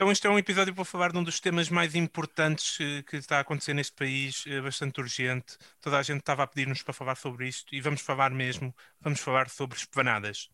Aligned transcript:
Então, 0.00 0.10
este 0.10 0.26
é 0.26 0.30
um 0.30 0.38
episódio 0.38 0.74
para 0.74 0.82
falar 0.82 1.12
de 1.12 1.18
um 1.18 1.22
dos 1.22 1.40
temas 1.40 1.68
mais 1.68 1.94
importantes 1.94 2.78
eh, 2.80 3.02
que 3.02 3.18
está 3.18 3.36
a 3.36 3.40
acontecer 3.40 3.74
neste 3.74 3.92
país, 3.92 4.44
eh, 4.46 4.58
bastante 4.58 4.98
urgente. 4.98 5.58
Toda 5.78 5.98
a 5.98 6.02
gente 6.02 6.20
estava 6.20 6.42
a 6.42 6.46
pedir-nos 6.46 6.82
para 6.82 6.94
falar 6.94 7.16
sobre 7.16 7.46
isto 7.46 7.74
e 7.74 7.82
vamos 7.82 8.00
falar 8.00 8.30
mesmo. 8.30 8.74
Vamos 8.98 9.20
falar 9.20 9.50
sobre 9.50 9.76
espanadas. 9.76 10.48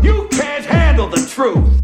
You 0.00 0.28
truth. 1.34 1.83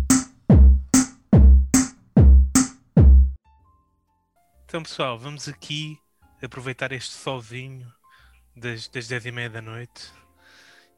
Então, 4.70 4.84
pessoal, 4.84 5.18
vamos 5.18 5.48
aqui 5.48 5.98
aproveitar 6.40 6.92
este 6.92 7.12
solzinho 7.12 7.92
das, 8.54 8.86
das 8.86 9.08
10 9.08 9.26
e 9.26 9.32
meia 9.32 9.50
da 9.50 9.60
noite 9.60 10.12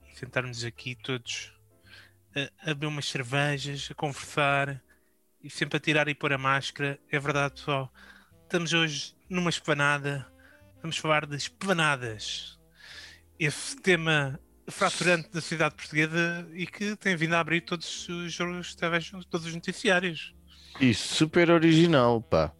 e 0.07 0.15
sentarmos 0.15 0.63
aqui 0.63 0.95
todos 0.95 1.55
a, 2.37 2.71
a 2.71 2.75
beber 2.75 2.89
umas 2.89 3.07
cervejas, 3.07 3.89
a 3.91 3.95
conversar 3.95 4.79
e 5.43 5.49
sempre 5.49 5.79
a 5.79 5.81
tirar 5.81 6.07
e 6.07 6.15
pôr 6.15 6.35
a 6.35 6.37
máscara. 6.37 7.01
É 7.11 7.19
verdade, 7.19 7.55
pessoal. 7.55 7.91
Estamos 8.43 8.75
hoje 8.75 9.17
numa 9.27 9.49
esplanada. 9.49 10.31
Vamos 10.83 10.99
falar 10.99 11.25
de 11.25 11.37
esplanadas. 11.37 12.61
Esse 13.39 13.75
tema 13.81 14.39
fraturante 14.69 15.31
da 15.31 15.41
sociedade 15.41 15.77
portuguesa 15.77 16.47
e 16.53 16.67
que 16.67 16.95
tem 16.97 17.17
vindo 17.17 17.33
a 17.33 17.41
abrir 17.41 17.63
todos 17.63 18.07
os, 18.07 18.39
os, 18.39 18.75
todos 18.75 19.47
os 19.47 19.55
noticiários. 19.55 20.35
Isso, 20.79 21.15
super 21.15 21.51
original, 21.51 22.21
pá. 22.21 22.55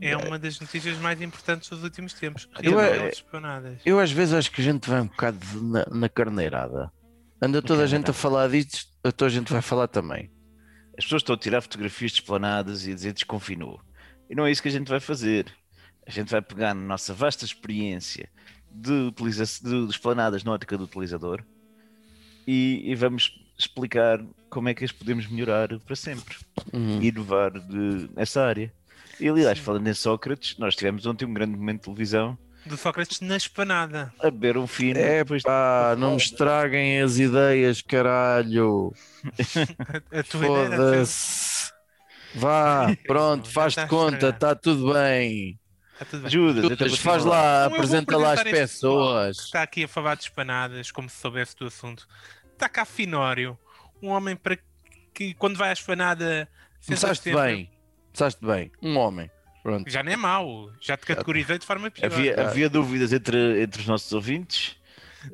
É 0.00 0.16
uma 0.16 0.38
das 0.38 0.58
notícias 0.60 0.96
mais 0.98 1.20
importantes 1.20 1.68
dos 1.68 1.82
últimos 1.82 2.12
tempos. 2.14 2.48
Eu, 2.62 2.80
é-. 2.80 3.10
Eu 3.84 3.98
às 4.00 4.10
vezes 4.10 4.34
acho 4.34 4.50
que 4.50 4.60
a 4.60 4.64
gente 4.64 4.88
vai 4.88 5.00
um 5.00 5.06
bocado 5.06 5.38
na, 5.62 5.86
na 5.90 6.08
carneirada. 6.08 6.90
Anda 7.40 7.60
toda 7.60 7.82
a 7.82 7.86
gente 7.86 8.10
a 8.10 8.12
falar 8.12 8.48
disto, 8.48 8.86
a 9.02 9.10
toda 9.10 9.30
a 9.30 9.34
gente 9.34 9.52
vai 9.52 9.62
falar 9.62 9.88
também. 9.88 10.30
As 10.96 11.04
pessoas 11.04 11.22
estão 11.22 11.34
a 11.34 11.38
tirar 11.38 11.60
fotografias 11.60 12.12
de 12.12 12.20
esplanadas 12.20 12.86
e 12.86 12.92
a 12.92 12.94
dizer 12.94 13.12
desconfinou. 13.12 13.80
E 14.28 14.34
não 14.34 14.46
é 14.46 14.50
isso 14.50 14.62
que 14.62 14.68
a 14.68 14.72
gente 14.72 14.88
vai 14.88 15.00
fazer. 15.00 15.46
A 16.06 16.10
gente 16.10 16.30
vai 16.30 16.42
pegar 16.42 16.74
na 16.74 16.82
nossa 16.82 17.12
vasta 17.14 17.44
experiência 17.44 18.28
de, 18.70 18.92
utiliza 18.92 19.44
de, 19.44 19.86
de 19.86 19.90
esplanadas 19.90 20.44
na 20.44 20.52
ótica 20.52 20.76
do 20.76 20.84
utilizador 20.84 21.44
e, 22.46 22.82
e 22.84 22.94
vamos 22.94 23.38
explicar 23.58 24.24
como 24.50 24.68
é 24.68 24.74
que 24.74 24.84
as 24.84 24.92
podemos 24.92 25.26
melhorar 25.28 25.78
para 25.80 25.96
sempre 25.96 26.36
Uhum. 26.72 27.00
e 27.02 27.08
inovar 27.08 27.50
de, 27.52 28.08
nessa 28.14 28.42
área. 28.42 28.72
E 29.20 29.28
aliás, 29.28 29.58
falando 29.58 29.86
em 29.88 29.94
Sócrates, 29.94 30.56
nós 30.58 30.74
tivemos 30.74 31.06
ontem 31.06 31.24
um 31.24 31.32
grande 31.34 31.56
momento 31.56 31.78
de 31.80 31.84
televisão 31.84 32.36
Do 32.66 32.76
Sócrates 32.76 33.20
na 33.20 33.36
espanada. 33.36 34.12
a 34.20 34.24
beber 34.30 34.56
um 34.56 34.66
fino. 34.66 34.98
É 34.98 35.18
depois 35.18 35.42
de- 35.42 35.46
pá, 35.46 35.94
não 35.98 36.12
me 36.12 36.16
estraguem 36.16 37.00
as 37.00 37.18
ideias, 37.18 37.82
caralho. 37.82 38.92
A, 40.12 40.18
a 40.20 40.22
tua 40.22 40.40
ideia 40.46 40.58
era 40.64 40.76
Foda-se. 40.76 41.72
Vá, 42.34 42.96
pronto, 43.06 43.48
faz-te 43.50 43.78
está 43.80 43.88
conta, 43.88 44.28
está 44.30 44.54
tudo 44.54 44.92
bem. 44.94 45.58
Está 45.92 46.04
tudo 46.06 46.22
bem. 46.22 46.30
Judas, 46.30 46.64
Judas, 46.70 46.98
faz 46.98 47.24
lá, 47.24 47.68
vou 47.68 47.76
apresenta 47.76 48.16
lá 48.16 48.32
as 48.32 48.42
pessoas. 48.42 49.36
que 49.38 49.42
Está 49.44 49.62
aqui 49.62 49.84
a 49.84 49.88
falar 49.88 50.14
de 50.16 50.22
espanadas, 50.24 50.90
como 50.90 51.08
se 51.10 51.16
soubesse 51.20 51.54
do 51.56 51.66
assunto. 51.66 52.08
Está 52.52 52.68
cá 52.68 52.84
Finório, 52.84 53.58
um 54.02 54.08
homem 54.08 54.34
para 54.34 54.56
que 55.14 55.34
quando 55.34 55.56
vai 55.56 55.70
à 55.70 55.72
espanada. 55.72 56.48
Começaste 56.86 57.24
sempre- 57.24 57.40
bem, 57.42 57.70
começaste 58.12 58.44
bem. 58.44 58.70
Um 58.82 58.96
homem, 58.96 59.30
pronto. 59.62 59.88
Já 59.90 60.02
não 60.02 60.12
é 60.12 60.16
mau, 60.16 60.70
já 60.80 60.96
te 60.96 61.06
categorizei 61.06 61.58
de 61.58 61.66
forma 61.66 61.90
pior. 61.90 62.06
Havia, 62.06 62.40
havia 62.48 62.68
dúvidas 62.68 63.12
entre, 63.12 63.62
entre 63.62 63.80
os 63.80 63.86
nossos 63.86 64.12
ouvintes. 64.12 64.76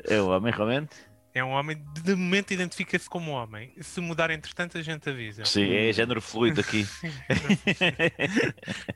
É 0.04 0.20
o 0.20 0.28
homem, 0.28 0.52
realmente? 0.52 0.94
É 1.34 1.44
um 1.44 1.50
homem, 1.50 1.82
de 2.02 2.14
momento 2.16 2.52
identifica-se 2.52 3.08
como 3.08 3.30
homem. 3.30 3.72
Se 3.80 4.00
mudar 4.00 4.30
entretanto, 4.30 4.76
a 4.76 4.82
gente 4.82 5.08
avisa. 5.08 5.44
Sim, 5.44 5.72
é 5.72 5.92
género 5.92 6.20
fluido 6.20 6.60
aqui. 6.60 6.86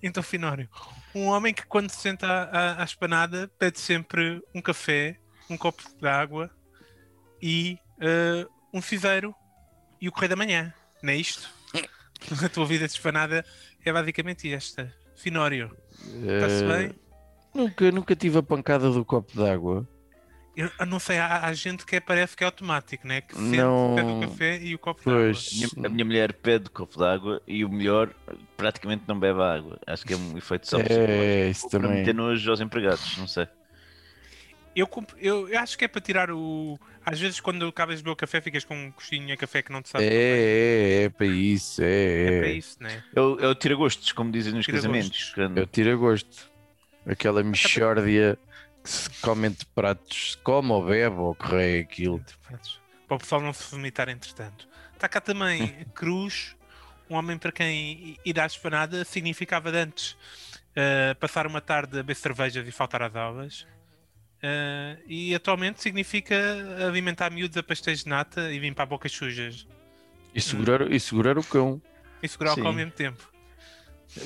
Então, 0.02 0.22
Finório, 0.22 0.68
um 1.14 1.26
homem 1.26 1.54
que 1.54 1.64
quando 1.66 1.90
se 1.90 2.00
senta 2.00 2.26
à, 2.26 2.42
à- 2.42 2.80
à 2.82 2.84
espanada 2.84 3.50
pede 3.58 3.78
sempre 3.78 4.42
um 4.54 4.60
café, 4.60 5.16
um 5.48 5.56
copo 5.56 5.82
de 6.00 6.08
água 6.08 6.50
e 7.40 7.78
eh, 8.00 8.46
um 8.72 8.82
ciseiro 8.82 9.34
e 10.00 10.08
o 10.08 10.12
correio 10.12 10.30
da 10.30 10.36
manhã. 10.36 10.74
Não 11.02 11.12
é 11.12 11.16
isto? 11.16 11.48
A 12.44 12.48
tua 12.48 12.66
vida 12.66 12.86
de 12.86 12.92
espanada 12.92 13.44
é 13.84 13.92
basicamente 13.92 14.52
esta. 14.52 14.92
Finório, 15.14 15.76
está-se 15.92 16.64
Eh, 16.64 16.68
bem? 16.68 16.92
Nunca, 17.54 17.92
nunca 17.92 18.16
tive 18.16 18.38
a 18.38 18.42
pancada 18.42 18.90
do 18.90 19.04
copo 19.04 19.36
d'água. 19.36 19.86
Eu, 20.56 20.70
eu 20.80 20.86
não 20.86 20.98
sei, 20.98 21.18
há, 21.18 21.46
há 21.46 21.52
gente 21.54 21.86
que 21.86 21.96
é- 21.96 22.00
parece 22.00 22.36
que 22.36 22.42
é 22.44 22.46
automático, 22.46 23.06
né? 23.06 23.20
Que 23.22 23.34
sente, 23.34 23.56
Não. 23.56 23.94
pede 23.94 24.10
o 24.10 24.20
café 24.20 24.58
e 24.62 24.74
o 24.74 24.78
copo 24.78 25.00
de 25.02 25.08
água. 25.08 25.22
Pois, 25.22 25.52
Minha- 25.52 25.86
a 25.86 25.88
minha 25.90 26.04
mulher 26.04 26.32
pede 26.34 26.68
copo 26.70 26.98
de 26.98 27.04
água 27.04 27.42
e 27.46 27.64
o 27.64 27.68
melhor 27.70 28.12
praticamente 28.56 29.04
não 29.06 29.18
bebe 29.18 29.40
água. 29.42 29.78
Acho 29.86 30.04
que 30.04 30.12
é 30.12 30.16
um 30.16 30.36
efeito 30.36 30.68
só 30.68 30.78
é, 30.80 31.48
isso 31.50 31.68
para 31.70 31.80
também. 31.80 31.98
meter 31.98 32.14
nojo 32.14 32.50
aos 32.50 32.60
empregados, 32.60 33.16
não 33.18 33.26
sei. 33.26 33.46
Eu, 34.74 34.88
eu, 35.18 35.48
eu 35.50 35.58
acho 35.60 35.76
que 35.76 35.84
é 35.84 35.88
para 35.88 36.00
tirar 36.00 36.30
o. 36.30 36.78
Às 37.04 37.18
vezes, 37.20 37.40
quando 37.40 37.66
acabas 37.66 37.96
de 37.98 38.02
beber 38.02 38.12
o 38.12 38.16
café, 38.16 38.40
ficas 38.40 38.64
com 38.64 38.76
um 38.76 38.90
coxinho 38.92 39.32
a 39.34 39.36
café 39.36 39.62
que 39.62 39.72
não 39.72 39.82
te 39.82 39.88
sabe. 39.88 40.04
É, 40.04 40.08
é, 40.08 41.02
é 41.04 41.08
para 41.08 41.26
isso, 41.26 41.82
É 41.82 41.86
é, 42.36 42.38
para 42.40 42.48
isso, 42.50 42.76
né? 42.82 43.04
É 43.14 43.20
o, 43.20 43.40
é 43.40 43.48
o 43.48 43.54
tira-gostos, 43.54 44.12
como 44.12 44.30
dizem 44.30 44.52
nos 44.52 44.66
casamentos. 44.66 45.32
Quando- 45.34 45.58
Eu 45.58 45.66
tiro 45.66 45.92
a 45.92 45.96
gosto. 45.96 46.50
Aquela 47.04 47.42
mexórdia 47.42 48.38
que 48.84 48.88
se 48.90 49.10
come 49.20 49.48
entre 49.48 49.66
pratos, 49.74 50.32
se 50.32 50.36
come 50.38 50.70
ou 50.70 50.84
bebe 50.86 51.16
ou 51.16 51.34
correia 51.34 51.80
aquilo. 51.82 52.24
Para 53.08 53.16
o 53.16 53.18
pessoal 53.18 53.40
não 53.40 53.52
se 53.52 53.68
vomitar 53.70 54.08
entretanto. 54.08 54.68
Está 54.94 55.08
cá 55.08 55.20
também 55.20 55.84
Cruz, 55.94 56.54
um 57.10 57.16
homem 57.16 57.36
para 57.36 57.50
quem 57.50 58.16
ir 58.24 58.38
à 58.40 58.46
espanada 58.46 59.04
significava 59.04 59.72
de 59.72 59.78
antes 59.78 60.16
eh, 60.76 61.14
passar 61.14 61.46
uma 61.46 61.60
tarde 61.60 61.94
a 61.94 62.02
beber 62.02 62.14
cervejas 62.14 62.66
e 62.66 62.70
faltar 62.70 63.02
às 63.02 63.16
aulas. 63.16 63.66
Eh, 64.42 64.98
e 65.06 65.34
atualmente 65.34 65.80
significa 65.80 66.34
alimentar 66.86 67.30
miúdos 67.30 67.56
a 67.56 67.62
pastéis 67.62 68.02
de 68.02 68.08
nata 68.08 68.52
e 68.52 68.58
limpar 68.58 68.86
bocas 68.86 69.12
sujas. 69.12 69.66
E 70.34 70.40
segurar, 70.40 70.90
e 70.90 70.98
segurar 70.98 71.38
o 71.38 71.44
cão. 71.44 71.80
E 72.20 72.26
segurar 72.28 72.52
o 72.52 72.56
cão 72.56 72.66
ao 72.66 72.72
Sim. 72.72 72.78
mesmo 72.78 72.92
tempo. 72.92 73.30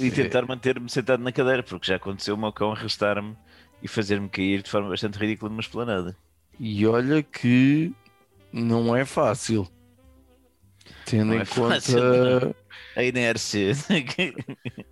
E 0.00 0.10
tentar 0.10 0.47
manter-me 0.47 0.88
sentado 0.88 1.22
na 1.22 1.31
cadeira, 1.31 1.62
porque 1.62 1.87
já 1.87 1.97
aconteceu 1.97 2.34
o 2.34 2.38
meu 2.38 2.53
cão 2.53 2.72
arrastar-me 2.72 3.37
e 3.82 3.87
fazer-me 3.87 4.28
cair 4.28 4.62
de 4.62 4.71
forma 4.71 4.88
bastante 4.88 5.19
ridícula 5.19 5.50
numa 5.50 5.60
esplanada. 5.60 6.16
E 6.59 6.87
olha 6.87 7.22
que 7.22 7.93
não 8.53 8.97
é 8.97 9.04
fácil. 9.04 9.69
Tendo 11.04 11.27
Não 11.27 11.34
em 11.34 11.41
é 11.41 11.44
conta, 11.44 11.75
fácil, 11.75 12.00
na 12.97 13.33
RC. 13.33 13.72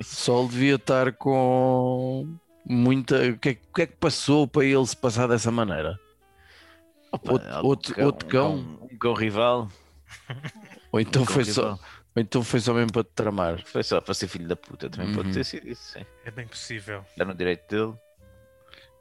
Sol 0.03 0.49
devia 0.49 0.75
estar 0.75 1.13
com 1.13 2.29
muita. 2.65 3.17
O 3.31 3.39
que, 3.39 3.49
é, 3.51 3.53
o 3.53 3.75
que 3.75 3.83
é 3.83 3.87
que 3.87 3.97
passou 3.97 4.47
para 4.49 4.65
ele 4.65 4.87
se 4.87 4.97
passar 4.97 5.27
dessa 5.27 5.51
maneira? 5.51 5.99
Opa, 7.13 7.33
Outro- 7.33 7.53
algum 7.55 7.69
outro- 7.69 8.05
outro 8.05 8.29
cão? 8.29 8.55
Um, 8.57 8.89
um 8.93 8.99
cão 8.99 9.15
rival. 9.15 9.71
Ou 10.93 11.01
então, 11.01 11.23
um 11.23 11.25
cão 11.27 11.35
foi 11.35 11.45
só, 11.45 11.63
rival. 11.75 11.81
ou 12.17 12.23
então 12.23 12.45
foi 12.45 12.61
só 12.61 12.73
mesmo 12.75 12.93
para 12.93 13.03
te 13.05 13.11
tramar? 13.15 13.63
Foi 13.67 13.83
só 13.83 14.01
para 14.01 14.15
ser 14.15 14.29
filho 14.29 14.47
da 14.47 14.55
puta, 14.57 14.89
também 14.89 15.09
Uhum. 15.09 15.15
pode 15.17 15.33
ter 15.33 15.45
sido 15.45 15.69
isso. 15.69 15.93
Sim. 15.93 16.07
É 16.25 16.31
bem 16.31 16.47
possível. 16.47 17.05
Está 17.11 17.25
no 17.25 17.35
direito 17.35 17.69
dele. 17.69 17.95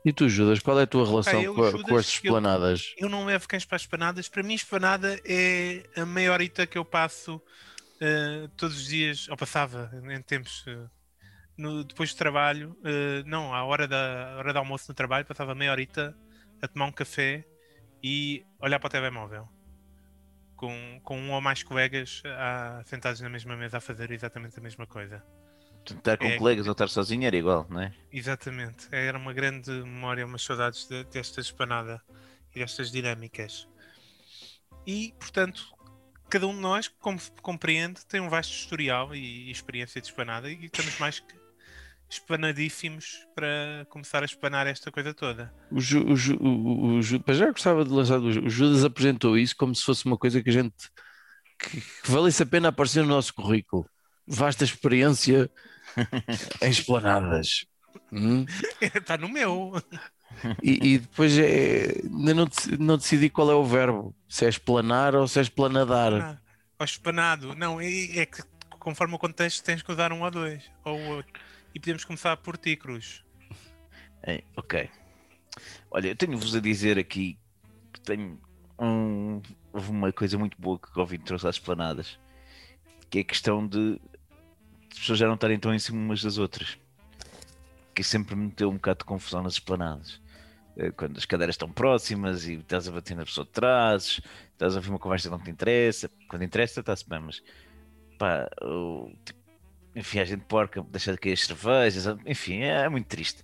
E 0.06 0.12
tu, 0.12 0.28
Judas, 0.28 0.59
qual 0.59 0.78
é 0.79 0.84
a 0.84 0.88
tua 0.88 1.06
relação 1.07 1.41
eu, 1.41 1.53
com, 1.56 1.63
Judas, 1.72 1.81
com 1.84 1.96
as 1.97 2.06
eu- 2.07 2.12
esplanadas? 2.13 2.94
Eu 2.97 3.07
não 3.09 3.25
levo 3.25 3.47
cães 3.47 3.63
para 3.63 3.75
as 3.78 3.84
espanadas. 3.84 4.28
Para 4.28 4.44
mim, 4.44 4.53
espanada 4.56 5.19
é 5.23 5.84
a 5.96 6.06
meia 6.06 6.31
horita 6.34 6.66
que 6.68 6.78
eu 6.78 6.84
passo 6.84 7.41
eh, 8.02 8.50
todos 8.57 8.75
os 8.78 8.85
dias, 8.88 9.28
ou 9.29 9.38
passava 9.38 9.90
em 10.12 10.22
tempos 10.22 10.66
eh, 10.68 10.85
no- 11.58 11.84
depois 11.84 12.14
do 12.14 12.17
trabalho, 12.17 12.78
eh, 12.84 13.23
não, 13.26 13.53
à 13.53 13.64
hora 13.64 13.88
da 13.88 14.34
à 14.34 14.38
hora 14.38 14.53
do 14.53 14.59
almoço 14.59 14.85
no 14.90 14.96
trabalho, 14.96 15.26
passava 15.26 15.53
meia 15.55 15.72
horita 15.72 16.16
a 16.61 16.67
tomar 16.67 16.85
um 16.85 16.91
café 16.91 17.46
e 18.03 18.46
olhar 18.59 18.79
para 18.79 18.88
o 18.88 18.91
telemóvel. 18.91 19.47
Com, 20.55 21.00
com 21.03 21.20
um 21.20 21.32
ou 21.32 21.41
mais 21.41 21.61
colegas 21.61 22.22
ah, 22.26 22.82
sentados 22.85 23.20
na 23.20 23.29
mesma 23.29 23.55
mesa 23.58 23.78
a 23.78 23.82
fazer 23.82 24.11
exatamente 24.11 24.58
a 24.58 24.61
mesma 24.61 24.88
coisa. 24.88 25.22
Estar 25.85 26.17
com 26.17 26.26
É. 26.26 26.38
colegas 26.38 26.66
ou 26.67 26.72
estar 26.72 26.88
sozinho 26.88 27.26
era 27.26 27.35
igual, 27.35 27.67
não 27.70 27.82
é? 27.82 27.94
Exatamente. 28.11 28.88
Era 28.90 29.17
uma 29.17 29.34
grande 29.34 29.70
memória, 29.72 30.26
umas 30.26 30.41
saudades 30.41 30.88
de- 30.88 31.03
desta 31.06 31.41
espanada 31.41 32.02
e 32.56 32.59
destas 32.59 32.90
dinâmicas. 32.90 33.67
E, 34.88 35.14
portanto, 35.20 35.66
cada 36.34 36.47
um 36.47 36.56
de 36.56 36.62
nós, 36.62 36.88
como 36.88 37.20
compreende, 37.44 38.03
tem 38.08 38.20
um 38.20 38.28
vasto 38.28 38.52
historial 38.52 39.14
e, 39.14 39.20
e 39.20 39.52
experiência 39.52 40.02
de 40.02 40.08
espanada 40.08 40.50
e 40.50 40.66
estamos 40.66 40.97
mais 40.97 41.20
que 41.20 41.35
espanadíssimos 42.09 43.28
para 43.35 43.85
começar 43.88 44.24
a 44.24 44.26
espanar 44.26 44.66
esta 44.66 44.91
coisa 44.91 45.14
toda. 45.14 45.53
O, 45.72 45.80
Ju, 45.80 46.03
o, 46.12 46.16
Ju, 46.16 46.35
o, 46.41 47.02
Ju- 47.03 47.24
já 47.30 47.52
gostava 47.52 47.85
de 47.85 47.91
lançar 47.91 48.20
o, 48.20 48.32
Ju- 48.32 48.46
o 48.46 48.50
Judas 48.50 48.84
apresentou 48.84 49.38
isso 49.38 49.56
como 49.56 49.76
se 49.76 49.84
fosse 49.84 50.08
uma 50.08 50.18
coisa 50.18 50.41
que 50.41 50.50
a 50.50 50.53
gente 50.53 50.90
que, 51.59 51.80
que 51.80 52.09
valesse 52.12 52.41
a 52.41 52.47
pena 52.47 52.70
aparecer 52.70 53.03
no 53.03 53.09
nosso 53.09 53.32
currículo. 53.35 53.85
Vasta 54.26 54.64
experiência 54.64 55.52
em 56.64 56.70
esplanadas. 56.72 57.68
Hum? 58.12 58.44
Está 58.82 59.20
no 59.20 59.30
meu. 59.30 59.72
E, 60.62 60.94
e 60.94 60.97
depois 61.00 61.38
é, 61.38 62.02
ainda 62.03 62.34
não, 62.34 62.47
não 62.80 62.97
decidi 62.97 63.30
qual 63.30 63.50
é 63.50 63.56
o 63.56 63.64
verbo, 63.64 64.14
se 64.28 64.46
é 64.46 64.50
esplanar 64.50 65.16
ou 65.16 65.28
se 65.28 65.40
é 65.40 65.41
esplanadar. 65.41 66.14
Ah, 66.14 66.38
Ou 66.80 66.85
espanado. 66.85 67.56
Não, 67.56 67.80
é, 67.80 67.88
é 68.18 68.26
que 68.26 68.44
conforme 68.80 69.16
o 69.16 69.20
contexto 69.20 69.64
tens 69.64 69.82
que 69.82 69.91
usar 69.91 70.12
um 70.12 70.22
ou 70.22 70.32
dois. 70.32 70.70
Ou 70.84 71.00
o 71.00 71.09
outro. 71.16 71.34
E 71.74 71.80
podemos 71.80 72.03
começar 72.03 72.35
por 72.38 72.58
ti, 72.58 72.76
Cruz. 72.76 73.24
É, 74.22 74.44
ok. 74.56 74.90
Olha, 75.90 76.09
eu 76.09 76.16
tenho-vos 76.16 76.56
a 76.56 76.59
dizer 76.59 77.00
aqui 77.00 77.38
que 77.91 78.02
tenho 78.02 78.40
um, 78.80 79.41
houve 79.72 79.91
uma 79.91 80.12
coisa 80.12 80.38
muito 80.38 80.59
boa 80.59 80.78
que 80.78 80.90
o 80.90 80.94
Covid 80.94 81.24
trouxe 81.24 81.47
às 81.47 81.56
esplanadas, 81.56 82.20
que 83.09 83.20
é 83.20 83.22
a 83.22 83.26
questão 83.26 83.66
de 83.66 84.00
as 84.91 85.00
pessoas 85.00 85.20
já 85.20 85.28
não 85.28 85.35
estarem 85.35 85.59
tão 85.59 85.74
em 85.74 85.80
cima 85.80 85.97
umas 86.00 86.22
das 86.22 86.38
outras. 86.38 86.78
Que 87.96 88.03
sempre 88.03 88.35
me 88.35 88.46
meteu 88.46 88.70
um 88.70 88.76
bocado 88.76 89.00
de 89.00 89.06
confusão 89.06 89.44
nas 89.44 89.53
esplanadas. 89.53 90.22
Eh, 90.78 90.91
Quando 90.91 91.17
as 91.17 91.25
cadeiras 91.25 91.53
estão 91.55 91.72
próximas 91.72 92.47
e 92.47 92.53
estás 92.55 92.87
a 92.87 92.91
bater 92.91 93.16
na 93.16 93.25
pessoa 93.25 93.46
de 93.46 93.52
trás, 93.52 94.22
estás 94.52 94.73
a 94.73 94.78
ouvir 94.78 94.90
uma 94.90 94.99
conversa 94.99 95.29
que 95.29 95.35
não 95.35 95.43
te 95.43 95.52
interessa. 95.52 96.09
Quando 96.28 96.43
interessa, 96.43 96.79
está-se 96.79 97.08
bem, 97.08 97.20
mas 97.20 97.41
pá, 98.17 98.49
o- 98.61 99.11
tipo, 99.25 99.40
enfim, 99.96 100.20
a 100.20 100.25
gente 100.25 100.43
porca, 100.46 100.81
deixa 100.90 101.11
de 101.11 101.17
cair 101.20 101.34
as 101.34 101.41
cervejas, 101.46 102.05
enfim, 102.25 102.61
é, 102.61 102.87
muito 102.90 103.08
triste. 103.08 103.43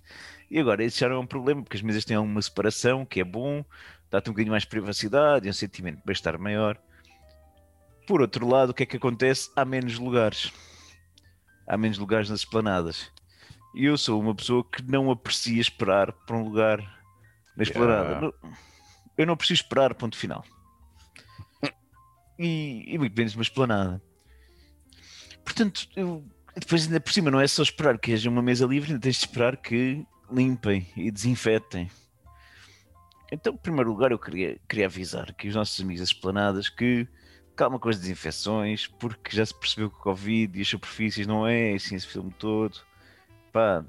E 0.50 0.58
agora, 0.58 0.82
isso 0.84 0.98
já 0.98 1.08
não 1.08 1.16
é 1.16 1.18
um 1.20 1.26
problema, 1.26 1.62
porque 1.62 1.76
as 1.76 1.82
mesas 1.82 2.04
têm 2.04 2.16
alguma 2.16 2.42
separação, 2.42 3.06
que 3.06 3.20
é 3.20 3.24
bom, 3.24 3.64
dá-te 4.10 4.28
um 4.28 4.32
bocadinho 4.32 4.50
mais 4.50 4.64
de 4.64 4.68
privacidade 4.68 5.46
e 5.46 5.50
um 5.50 5.52
sentimento 5.52 5.98
de 5.98 6.04
bem-estar 6.04 6.36
maior. 6.40 6.76
Por 8.04 8.20
outro 8.20 8.48
lado, 8.48 8.70
o 8.70 8.74
que 8.74 8.82
é 8.82 8.86
que 8.86 8.96
acontece? 8.96 9.48
Há 9.54 9.64
menos 9.64 9.96
lugares. 9.96 10.52
Há 11.68 11.76
menos 11.76 11.98
lugares 11.98 12.28
nas 12.28 12.40
esplanadas. 12.40 13.12
E 13.76 13.84
eu 13.84 13.96
sou 13.96 14.20
uma 14.20 14.34
pessoa 14.34 14.64
que 14.64 14.82
não 14.82 15.08
aprecia 15.08 15.60
esperar 15.60 16.10
por 16.12 16.34
um 16.34 16.42
lugar 16.42 16.99
na 17.56 17.62
esplanada. 17.62 18.10
Yeah. 18.10 18.32
Eu 19.16 19.26
não 19.26 19.36
preciso 19.36 19.62
esperar, 19.62 19.94
ponto 19.94 20.16
final. 20.16 20.44
E, 22.38 22.84
e 22.86 22.98
muito 22.98 23.14
menos 23.16 23.34
uma 23.34 23.42
esplanada. 23.42 24.02
Portanto, 25.44 25.88
eu, 25.94 26.24
depois 26.56 26.86
ainda 26.86 27.00
por 27.00 27.12
cima 27.12 27.30
não 27.30 27.40
é 27.40 27.46
só 27.46 27.62
esperar 27.62 27.98
que 27.98 28.12
haja 28.12 28.30
uma 28.30 28.42
mesa 28.42 28.66
livre, 28.66 28.90
ainda 28.90 29.02
tens 29.02 29.16
de 29.16 29.26
esperar 29.26 29.56
que 29.56 30.06
limpem 30.30 30.86
e 30.96 31.10
desinfetem. 31.10 31.90
Então, 33.32 33.54
em 33.54 33.58
primeiro 33.58 33.90
lugar, 33.90 34.10
eu 34.10 34.18
queria, 34.18 34.58
queria 34.68 34.86
avisar 34.86 35.30
aqui 35.30 35.48
os 35.48 35.54
nossos 35.54 35.80
amigos 35.80 36.00
das 36.00 36.08
esplanadas 36.08 36.68
que 36.68 37.06
calma 37.54 37.78
com 37.78 37.88
as 37.88 37.98
desinfecções, 37.98 38.86
porque 38.86 39.36
já 39.36 39.44
se 39.44 39.54
percebeu 39.54 39.90
que 39.90 39.96
o 39.96 40.00
Covid 40.00 40.58
e 40.58 40.62
as 40.62 40.68
superfícies 40.68 41.26
não 41.26 41.46
é 41.46 41.74
assim 41.74 41.94
esse 41.94 42.06
filme 42.06 42.32
todo. 42.38 42.80
Pá, 43.52 43.84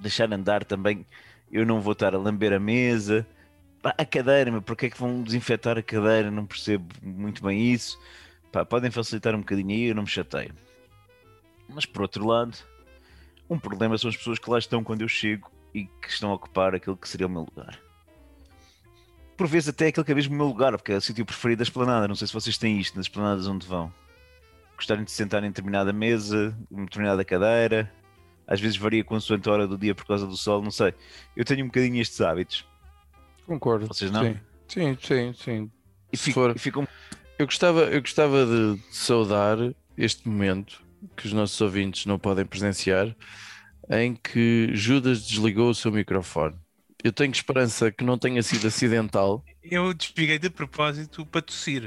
deixar 0.00 0.32
andar 0.32 0.64
também, 0.64 1.06
eu 1.50 1.64
não 1.64 1.80
vou 1.80 1.92
estar 1.92 2.14
a 2.14 2.18
lamber 2.18 2.52
a 2.52 2.58
mesa. 2.58 3.26
A 3.82 4.04
cadeira, 4.04 4.50
mas 4.50 4.64
porque 4.64 4.86
é 4.86 4.90
que 4.90 4.98
vão 4.98 5.22
desinfetar 5.22 5.78
a 5.78 5.82
cadeira? 5.82 6.30
Não 6.30 6.44
percebo 6.44 6.92
muito 7.02 7.42
bem 7.42 7.72
isso. 7.72 7.98
Pá, 8.50 8.64
podem 8.64 8.90
facilitar 8.90 9.34
um 9.34 9.40
bocadinho 9.40 9.70
aí, 9.70 9.84
eu 9.84 9.94
não 9.94 10.02
me 10.02 10.08
chateio. 10.08 10.54
Mas 11.68 11.86
por 11.86 12.02
outro 12.02 12.26
lado, 12.26 12.56
um 13.48 13.58
problema 13.58 13.96
são 13.96 14.10
as 14.10 14.16
pessoas 14.16 14.38
que 14.38 14.50
lá 14.50 14.58
estão 14.58 14.82
quando 14.82 15.02
eu 15.02 15.08
chego 15.08 15.50
e 15.72 15.84
que 15.84 16.08
estão 16.08 16.30
a 16.30 16.34
ocupar 16.34 16.74
aquele 16.74 16.96
que 16.96 17.08
seria 17.08 17.26
o 17.26 17.30
meu 17.30 17.42
lugar. 17.42 17.78
Por 19.36 19.46
vezes 19.46 19.68
até 19.68 19.88
aquele 19.88 20.04
que 20.04 20.12
é 20.12 20.14
mesmo 20.14 20.34
o 20.34 20.36
meu 20.36 20.46
lugar, 20.46 20.72
porque 20.72 20.92
é 20.92 20.96
o 20.96 21.00
sítio 21.00 21.24
preferido 21.26 21.58
da 21.58 21.64
esplanada. 21.64 22.08
Não 22.08 22.14
sei 22.14 22.26
se 22.26 22.32
vocês 22.32 22.56
têm 22.56 22.80
isto 22.80 22.96
nas 22.96 23.04
esplanadas 23.04 23.46
onde 23.46 23.66
vão. 23.66 23.92
Gostarem 24.76 25.04
de 25.04 25.10
se 25.10 25.16
sentar 25.16 25.44
em 25.44 25.48
determinada 25.48 25.92
mesa, 25.92 26.56
em 26.70 26.84
determinada 26.84 27.24
cadeira. 27.24 27.92
Às 28.46 28.60
vezes 28.60 28.76
varia 28.76 29.04
consoante 29.04 29.48
a 29.48 29.52
hora 29.52 29.66
do 29.66 29.76
dia 29.78 29.94
por 29.94 30.06
causa 30.06 30.26
do 30.26 30.36
sol, 30.36 30.62
não 30.62 30.70
sei. 30.70 30.94
Eu 31.34 31.44
tenho 31.44 31.64
um 31.64 31.68
bocadinho 31.68 32.00
estes 32.00 32.20
hábitos. 32.20 32.64
Concordo. 33.46 33.86
Vocês 33.86 34.10
não? 34.10 34.22
Sim, 34.22 34.36
sim, 34.68 34.96
sim. 35.00 35.32
sim. 35.34 35.70
E 36.12 36.16
fico, 36.16 36.34
for- 36.34 36.58
fico 36.58 36.80
um 36.80 36.86
Eu 37.38 37.46
gostava, 37.46 37.82
eu 37.84 38.00
gostava 38.00 38.46
de 38.46 38.80
saudar 38.90 39.58
este 39.96 40.28
momento 40.28 40.82
que 41.16 41.26
os 41.26 41.32
nossos 41.32 41.60
ouvintes 41.60 42.06
não 42.06 42.18
podem 42.18 42.44
presenciar, 42.44 43.14
em 43.90 44.14
que 44.14 44.70
Judas 44.74 45.26
desligou 45.26 45.70
o 45.70 45.74
seu 45.74 45.92
microfone. 45.92 46.56
Eu 47.04 47.12
tenho 47.12 47.30
esperança 47.32 47.92
que 47.92 48.04
não 48.04 48.18
tenha 48.18 48.42
sido 48.42 48.66
acidental. 48.66 49.44
Eu 49.62 49.92
desliguei 49.92 50.38
de 50.38 50.48
propósito 50.50 51.26
para 51.26 51.42
tossir. 51.42 51.82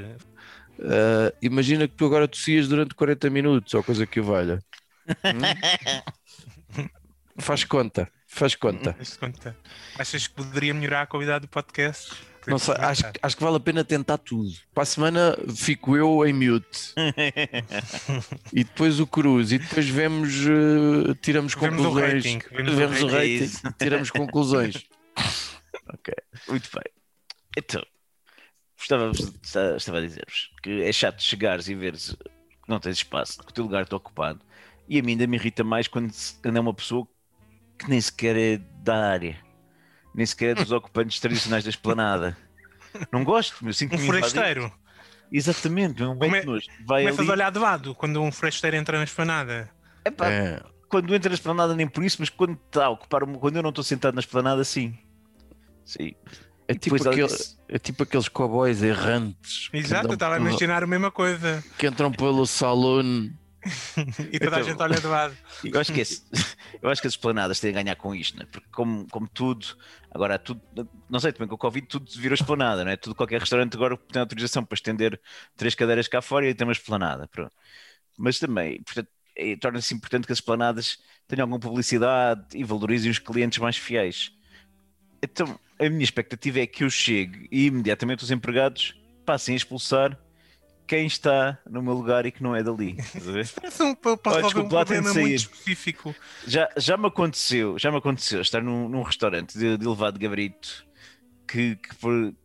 Ah, 0.82 1.32
imagina 1.42 1.86
que 1.88 1.94
tu 1.94 2.06
agora 2.06 2.28
tossias 2.28 2.68
durante 2.68 2.94
40 2.94 3.28
minutos 3.30 3.72
ou 3.74 3.84
coisa 3.84 4.06
que 4.06 4.20
o 4.20 4.24
valha. 4.24 4.58
Hum? 5.30 5.54
Faz 7.40 7.64
conta, 7.64 8.10
faz 8.26 8.54
conta. 8.54 8.92
Faz-te 8.94 9.18
conta. 9.18 9.56
Achas 9.98 10.26
que 10.26 10.34
poderia 10.34 10.72
melhorar 10.74 11.02
a 11.02 11.06
qualidade 11.06 11.42
do 11.42 11.48
podcast? 11.48 12.12
Não 12.46 12.58
sei, 12.58 12.74
acho, 12.78 13.02
acho 13.22 13.36
que 13.36 13.42
vale 13.44 13.56
a 13.56 13.60
pena 13.60 13.84
tentar 13.84 14.16
tudo. 14.18 14.50
Para 14.72 14.82
a 14.84 14.86
semana 14.86 15.36
fico 15.54 15.94
eu 15.96 16.26
em 16.26 16.32
mute 16.32 16.94
e 18.52 18.64
depois 18.64 18.98
o 18.98 19.06
Cruz 19.06 19.52
e 19.52 19.58
depois 19.58 19.86
vemos, 19.88 20.30
eh, 20.46 21.14
tiramos 21.20 21.54
Vemos 21.54 21.80
o 21.80 21.84
conclusões. 21.90 22.12
rating, 22.24 22.38
vemos 22.50 22.72
o 22.72 22.76
Vemos 22.76 23.02
o 23.02 23.06
rating. 23.08 23.50
tiramos 23.78 24.10
conclusões. 24.10 24.86
Ok, 25.92 26.14
muito 26.48 26.70
bem. 26.72 26.84
Então, 27.58 27.82
estava, 28.80 29.10
estava- 29.10 29.98
a 29.98 30.00
dizer-vos 30.00 30.50
que 30.62 30.82
é 30.82 30.92
chato 30.92 31.20
chegares 31.20 31.66
e 31.68 31.74
veres 31.74 32.10
que 32.62 32.68
não 32.68 32.78
tens 32.78 32.98
espaço, 32.98 33.38
que 33.42 33.50
o 33.50 33.52
teu 33.52 33.64
lugar 33.64 33.82
está 33.82 33.96
ocupado. 33.96 34.40
E 34.88 35.00
a 35.00 35.02
mim 35.02 35.12
ainda 35.12 35.26
me 35.26 35.36
irrita 35.36 35.64
mais 35.64 35.88
quando 35.88 36.12
é 36.44 36.60
uma 36.60 36.72
pessoa 36.72 37.08
que 37.80 37.88
nem 37.90 38.00
sequer 38.00 38.36
é 38.36 38.60
da 38.82 38.96
área, 39.10 39.36
nem 40.14 40.24
sequer 40.26 40.50
é 40.50 40.54
dos 40.54 40.70
ocupantes 40.72 41.18
tradicionais 41.20 41.64
da 41.64 41.70
esplanada. 41.70 42.36
Não 43.12 43.24
gosto, 43.24 43.66
eu 43.66 43.72
sinto 43.72 43.94
Um 43.96 43.98
forasteiro. 43.98 44.72
Exatamente, 45.32 46.02
Come- 46.02 46.38
é 46.38 46.44
nojo. 46.44 46.66
Vai 46.86 47.02
Começas 47.02 47.20
ali, 47.20 47.28
a 47.30 47.32
olhar 47.34 47.50
de 47.52 47.58
lado 47.58 47.94
quando 47.94 48.20
um 48.20 48.32
forasteiro 48.32 48.76
entra 48.76 48.98
na 48.98 49.04
esplanada. 49.04 49.70
Epá, 50.04 50.28
É, 50.28 50.60
quando 50.88 51.14
entra 51.14 51.28
na 51.30 51.34
esplanada 51.34 51.74
nem 51.74 51.86
por 51.86 52.02
isso, 52.02 52.16
mas 52.20 52.28
quando 52.28 52.54
está 52.66 52.86
a 52.86 52.90
ocupar, 52.90 53.22
uma- 53.22 53.38
quando 53.38 53.56
eu 53.56 53.62
não 53.62 53.70
estou 53.70 53.84
sentado 53.84 54.14
na 54.14 54.20
esplanada, 54.20 54.64
sim. 54.64 54.96
Sim. 55.84 56.14
é 56.68 56.74
tipo 56.74 56.94
aquele- 56.96 57.26
disse- 57.26 57.56
é 57.68 57.78
tipo 57.78 58.02
aqueles 58.04 58.28
cowboys 58.28 58.80
errantes 58.82 59.68
Exato, 59.72 60.12
estava 60.14 60.36
a 60.36 60.38
imaginar 60.38 60.82
a 60.84 60.86
mesma 60.86 61.10
coisa. 61.10 61.64
que 61.78 61.86
entram 61.86 62.12
pelo 62.12 62.46
salão. 62.46 63.28
E 64.32 64.38
toda 64.38 64.56
a 64.56 64.60
Então- 64.60 64.62
gente 64.64 64.82
olha 64.82 65.00
de 65.00 65.06
lado. 65.06 65.36
Eu 65.64 65.80
acho 65.80 65.92
que, 65.92 66.00
é, 66.00 66.04
eu 66.82 66.88
acho 66.88 67.00
que 67.00 67.06
as 67.06 67.12
esplanadas 67.12 67.60
têm 67.60 67.70
a 67.70 67.74
ganhar 67.74 67.96
com 67.96 68.14
isto, 68.14 68.38
né? 68.38 68.46
porque 68.50 68.66
como, 68.70 69.06
como 69.10 69.28
tudo, 69.28 69.66
agora 70.10 70.38
tudo, 70.38 70.60
não 71.08 71.20
sei, 71.20 71.32
também 71.32 71.48
com 71.48 71.54
o 71.56 71.58
Covid 71.58 71.86
tudo 71.86 72.10
virou 72.16 72.34
esplanada, 72.34 72.84
não 72.84 72.90
é? 72.90 72.96
Tudo, 72.96 73.14
qualquer 73.14 73.40
restaurante 73.40 73.74
agora 73.76 73.96
tem 73.96 74.20
autorização 74.20 74.64
para 74.64 74.74
estender 74.74 75.20
três 75.56 75.74
cadeiras 75.74 76.08
cá 76.08 76.22
fora 76.22 76.48
e 76.48 76.54
tem 76.54 76.66
uma 76.66 76.72
esplanada, 76.72 77.28
pronto. 77.28 77.52
Mas 78.16 78.38
também, 78.38 78.82
portanto, 78.82 79.08
é- 79.36 79.56
torna-se 79.56 79.92
importante 79.94 80.26
que 80.26 80.32
as 80.32 80.38
esplanadas 80.38 80.98
tenham 81.28 81.44
alguma 81.44 81.60
publicidade 81.60 82.44
e 82.54 82.64
valorizem 82.64 83.10
os 83.10 83.18
clientes 83.18 83.58
mais 83.58 83.76
fiéis. 83.76 84.32
Então, 85.22 85.58
a 85.78 85.88
minha 85.88 86.02
expectativa 86.04 86.60
é 86.60 86.66
que 86.66 86.82
eu 86.84 86.90
chegue 86.90 87.46
e 87.52 87.66
imediatamente 87.66 88.24
os 88.24 88.30
empregados 88.30 88.94
passem 89.26 89.54
a 89.54 89.56
expulsar 89.56 90.18
quem 90.90 91.06
está 91.06 91.56
no 91.70 91.80
meu 91.82 91.94
lugar 91.94 92.26
e 92.26 92.32
que 92.32 92.42
não 92.42 92.54
é 92.56 92.64
dali. 92.64 92.96
Parece 93.54 93.82
um, 93.84 93.94
para 93.94 94.12
um 94.12 94.16
desculpa 94.42 94.84
tenho 94.84 94.84
problema 94.84 95.14
muito 95.14 95.36
específico. 95.38 96.16
Já, 96.44 96.68
já 96.76 96.96
me 96.96 97.06
aconteceu, 97.06 97.78
já 97.78 97.90
me 97.92 97.98
aconteceu 97.98 98.40
estar 98.40 98.60
num, 98.62 98.88
num 98.88 99.02
restaurante 99.02 99.56
de, 99.56 99.76
de 99.78 99.86
elevado 99.86 100.18
gabarito 100.18 100.84
que, 101.48 101.76
que, 101.76 101.96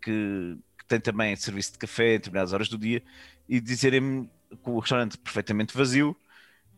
que- 0.02 0.58
que 0.80 0.86
tem 0.88 1.00
também 1.02 1.36
serviço 1.36 1.74
de 1.74 1.80
café 1.80 2.12
em 2.16 2.18
determinadas 2.18 2.54
horas 2.54 2.70
do 2.70 2.78
dia 2.78 3.04
e 3.50 3.60
dizerem-me 3.62 4.30
com 4.62 4.74
o 4.76 4.80
restaurante 4.80 5.18
perfeitamente 5.18 5.76
vazio 5.76 6.16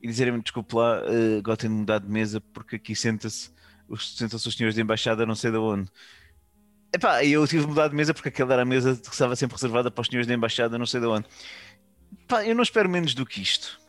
e 0.02 0.08
dizerem-me, 0.08 0.42
desculpe 0.42 0.76
lá, 0.76 1.02
eh, 1.06 1.40
agora 1.40 1.58
tenho 1.58 1.74
de 1.74 1.80
mudar 1.80 2.00
de 2.00 2.08
mesa 2.10 2.42
porque 2.42 2.78
aqui 2.78 2.96
senta-se 2.96 3.52
os, 3.88 4.16
sentam-se 4.18 4.48
os 4.48 4.56
senhores 4.56 4.76
de 4.76 4.82
embaixada 4.82 5.26
não 5.26 5.36
sei 5.36 5.52
de 5.52 5.58
onde. 5.58 5.92
Epá, 6.94 7.24
eu 7.24 7.46
tive 7.48 7.64
de 7.64 7.68
mudar 7.68 7.88
de 7.90 7.96
mesa 7.96 8.14
porque 8.14 8.30
aquela 8.30 8.54
era 8.54 8.62
a 8.64 8.66
mesa 8.66 8.96
que 8.96 9.10
estava 9.10 9.36
sempre 9.36 9.56
reservada 9.56 9.92
para 9.92 10.02
os 10.02 10.08
senhores 10.08 10.28
de 10.28 10.34
embaixada 10.34 10.78
não 10.78 10.86
sei 10.86 11.00
de 11.02 11.08
onde. 11.08 11.28
Pá, 12.28 12.46
eu 12.46 12.56
não 12.56 12.64
espero 12.64 12.90
menos 12.90 13.14
do 13.14 13.26
que 13.26 13.42
isto. 13.42 13.80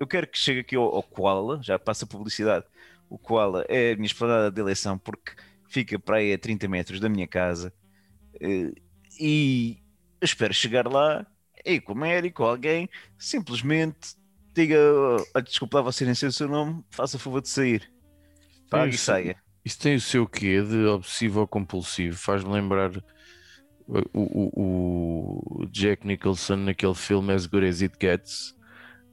Eu 0.00 0.06
quero 0.06 0.26
que 0.26 0.38
chegue 0.38 0.60
aqui 0.60 0.76
ao, 0.76 0.84
ao 0.94 1.02
Koala, 1.02 1.60
já 1.62 1.78
passa 1.78 2.06
publicidade. 2.06 2.66
O 3.08 3.18
Koala 3.18 3.64
é 3.68 3.92
a 3.92 3.96
minha 3.96 4.06
esplanada 4.06 4.50
de 4.50 4.60
eleição 4.60 4.98
porque 4.98 5.32
fica 5.68 5.98
para 5.98 6.18
aí 6.18 6.32
a 6.32 6.38
30 6.38 6.68
metros 6.68 7.00
da 7.00 7.08
minha 7.08 7.26
casa. 7.28 7.72
Eh, 8.40 8.72
E 9.20 9.82
eu 10.20 10.24
espero 10.26 10.54
chegar 10.54 10.86
lá 10.88 11.26
e 11.64 11.80
com 11.80 11.92
o 11.94 11.96
médico, 11.96 12.44
alguém, 12.44 12.88
simplesmente 13.18 14.16
diga: 14.54 14.78
"Olha, 15.34 15.44
desculpa 15.44 15.78
lá, 15.78 15.84
você 15.84 16.04
nem 16.04 16.14
sei 16.14 16.28
o 16.28 16.32
seu 16.32 16.48
nome, 16.48 16.84
faça 16.90 17.18
favor 17.18 17.42
de 17.42 17.48
sair. 17.48 17.92
Pague 18.70 18.96
e 18.96 18.98
saia. 18.98 19.42
Isso 19.64 19.78
tem 19.78 19.94
o 19.94 20.00
seu 20.00 20.26
quê 20.26 20.62
de 20.62 20.84
obsessivo 20.86 21.40
ou 21.40 21.46
compulsivo? 21.46 22.16
Faz-me 22.16 22.50
lembrar 22.52 22.90
o, 23.86 24.00
o- 24.14 25.62
o 25.62 25.66
Jack 25.66 26.06
Nicholson 26.06 26.56
naquele 26.56 26.94
filme 26.94 27.32
As 27.32 27.46
Good 27.46 27.66
As 27.66 27.82
It 27.82 27.94
Gets, 28.00 28.54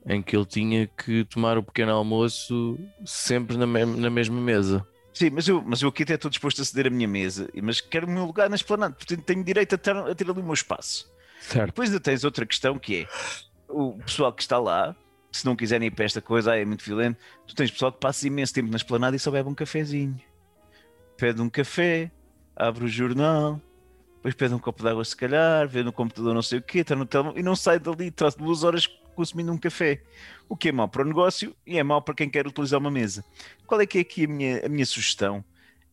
em 0.05 0.21
que 0.21 0.35
ele 0.37 0.45
tinha 0.45 0.87
que 0.87 1.25
tomar 1.25 1.57
o 1.57 1.63
pequeno 1.63 1.91
almoço 1.91 2.77
sempre 3.05 3.57
na, 3.57 3.67
me- 3.67 3.85
na 3.85 4.09
mesma 4.09 4.39
mesa. 4.39 4.85
Sim, 5.13 5.31
mas 5.31 5.47
eu, 5.47 5.63
mas 5.65 5.81
eu 5.81 5.89
aqui 5.89 6.03
até 6.03 6.13
estou 6.13 6.29
disposto 6.29 6.61
a 6.61 6.65
ceder 6.65 6.87
a 6.87 6.89
minha 6.95 7.07
mesa, 7.07 7.49
mas 7.61 7.81
quero 7.81 8.05
o 8.05 8.09
meu 8.09 8.23
lugar 8.25 8.49
na 8.49 8.55
esplanada, 8.55 8.93
portanto 8.93 9.23
tenho 9.23 9.43
direito 9.43 9.73
a 9.73 9.77
ter, 9.77 9.95
a 9.97 10.13
ter 10.15 10.29
ali 10.29 10.39
o 10.39 10.43
meu 10.43 10.53
espaço. 10.53 11.11
Certo. 11.41 11.67
Depois 11.67 11.89
ainda 11.89 11.99
tens 11.99 12.23
outra 12.23 12.45
questão 12.45 12.77
que 12.77 13.01
é 13.01 13.07
o 13.67 13.97
pessoal 13.97 14.31
que 14.31 14.43
está 14.43 14.59
lá, 14.59 14.95
se 15.31 15.43
não 15.45 15.55
quiserem 15.55 15.87
ir 15.87 15.91
para 15.91 16.05
esta 16.05 16.21
coisa, 16.21 16.51
ah, 16.51 16.57
é 16.57 16.63
muito 16.65 16.85
violento, 16.85 17.17
tu 17.47 17.55
tens 17.55 17.71
pessoal 17.71 17.91
que 17.91 17.99
passa 17.99 18.27
imenso 18.27 18.53
tempo 18.53 18.69
na 18.69 18.77
esplanada 18.77 19.15
e 19.15 19.19
só 19.19 19.31
bebe 19.31 19.49
um 19.49 19.55
cafezinho. 19.55 20.17
Pede 21.17 21.41
um 21.41 21.49
café, 21.49 22.11
abre 22.55 22.85
o 22.85 22.87
jornal, 22.87 23.61
depois 24.15 24.35
pede 24.35 24.53
um 24.53 24.59
copo 24.59 24.83
de 24.83 24.89
água 24.89 25.03
se 25.03 25.15
calhar, 25.15 25.67
vê 25.67 25.83
no 25.83 25.91
computador 25.91 26.33
não 26.33 26.41
sei 26.41 26.59
o 26.59 26.61
quê, 26.61 26.79
está 26.79 26.95
no 26.95 27.05
telemóvel 27.05 27.39
e 27.39 27.43
não 27.43 27.55
sai 27.55 27.79
dali, 27.79 28.07
está 28.07 28.29
duas 28.29 28.63
horas 28.63 28.87
consumindo 29.15 29.51
um 29.51 29.57
café. 29.57 30.01
O 30.47 30.55
que 30.55 30.69
é 30.69 30.71
mau 30.71 30.87
para 30.87 31.01
o 31.01 31.05
negócio 31.05 31.55
e 31.65 31.77
é 31.77 31.83
mau 31.83 32.01
para 32.01 32.13
quem 32.13 32.29
quer 32.29 32.45
utilizar 32.45 32.79
uma 32.79 32.91
mesa. 32.91 33.25
Qual 33.65 33.81
é 33.81 33.85
que 33.85 33.97
é 33.97 34.01
aqui 34.01 34.25
a 34.25 34.27
minha, 34.27 34.65
a 34.65 34.69
minha 34.69 34.85
sugestão? 34.85 35.43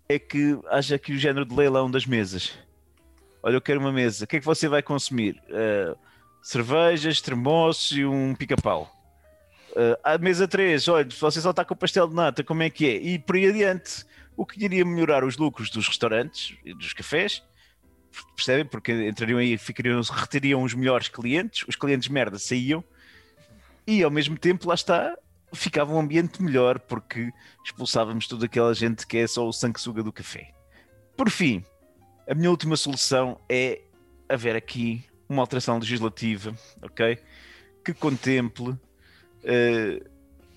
É 0.09 0.19
que 0.19 0.59
haja 0.69 0.97
aqui 0.97 1.13
o 1.13 1.19
género 1.19 1.47
de 1.47 1.55
leilão 1.55 1.91
das 1.91 2.05
mesas. 2.05 2.53
Olha, 3.43 3.57
eu 3.57 3.61
quero 3.61 3.81
uma 3.81 3.93
mesa. 3.93 4.25
O 4.25 4.29
que 4.29 4.37
é 4.37 4.41
que 4.41 4.45
você 4.45 4.69
vai 4.69 4.83
consumir? 4.83 5.43
Ah, 5.51 5.97
cervejas, 6.45 7.23
termossos 7.23 7.97
e 7.97 8.05
um 8.05 8.35
pica-pau. 8.35 8.95
Uh, 9.71 9.99
a 10.05 10.19
mesa 10.19 10.47
3, 10.47 10.87
olha, 10.87 11.09
você 11.11 11.41
só 11.41 11.51
está 11.51 11.65
com 11.65 11.75
pastel 11.75 12.07
de 12.07 12.15
nata, 12.15 12.45
como 12.45 12.63
é 12.63 12.71
que 12.71 12.87
é? 12.87 12.97
E 12.97 13.19
por 13.19 13.35
aí 13.35 13.49
adiante, 13.49 14.05
o 14.37 14.45
que 14.45 14.65
iria 14.65 14.85
melhorar 14.85 15.25
os 15.25 15.37
lucros 15.37 15.71
dos 15.71 15.87
restaurantes 15.87 16.57
e 16.65 16.75
dos 16.75 16.93
cafés, 16.93 17.43
percebem? 18.35 18.65
Porque 18.65 18.93
entrariam 19.09 19.39
aí, 19.39 19.57
ficariam, 19.57 20.01
reteriam 20.01 20.63
os 20.63 20.75
melhores 20.75 21.09
clientes, 21.09 21.65
os 21.69 21.77
clientes 21.77 22.09
merda 22.09 22.39
saíam, 22.39 22.83
e 23.87 24.03
ao 24.03 24.11
mesmo 24.11 24.39
tempo, 24.39 24.69
lá 24.69 24.75
está, 24.75 25.17
ficava 25.53 25.93
um 25.93 26.01
ambiente 26.01 26.43
melhor, 26.43 26.79
porque 26.79 27.33
expulsávamos 27.65 28.27
toda 28.27 28.47
aquela 28.47 28.75
gente 28.75 29.07
que 29.07 29.19
é 29.19 29.27
só 29.27 29.47
o 29.47 29.53
sanguessuga 29.53 30.03
do 30.03 30.13
café. 30.13 30.53
Por 31.17 31.31
fim, 31.31 31.65
a 32.29 32.35
minha 32.35 32.51
última 32.51 32.77
solução 32.77 33.39
é 33.49 33.83
haver 34.29 34.57
aqui 34.57 35.05
uma 35.29 35.43
alteração 35.43 35.79
legislativa, 35.79 36.55
ok? 36.83 37.19
Que 37.85 37.93
contemple 37.93 38.75
eh, 39.45 40.03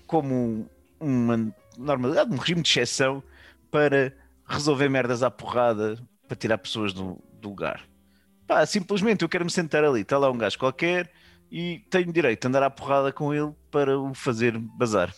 como 0.06 0.68
uma 0.98 1.54
normalidade, 1.76 2.32
um 2.32 2.38
regime 2.38 2.62
de 2.62 2.70
exceção 2.70 3.22
para 3.70 4.14
resolver 4.46 4.88
merdas 4.88 5.22
à 5.22 5.30
porrada 5.30 5.98
para 6.26 6.36
tirar 6.36 6.58
pessoas 6.58 6.92
do, 6.92 7.22
do 7.32 7.48
lugar. 7.48 7.82
Pá, 8.46 8.64
simplesmente 8.64 9.22
eu 9.22 9.28
quero 9.28 9.44
me 9.44 9.50
sentar 9.50 9.84
ali, 9.84 10.02
está 10.02 10.16
lá 10.18 10.30
um 10.30 10.38
gajo 10.38 10.58
qualquer 10.58 11.10
e 11.50 11.80
tenho 11.90 12.12
direito 12.12 12.44
a 12.44 12.48
andar 12.48 12.62
à 12.62 12.70
porrada 12.70 13.12
com 13.12 13.32
ele 13.32 13.52
para 13.70 13.98
o 13.98 14.14
fazer 14.14 14.56
bazar. 14.58 15.14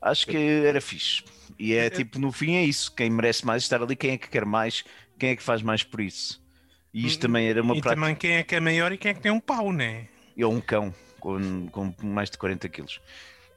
Acho 0.00 0.26
que 0.26 0.36
era 0.36 0.80
fixe. 0.80 1.22
E 1.58 1.74
é 1.74 1.90
tipo, 1.90 2.18
no 2.18 2.32
fim 2.32 2.54
é 2.54 2.64
isso. 2.64 2.94
Quem 2.94 3.10
merece 3.10 3.44
mais 3.44 3.62
estar 3.62 3.82
ali, 3.82 3.94
quem 3.94 4.12
é 4.12 4.18
que 4.18 4.28
quer 4.28 4.46
mais, 4.46 4.82
quem 5.18 5.30
é 5.30 5.36
que 5.36 5.42
faz 5.42 5.60
mais 5.60 5.82
por 5.82 6.00
isso. 6.00 6.42
E 6.92 7.06
isto 7.06 7.20
também 7.20 7.48
era 7.48 7.62
uma 7.62 7.76
e 7.76 7.80
prática. 7.80 8.00
também 8.00 8.16
quem 8.16 8.32
é 8.36 8.42
que 8.42 8.54
é 8.54 8.60
maior 8.60 8.92
e 8.92 8.98
quem 8.98 9.10
é 9.10 9.14
que 9.14 9.20
tem 9.20 9.30
um 9.30 9.38
pau, 9.38 9.72
né? 9.72 10.08
Ou 10.42 10.52
um 10.52 10.60
cão 10.60 10.92
com, 11.20 11.68
com 11.68 11.94
mais 12.02 12.30
de 12.30 12.38
40 12.38 12.68
quilos. 12.68 13.00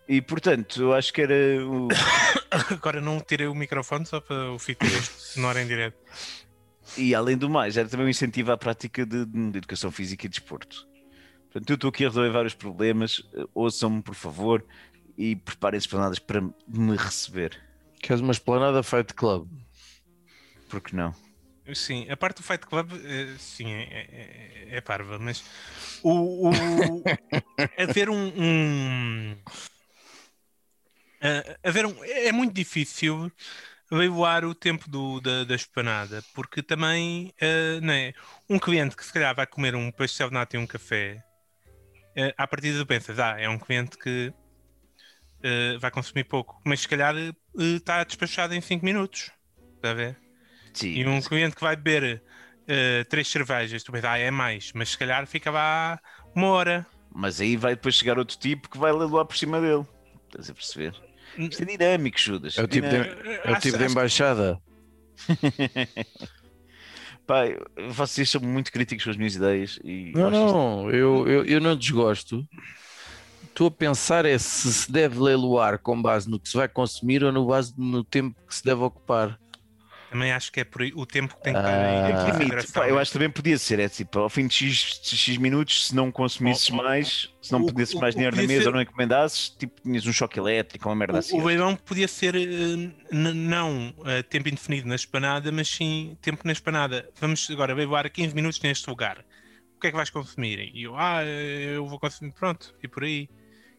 E 0.07 0.21
portanto, 0.21 0.81
eu 0.81 0.93
acho 0.93 1.13
que 1.13 1.21
era 1.21 1.65
o. 1.65 1.87
Agora 2.71 3.01
não 3.01 3.19
tirei 3.19 3.47
o 3.47 3.55
microfone 3.55 4.05
só 4.05 4.19
para 4.19 4.51
o 4.51 4.59
ficar 4.59 4.89
sonoro 4.89 5.59
em 5.59 5.67
direto. 5.67 5.97
E 6.97 7.15
além 7.15 7.37
do 7.37 7.49
mais, 7.49 7.77
era 7.77 7.87
também 7.87 8.05
um 8.05 8.09
incentivo 8.09 8.51
à 8.51 8.57
prática 8.57 9.05
de, 9.05 9.25
de 9.25 9.57
educação 9.57 9.91
física 9.91 10.25
e 10.25 10.29
desporto. 10.29 10.87
Portanto, 11.51 11.69
eu 11.69 11.75
estou 11.75 11.89
aqui 11.89 12.05
a 12.05 12.09
resolver 12.09 12.29
vários 12.31 12.53
problemas. 12.53 13.21
eh, 13.33 13.45
Ouçam-me, 13.53 14.01
por 14.01 14.15
favor, 14.15 14.65
e 15.17 15.35
preparem-se 15.35 15.87
planadas 15.87 16.19
para 16.19 16.41
me 16.41 16.95
receber. 16.97 17.59
Queres 18.01 18.21
uma 18.21 18.31
esplanada 18.31 18.83
Fight 18.83 19.13
Club? 19.13 19.47
Porque 20.69 20.95
não? 20.95 21.15
Sim, 21.73 22.09
a 22.09 22.17
parte 22.17 22.37
do 22.37 22.43
Fight 22.43 22.65
Club, 22.65 22.91
eh, 23.05 23.35
sim, 23.39 23.71
é, 23.71 24.67
é, 24.71 24.77
é 24.77 24.81
parva, 24.81 25.17
mas 25.17 25.43
o, 26.03 26.49
o 26.49 27.03
haver 27.79 28.09
um, 28.09 28.33
um 28.35 29.37
eh, 31.23 31.57
haver 31.63 31.85
um 31.85 32.03
é 32.03 32.31
muito 32.31 32.53
difícil 32.53 33.31
leiloar 33.91 34.45
o 34.45 34.53
tempo 34.53 34.89
do, 34.89 35.21
da, 35.21 35.43
da 35.43 35.55
espanada, 35.55 36.23
porque 36.33 36.61
também 36.63 37.31
né, 37.81 38.13
um 38.49 38.57
cliente 38.57 38.95
que 38.95 39.05
se 39.05 39.13
calhar 39.13 39.35
vai 39.35 39.45
comer 39.45 39.75
um 39.75 39.91
pastel 39.91 40.29
de 40.29 40.33
nata 40.33 40.55
e 40.55 40.59
um 40.59 40.65
café, 40.65 41.23
eh, 42.15 42.33
à 42.37 42.47
partida 42.47 42.79
tu 42.79 42.85
pensas, 42.85 43.19
ah, 43.19 43.39
é 43.39 43.49
um 43.49 43.57
cliente 43.57 43.97
que 43.97 44.33
eh, 45.41 45.77
vai 45.79 45.89
consumir 45.89 46.25
pouco, 46.25 46.59
mas 46.63 46.81
se 46.81 46.87
calhar 46.87 47.15
está 47.55 48.03
despachado 48.03 48.53
em 48.53 48.61
5 48.61 48.85
minutos, 48.85 49.31
está 49.75 49.91
a 49.91 49.93
ver? 49.93 50.17
Sim. 50.73 50.93
E 50.93 51.07
um 51.07 51.21
cliente 51.21 51.55
que 51.55 51.61
vai 51.61 51.75
beber 51.75 52.23
eh, 52.67 53.03
três 53.05 53.27
cervejas, 53.27 53.83
tu 53.83 53.91
pensas, 53.91 54.09
ah, 54.11 54.17
é 54.17 54.29
mais, 54.29 54.71
mas 54.73 54.89
se 54.89 54.97
calhar 54.97 55.25
fica 55.25 55.49
lá 55.49 55.99
uma 56.35 56.47
hora. 56.47 56.85
Mas 57.13 57.41
aí 57.41 57.57
vai 57.57 57.75
depois 57.75 57.95
chegar 57.95 58.17
outro 58.17 58.37
tipo 58.37 58.69
que 58.69 58.77
vai 58.77 58.91
lá 58.91 59.25
por 59.25 59.35
cima 59.35 59.59
dele. 59.59 59.85
Estás 60.27 60.49
a 60.49 60.53
perceber? 60.53 61.12
Isto 61.37 61.63
é 61.63 61.65
dinâmico, 61.65 62.19
Judas. 62.19 62.57
É 62.57 62.63
o 62.63 62.67
tipo 62.67 62.87
de, 62.87 62.95
é 62.95 63.41
o 63.45 63.51
Acho- 63.51 63.61
tipo 63.61 63.77
de 63.77 63.83
acho- 63.83 63.91
embaixada. 63.91 64.59
Pai, 67.25 67.57
vocês 67.91 68.29
são 68.29 68.41
muito 68.41 68.71
críticos 68.71 69.05
com 69.05 69.09
as 69.11 69.17
minhas 69.17 69.35
ideias. 69.35 69.79
E 69.83 70.11
Não, 70.13 70.29
não, 70.29 70.91
eu, 70.91 71.27
eu, 71.27 71.45
eu 71.45 71.61
não 71.61 71.75
desgosto. 71.75 72.45
Estou 73.43 73.67
a 73.67 73.71
pensar 73.71 74.25
é 74.25 74.37
se 74.37 74.73
se 74.73 74.91
deve 74.91 75.19
leiloar 75.19 75.79
com 75.79 76.01
base 76.01 76.29
no 76.29 76.39
que 76.39 76.49
se 76.49 76.57
vai 76.57 76.67
consumir 76.67 77.23
ou 77.23 77.31
no 77.31 77.45
base 77.45 77.73
no 77.77 78.03
tempo 78.03 78.35
que 78.47 78.53
se 78.55 78.63
deve 78.63 78.81
ocupar. 78.81 79.39
Também 80.13 80.31
acho 80.31 80.51
que 80.51 80.59
é 80.59 80.63
por 80.63 80.83
aí 80.83 80.91
o 80.95 81.05
tempo 81.07 81.35
que 81.35 81.41
tem 81.43 81.53
que 81.53 81.59
estar 81.59 81.73
Ah. 81.73 82.31
Limite, 82.37 82.71
pá, 82.71 82.87
eu 82.87 82.99
acho 82.99 83.09
que 83.11 83.17
também 83.17 83.29
podia 83.31 83.57
ser, 83.57 83.79
é 83.79 83.89
tipo, 83.89 84.19
ao 84.19 84.29
fim 84.29 84.45
de 84.45 84.53
X, 84.53 85.01
de 85.03 85.17
X 85.17 85.37
minutos, 85.37 85.87
se 85.87 85.95
não 85.95 86.11
consumisses 86.11 86.69
Oh, 86.69 86.73
oh, 86.73 86.77
mais, 86.77 87.29
se 87.41 87.51
não 87.51 87.61
o- 87.61 87.65
pedisses 87.65 87.95
o- 87.95 87.99
mais 87.99 88.13
o 88.13 88.17
dinheiro 88.17 88.35
na 88.35 88.43
mesa 88.43 88.61
ser- 88.61 88.67
ou 88.67 88.73
não 88.75 88.81
encomendasses, 88.81 89.49
tipo, 89.49 89.81
tinhas 89.81 90.05
um 90.05 90.13
choque 90.13 90.37
elétrico, 90.39 90.87
uma 90.87 90.95
merda 90.95 91.17
assim. 91.17 91.35
O, 91.35 91.41
o 91.41 91.45
leilão 91.45 91.75
podia 91.75 92.07
ser 92.07 92.35
eh, 92.35 92.91
não 93.11 93.93
eh, 94.05 94.21
tempo 94.21 94.47
indefinido 94.49 94.87
na 94.87 94.95
espanada, 94.95 95.51
mas 95.51 95.67
sim 95.67 96.15
tempo 96.21 96.41
na 96.45 96.51
espanada. 96.51 97.09
Vamos 97.19 97.49
agora 97.49 97.73
leiloar 97.73 98.09
15 98.11 98.35
minutos 98.35 98.61
neste 98.61 98.87
lugar. 98.89 99.25
O 99.75 99.79
que 99.79 99.87
é 99.87 99.89
que 99.89 99.97
vais 99.97 100.11
consumir? 100.11 100.71
E 100.73 100.83
eu, 100.83 100.95
ah, 100.95 101.23
eu 101.25 101.85
vou 101.87 101.99
consumir, 101.99 102.31
pronto, 102.33 102.73
e 102.83 102.87
por 102.87 103.03
aí. 103.03 103.27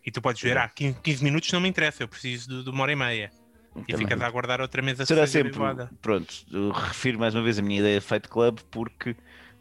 E 0.04 0.10
tu 0.10 0.20
podes 0.20 0.42
ver, 0.42 0.58
ah, 0.58 0.68
15, 0.68 0.98
15 1.00 1.22
minutos 1.24 1.50
não 1.52 1.60
me 1.60 1.68
interessa, 1.68 2.02
eu 2.02 2.08
preciso 2.08 2.48
de, 2.48 2.64
de 2.64 2.70
uma 2.70 2.82
hora 2.82 2.92
e 2.92 2.96
meia. 2.96 3.30
E 3.76 3.92
Também. 3.92 4.06
ficas 4.06 4.22
a 4.22 4.26
aguardar 4.26 4.60
outra 4.60 4.80
mesa 4.80 5.04
Será 5.04 5.26
seja 5.26 5.44
sempre, 5.50 5.58
pronto, 6.00 6.32
refiro 6.72 7.18
mais 7.18 7.34
uma 7.34 7.42
vez 7.42 7.58
a 7.58 7.62
minha 7.62 7.80
ideia 7.80 7.98
de 7.98 8.06
Fight 8.06 8.28
Club, 8.28 8.60
porque 8.70 9.16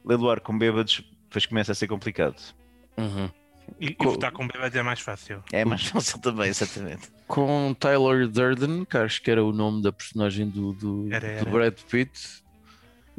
leiloar 0.05 0.39
com 0.41 0.57
bêbados 0.57 1.03
depois 1.27 1.45
começa 1.45 1.71
a 1.71 1.75
ser 1.75 1.87
complicado. 1.87 2.35
Uhum. 2.97 3.29
E, 3.79 3.87
e 3.87 4.03
votar 4.03 4.31
com 4.31 4.47
bêbados 4.47 4.75
é 4.75 4.83
mais 4.83 4.99
fácil. 4.99 5.43
É 5.51 5.65
mais 5.65 5.85
fácil 5.87 6.19
também, 6.19 6.47
exatamente. 6.47 7.09
Com 7.27 7.75
Tyler 7.79 8.27
Durden, 8.27 8.85
que 8.85 8.97
acho 8.97 9.21
que 9.21 9.31
era 9.31 9.43
o 9.43 9.51
nome 9.51 9.81
da 9.81 9.91
personagem 9.91 10.47
do, 10.47 10.73
do, 10.73 11.07
Era, 11.11 11.19
do 11.19 11.25
era. 11.25 11.49
Brad 11.49 11.79
Pitt, 11.89 12.43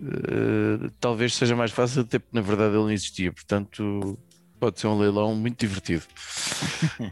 eh, 0.01 0.91
talvez 1.01 1.35
seja 1.35 1.57
mais 1.57 1.71
fácil, 1.71 2.03
até 2.03 2.19
porque 2.19 2.37
na 2.37 2.43
verdade 2.43 2.75
ele 2.75 2.83
não 2.83 2.91
existia, 2.91 3.33
portanto 3.33 4.19
pode 4.59 4.81
ser 4.81 4.87
um 4.87 4.99
leilão 4.99 5.35
muito 5.35 5.59
divertido. 5.59 6.05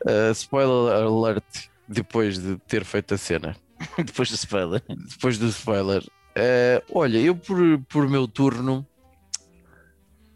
Eh, 0.06 0.30
spoiler 0.32 0.94
alert, 0.94 1.44
depois 1.88 2.38
de 2.38 2.56
ter 2.68 2.84
feito 2.84 3.14
a 3.14 3.18
cena. 3.18 3.56
Depois 4.04 4.28
do 4.30 4.34
spoiler. 4.34 4.82
depois 4.88 5.38
do 5.38 5.48
spoiler. 5.48 6.02
Eh, 6.34 6.82
olha, 6.92 7.18
eu 7.18 7.34
por, 7.36 7.58
por 7.88 8.08
meu 8.08 8.26
turno 8.26 8.86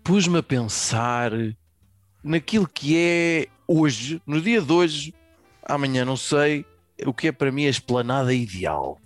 pus-me 0.05 0.38
a 0.38 0.43
pensar 0.43 1.33
naquilo 2.23 2.69
que 2.69 2.97
é 2.97 3.47
hoje, 3.67 4.21
no 4.26 4.41
dia 4.41 4.61
de 4.61 4.73
hoje, 4.73 5.15
amanhã 5.62 6.05
não 6.05 6.17
sei, 6.17 6.65
o 7.05 7.12
que 7.12 7.29
é 7.29 7.33
para 7.33 7.50
mim 7.50 7.67
a 7.67 7.71
esplanada 7.71 8.33
ideal. 8.33 9.00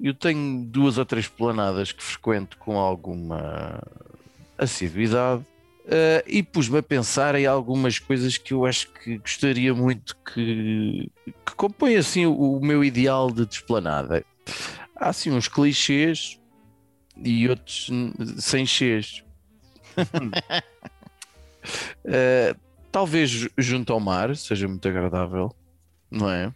Eu 0.00 0.14
tenho 0.14 0.64
duas 0.64 0.98
ou 0.98 1.04
três 1.04 1.26
esplanadas 1.26 1.92
que 1.92 2.02
frequento 2.02 2.58
com 2.58 2.78
alguma 2.78 3.80
assiduidade. 4.58 5.44
Eh, 5.86 6.24
e 6.26 6.42
pus-me 6.42 6.78
a 6.78 6.82
pensar 6.82 7.34
em 7.34 7.46
algumas 7.46 7.98
coisas 7.98 8.38
que 8.38 8.52
eu 8.54 8.64
acho 8.64 8.90
que 8.92 9.18
gostaria 9.18 9.74
muito 9.74 10.16
que, 10.32 11.10
que 11.44 11.54
compõem 11.56 11.96
assim 11.96 12.26
o, 12.26 12.56
o 12.56 12.64
meu 12.64 12.82
ideal 12.84 13.30
de 13.30 13.46
desplanada. 13.46 14.24
Há 14.96 15.08
assim 15.08 15.30
uns 15.30 15.48
clichês 15.48 16.40
e 17.16 17.48
outros 17.48 17.90
sem 18.38 18.64
chês. 18.66 19.22
Eh, 22.04 22.54
talvez 22.90 23.30
ju- 23.30 23.50
junto 23.58 23.92
ao 23.92 24.00
mar 24.00 24.34
seja 24.36 24.68
muito 24.68 24.86
agradável, 24.88 25.54
não 26.10 26.30
é? 26.30 26.52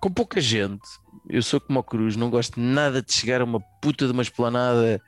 Com 0.00 0.10
pouca 0.10 0.40
gente. 0.40 0.88
Eu 1.28 1.42
sou 1.42 1.60
como 1.60 1.78
o 1.78 1.82
Cruz, 1.84 2.16
não 2.16 2.30
gosto 2.30 2.58
nada 2.58 3.02
de 3.02 3.12
chegar 3.12 3.40
a 3.40 3.44
uma 3.44 3.60
puta 3.80 4.06
de 4.06 4.12
uma 4.12 4.22
esplanada 4.22 5.00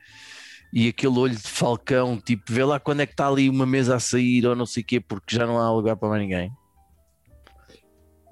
e 0.73 0.89
aquele 0.89 1.19
olho 1.19 1.37
de 1.37 1.49
falcão, 1.49 2.19
tipo, 2.21 2.45
vê 2.51 2.65
lá 2.65 2.81
quando 2.81 3.01
é 3.01 3.07
que 3.07 3.13
está 3.13 3.29
ali 3.29 3.49
uma 3.49 3.67
mesa 3.67 3.97
a 3.97 4.01
sair 4.01 4.47
ou 4.47 4.57
não 4.57 4.67
sei 4.67 4.83
o 4.83 4.87
quê, 4.87 5.01
porque 5.01 5.37
já 5.37 5.47
não 5.47 5.59
há 5.59 5.71
lugar 5.71 5.97
para 5.97 6.09
mais 6.09 6.23
ninguém. 6.23 6.53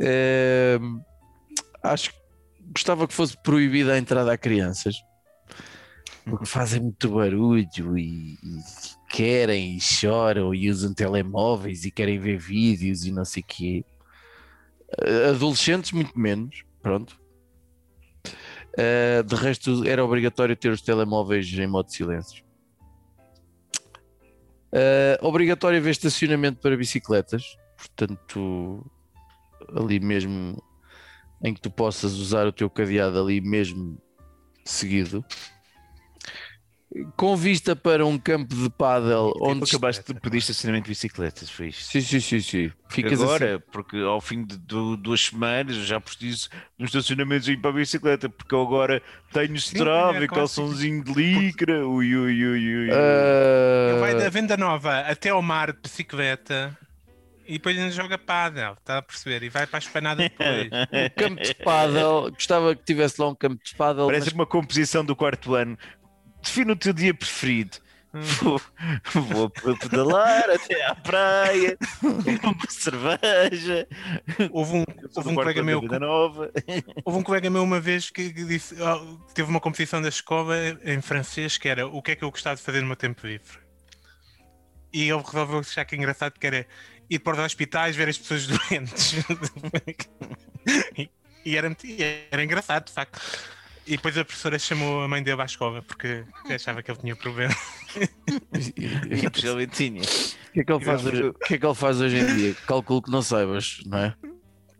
Eh, 0.00 0.78
acho 1.82 2.10
que 2.10 2.18
gostava 2.72 3.06
que 3.06 3.12
fosse 3.12 3.36
proibida 3.42 3.92
a 3.92 3.98
entrada 3.98 4.32
a 4.32 4.38
crianças 4.38 4.96
porque 6.24 6.46
fazem 6.46 6.80
muito 6.80 7.10
barulho 7.10 7.98
e, 7.98 8.34
e 8.34 8.58
querem 9.10 9.76
e 9.76 9.80
choram 9.80 10.54
e 10.54 10.70
usam 10.70 10.94
telemóveis 10.94 11.84
e 11.84 11.90
querem 11.90 12.18
ver 12.18 12.38
vídeos 12.38 13.04
e 13.04 13.10
não 13.10 13.24
sei 13.24 13.42
o 13.42 13.46
quê. 13.46 13.84
Adolescentes, 15.28 15.92
muito 15.92 16.18
menos, 16.18 16.64
pronto. 16.82 17.20
Eh, 18.76 19.22
de 19.22 19.34
resto, 19.34 19.84
era 19.86 20.04
obrigatório 20.04 20.56
ter 20.56 20.70
os 20.70 20.82
telemóveis 20.82 21.46
em 21.52 21.66
modo 21.66 21.90
silêncio. 21.90 22.44
Eh, 24.72 25.18
obrigatório 25.20 25.78
haver 25.78 25.90
estacionamento 25.90 26.60
para 26.60 26.76
bicicletas, 26.76 27.56
portanto, 27.76 28.84
ali 29.74 29.98
mesmo 29.98 30.62
em 31.42 31.54
que 31.54 31.60
tu 31.60 31.70
possas 31.70 32.12
usar 32.14 32.46
o 32.46 32.52
teu 32.52 32.70
cadeado 32.70 33.18
ali 33.18 33.40
mesmo 33.40 34.00
seguido. 34.64 35.24
Com 37.16 37.36
vista 37.36 37.76
para 37.76 38.04
um 38.04 38.18
campo 38.18 38.52
de 38.52 38.68
pádel 38.68 39.32
onde 39.40 39.60
Onde 39.60 39.70
acabaste 39.70 40.12
de 40.12 40.18
pedir 40.18 40.38
estacionamento 40.38 40.84
de 40.86 40.90
bicicletas, 40.90 41.48
foi 41.48 41.68
isto. 41.68 41.84
Sim, 41.84 42.00
sim, 42.00 42.18
sim, 42.18 42.40
sim. 42.40 42.72
Ficas 42.88 43.22
Agora, 43.22 43.54
assim. 43.56 43.64
porque 43.70 43.96
ao 43.98 44.20
fim 44.20 44.44
de 44.44 44.56
du- 44.58 44.96
duas 44.96 45.20
semanas 45.26 45.76
eu 45.76 45.84
já 45.84 46.00
preciso 46.00 46.48
de 46.76 46.82
um 46.82 46.84
estacionamentozinho 46.86 47.60
para 47.60 47.70
a 47.70 47.74
bicicleta, 47.74 48.28
porque 48.28 48.52
eu 48.52 48.60
agora 48.62 49.00
tenho 49.32 49.54
strava 49.54 50.18
é 50.18 50.24
e 50.24 50.28
calçãozinho 50.28 51.04
de 51.04 51.12
licra, 51.12 51.86
ui, 51.86 52.16
ui, 52.16 52.44
ui, 52.44 52.48
ui. 52.48 52.66
ui. 52.66 52.90
Ele 52.90 54.00
vai 54.00 54.16
da 54.16 54.28
venda 54.28 54.56
nova 54.56 54.98
até 55.02 55.28
ao 55.30 55.40
mar 55.40 55.72
de 55.72 55.78
bicicleta 55.80 56.76
e 57.46 57.52
depois 57.52 57.78
ainda 57.78 57.92
joga 57.92 58.18
pádel, 58.18 58.72
está 58.72 58.98
a 58.98 59.02
perceber? 59.02 59.44
E 59.44 59.48
vai 59.48 59.64
para 59.64 59.78
a 59.78 59.80
espanada 59.80 60.22
depois. 60.24 60.66
um 60.92 61.08
campo 61.16 61.40
de 61.42 61.54
pádel. 61.54 62.30
Gostava 62.32 62.74
que 62.74 62.82
tivesse 62.84 63.20
lá 63.20 63.28
um 63.28 63.34
campo 63.34 63.62
de 63.64 63.74
pádel. 63.76 64.06
Parece 64.06 64.26
mas- 64.26 64.34
uma 64.34 64.46
composição 64.46 65.04
do 65.04 65.14
quarto 65.14 65.54
ano. 65.54 65.78
Define 66.42 66.72
o 66.72 66.76
teu 66.76 66.92
dia 66.92 67.14
preferido. 67.14 67.78
Vou, 68.12 68.60
vou 69.14 69.50
pedalar 69.78 70.50
até 70.50 70.84
à 70.84 70.96
praia, 70.96 71.78
uma 72.02 72.68
cerveja. 72.68 73.86
Houve 74.50 74.78
um, 74.78 74.84
houve 75.14 75.28
um 75.28 75.34
colega 75.36 75.62
meu. 75.62 75.80
Houve 77.04 77.18
um 77.18 77.22
colega 77.22 77.48
meu 77.48 77.62
uma 77.62 77.78
vez 77.78 78.10
que, 78.10 78.32
disse 78.32 78.74
que 78.74 79.34
teve 79.34 79.48
uma 79.48 79.60
competição 79.60 80.02
da 80.02 80.08
escola 80.08 80.56
em 80.84 81.00
francês 81.00 81.56
que 81.56 81.68
era 81.68 81.86
o 81.86 82.02
que 82.02 82.10
é 82.10 82.16
que 82.16 82.24
eu 82.24 82.30
gostava 82.32 82.56
de 82.56 82.62
fazer 82.62 82.80
no 82.80 82.88
meu 82.88 82.96
tempo 82.96 83.24
livre. 83.24 83.58
E 84.92 85.08
ele 85.08 85.22
resolveu 85.22 85.60
achar 85.60 85.84
que 85.84 85.94
engraçado 85.94 86.32
que 86.32 86.46
era 86.46 86.66
ir 87.08 87.20
para 87.20 87.38
os 87.38 87.44
hospitais 87.44 87.94
ver 87.94 88.08
as 88.08 88.18
pessoas 88.18 88.46
doentes. 88.50 89.14
e, 91.44 91.56
era, 91.56 91.76
e 91.84 92.26
era 92.28 92.42
engraçado, 92.42 92.86
de 92.86 92.92
facto. 92.92 93.20
E 93.90 93.96
depois 93.96 94.16
a 94.16 94.24
professora 94.24 94.56
chamou 94.56 95.02
a 95.02 95.08
mãe 95.08 95.20
dele 95.20 95.42
à 95.42 95.44
escola 95.44 95.82
porque 95.82 96.24
achava 96.48 96.80
que 96.80 96.90
ele 96.92 96.98
tinha 97.00 97.16
problema. 97.16 97.52
E 99.10 99.28
possivelmente 99.28 99.72
tinha. 99.76 100.00
O 100.02 100.52
que, 100.52 100.60
é 100.60 100.64
que 100.64 100.72
ele 100.72 100.84
faz 100.84 101.04
hoje, 101.04 101.22
o 101.24 101.34
que 101.34 101.54
é 101.54 101.58
que 101.58 101.66
ele 101.66 101.74
faz 101.74 102.00
hoje 102.00 102.18
em 102.18 102.36
dia? 102.36 102.54
Calculo 102.66 103.02
que 103.02 103.10
não 103.10 103.20
saibas, 103.20 103.80
não 103.84 103.98
é? 103.98 104.14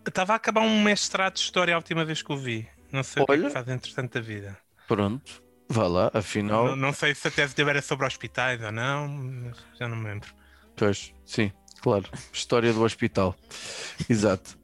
Estava 0.06 0.32
a 0.34 0.36
acabar 0.36 0.60
um 0.60 0.80
mestrado 0.80 1.34
de 1.34 1.40
história 1.40 1.74
a 1.74 1.76
última 1.76 2.04
vez 2.04 2.22
que 2.22 2.32
o 2.32 2.36
vi. 2.36 2.68
Não 2.92 3.02
sei 3.02 3.22
o 3.22 3.26
que 3.26 3.32
é 3.32 3.34
Olha. 3.34 3.46
que 3.48 3.52
faz 3.52 3.68
entretanto 3.68 4.14
da 4.14 4.20
vida. 4.20 4.56
Pronto, 4.86 5.42
vá 5.68 5.88
lá, 5.88 6.10
afinal. 6.14 6.68
Não, 6.68 6.76
não 6.76 6.92
sei 6.92 7.12
se 7.14 7.26
a 7.26 7.30
tese 7.32 7.52
dele 7.56 7.70
era 7.70 7.82
sobre 7.82 8.06
hospitais 8.06 8.62
ou 8.62 8.70
não, 8.70 9.08
mas 9.08 9.56
já 9.78 9.88
não 9.88 9.96
me 9.96 10.04
lembro. 10.08 10.32
Pois, 10.76 11.12
sim, 11.24 11.50
claro. 11.80 12.04
História 12.32 12.72
do 12.72 12.82
hospital. 12.84 13.36
Exato. 14.08 14.56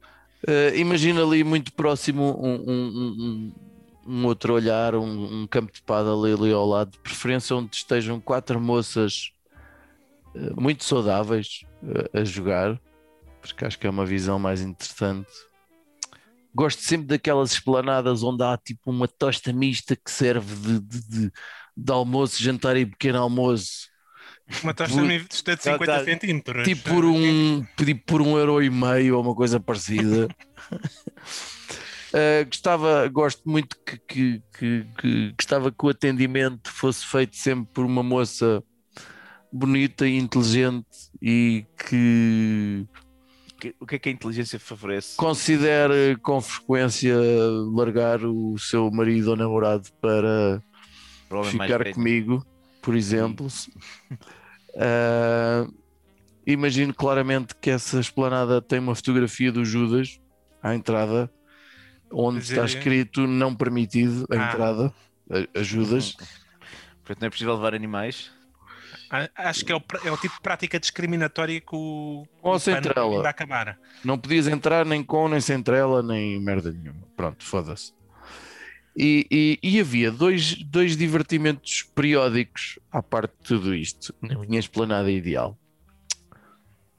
Eh, 0.47 0.77
imagina 0.77 1.21
ali 1.21 1.43
muito 1.43 1.73
próximo 1.73 2.39
um, 2.41 2.55
um- 2.55 2.87
um- 2.87 3.53
um 4.07 4.25
outro 4.25 4.53
olhar, 4.53 4.95
um, 4.95 5.41
um 5.43 5.47
campo 5.47 5.71
de 5.71 5.81
pádel 5.81 6.23
ali 6.23 6.51
ao 6.51 6.65
lado, 6.65 6.91
de 6.91 6.99
preferência 6.99 7.55
onde 7.55 7.75
estejam 7.75 8.19
quatro 8.19 8.59
moças 8.59 9.31
eh, 10.35 10.51
muito 10.55 10.83
saudáveis 10.85 11.61
eh, 12.13 12.21
a 12.21 12.23
jogar, 12.23 12.79
porque 13.41 13.65
acho 13.65 13.77
que 13.77 13.85
é 13.85 13.89
uma 13.89 14.05
visão 14.05 14.39
mais 14.39 14.61
interessante. 14.61 15.27
Gosto 16.55 16.81
sempre 16.81 17.07
daquelas 17.07 17.51
esplanadas 17.51 18.23
onde 18.23 18.43
há 18.43 18.57
tipo 18.57 18.89
uma 18.89 19.07
tosta 19.07 19.53
mista 19.53 19.95
que 19.95 20.09
serve 20.09 20.55
de, 20.55 20.79
de- 20.79 21.09
de- 21.09 21.31
de 21.79 21.91
almoço, 21.91 22.41
jantar 22.41 22.75
e 22.77 22.85
pequeno 22.85 23.19
almoço. 23.21 23.87
Uma 24.63 24.73
tosta 24.73 24.95
Por- 24.95 25.03
mista 25.05 25.55
de 25.55 25.61
Tá, 25.61 25.73
50 25.73 25.85
tá. 25.85 26.03
centímetros. 26.05 26.63
tipo 26.63 26.89
por 26.89 27.05
um, 27.05 27.63
tipo 27.75 28.05
por 28.05 28.21
um 28.21 28.37
euro 28.37 28.63
e 28.63 28.69
meio 28.69 29.17
ou 29.17 29.21
uma 29.21 29.35
coisa 29.35 29.59
parecida. 29.59 30.27
Uh, 32.17 32.45
gostava, 32.45 33.07
gosto 33.09 33.47
muito 33.47 33.77
que, 33.85 33.97
que, 34.07 34.41
que, 34.57 34.87
que- 34.97 35.33
gostava 35.37 35.71
que 35.71 35.85
o 35.85 35.89
atendimento 35.89 36.71
fosse 36.71 37.05
feito 37.05 37.35
sempre 37.35 37.71
por 37.73 37.85
uma 37.85 38.01
moça 38.01 38.63
bonita 39.51 40.07
e 40.07 40.17
inteligente 40.17 40.87
e 41.21 41.65
que 41.87 42.85
O 43.79 43.85
que 43.85 43.95
é 43.95 43.99
que 43.99 44.09
a 44.09 44.11
inteligência 44.11 44.59
favorece? 44.59 45.15
considere 45.17 46.17
com 46.17 46.41
frequência 46.41 47.15
largar 47.73 48.23
o 48.25 48.57
seu 48.57 48.89
marido 48.89 49.29
ou 49.31 49.35
namorado 49.35 49.87
para 50.01 50.61
ficar 51.51 51.93
comigo, 51.93 52.45
por 52.81 52.95
exemplo. 52.95 53.47
Ah, 54.75 55.67
imagino 56.45 56.93
claramente 56.93 57.53
que 57.61 57.69
essa 57.69 57.99
esplanada 57.99 58.61
tem 58.61 58.79
uma 58.79 58.95
fotografia 58.95 59.51
do 59.51 59.63
Judas 59.65 60.19
à 60.61 60.73
entrada, 60.75 61.29
onde 62.11 62.39
está 62.39 62.65
escrito 62.65 63.25
não 63.27 63.55
permitido 63.55 64.25
a 64.31 64.35
Ah. 64.35 64.47
entrada, 64.49 64.93
a, 65.29 65.59
a 65.59 65.63
Judas. 65.63 66.13
Portanto, 67.03 67.21
não 67.21 67.27
é 67.27 67.29
possível 67.29 67.55
levar 67.55 67.73
animais. 67.73 68.31
A- 69.09 69.29
Acho 69.49 69.63
que 69.65 69.71
é 69.71 69.75
o, 69.75 69.81
é 70.05 70.11
o 70.11 70.17
tipo 70.17 70.35
de 70.35 70.41
prática 70.41 70.79
discriminatória 70.79 71.61
que 71.61 71.73
o, 71.75 72.25
Ou 72.41 72.53
o 72.55 72.59
sem 72.59 72.73
PAN 72.75 72.81
trela. 72.81 73.21
vai 73.21 73.31
acabar. 73.31 73.79
Não 74.03 74.17
podias 74.17 74.47
entrar 74.47 74.85
nem 74.85 75.03
com, 75.03 75.27
nem 75.29 75.39
sem 75.39 75.61
trela, 75.63 76.03
nem 76.03 76.39
merda 76.41 76.71
nenhuma. 76.71 77.01
Pronto, 77.15 77.43
foda-se. 77.45 77.93
E, 78.99 79.27
e- 79.31 79.59
e 79.75 79.79
havia 79.79 80.11
dois, 80.11 80.55
dois 80.63 80.97
divertimentos 80.97 81.83
periódicos 81.95 82.79
à 82.91 83.01
parte 83.03 83.31
de 83.39 83.43
tudo 83.47 83.73
isto, 83.75 84.13
na 84.21 84.37
minha 84.39 84.59
esplanada 84.59 85.09
ideal. 85.11 85.57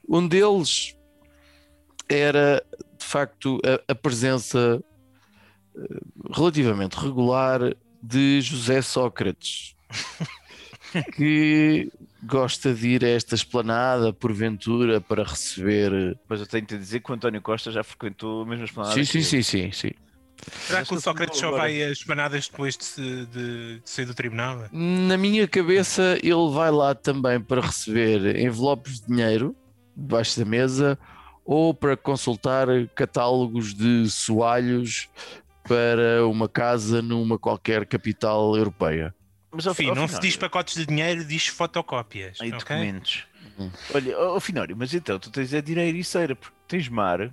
Um 0.08 0.26
deles 0.26 0.96
era, 2.08 2.64
de 2.98 3.04
facto, 3.04 3.60
a, 3.88 3.92
a 3.92 3.94
presença 3.94 4.82
relativamente 6.34 6.94
regular 6.94 7.60
de 8.02 8.40
José 8.40 8.80
Sócrates, 8.82 9.74
que 11.16 11.90
gosta 12.22 12.74
de 12.74 12.88
ir 12.88 13.04
a 13.04 13.08
esta 13.08 13.34
esplanada, 13.34 14.12
porventura, 14.12 15.00
para 15.00 15.22
receber 15.24 16.16
Mas 16.28 16.40
eu 16.40 16.46
tenho 16.46 16.66
de 16.66 16.76
dizer 16.78 17.00
que 17.00 17.10
o 17.10 17.14
António 17.14 17.40
Costa 17.42 17.70
já 17.70 17.82
frequentou 17.84 18.42
a 18.42 18.46
mesma 18.46 18.64
esplanada. 18.64 18.94
Sim, 18.94 19.04
sim, 19.04 19.22
sim, 19.22 19.42
sim, 19.42 19.72
sim. 19.72 19.90
Será 20.60 20.84
que 20.84 20.94
o 20.94 21.00
Sócrates 21.00 21.38
só 21.38 21.50
vai 21.50 21.82
às 21.82 22.02
banadas 22.04 22.48
depois 22.48 22.76
de, 22.76 23.26
de- 23.26 23.80
de 23.80 23.82
sair 23.84 24.04
do 24.04 24.14
tribunal? 24.14 24.68
Na 24.70 25.16
minha 25.16 25.48
cabeça, 25.48 26.16
ele 26.22 26.50
vai 26.52 26.70
lá 26.70 26.94
também 26.94 27.40
para 27.40 27.60
receber 27.60 28.36
envelopes 28.38 29.00
de 29.00 29.06
dinheiro 29.08 29.54
debaixo 29.96 30.38
da 30.38 30.44
mesa 30.46 30.96
ou 31.44 31.74
para 31.74 31.96
consultar 31.96 32.68
catálogos 32.94 33.74
de 33.74 34.08
soalhos 34.08 35.08
para 35.68 36.26
uma 36.26 36.48
casa 36.48 37.02
numa 37.02 37.38
qualquer 37.38 37.86
capital 37.86 38.56
europeia. 38.56 39.14
Mas 39.52 39.66
ao, 39.66 39.74
ao 39.78 39.94
não 39.94 40.08
se 40.08 40.18
diz 40.18 40.36
pacotes 40.36 40.74
de 40.74 40.86
dinheiro, 40.86 41.24
diz 41.24 41.46
fotocópias. 41.46 42.38
Aí 42.40 42.48
ok? 42.48 42.58
documentos. 42.58 43.26
Uhum. 43.58 43.70
Olha, 43.94 44.16
ao 44.16 44.40
Finório, 44.40 44.76
mas 44.76 44.94
então 44.94 45.18
tu 45.18 45.30
tens 45.30 45.52
é 45.52 45.60
dinheiro 45.60 45.96
e 45.96 46.04
cera, 46.04 46.34
porque 46.34 46.56
tens 46.66 46.88
mar, 46.88 47.32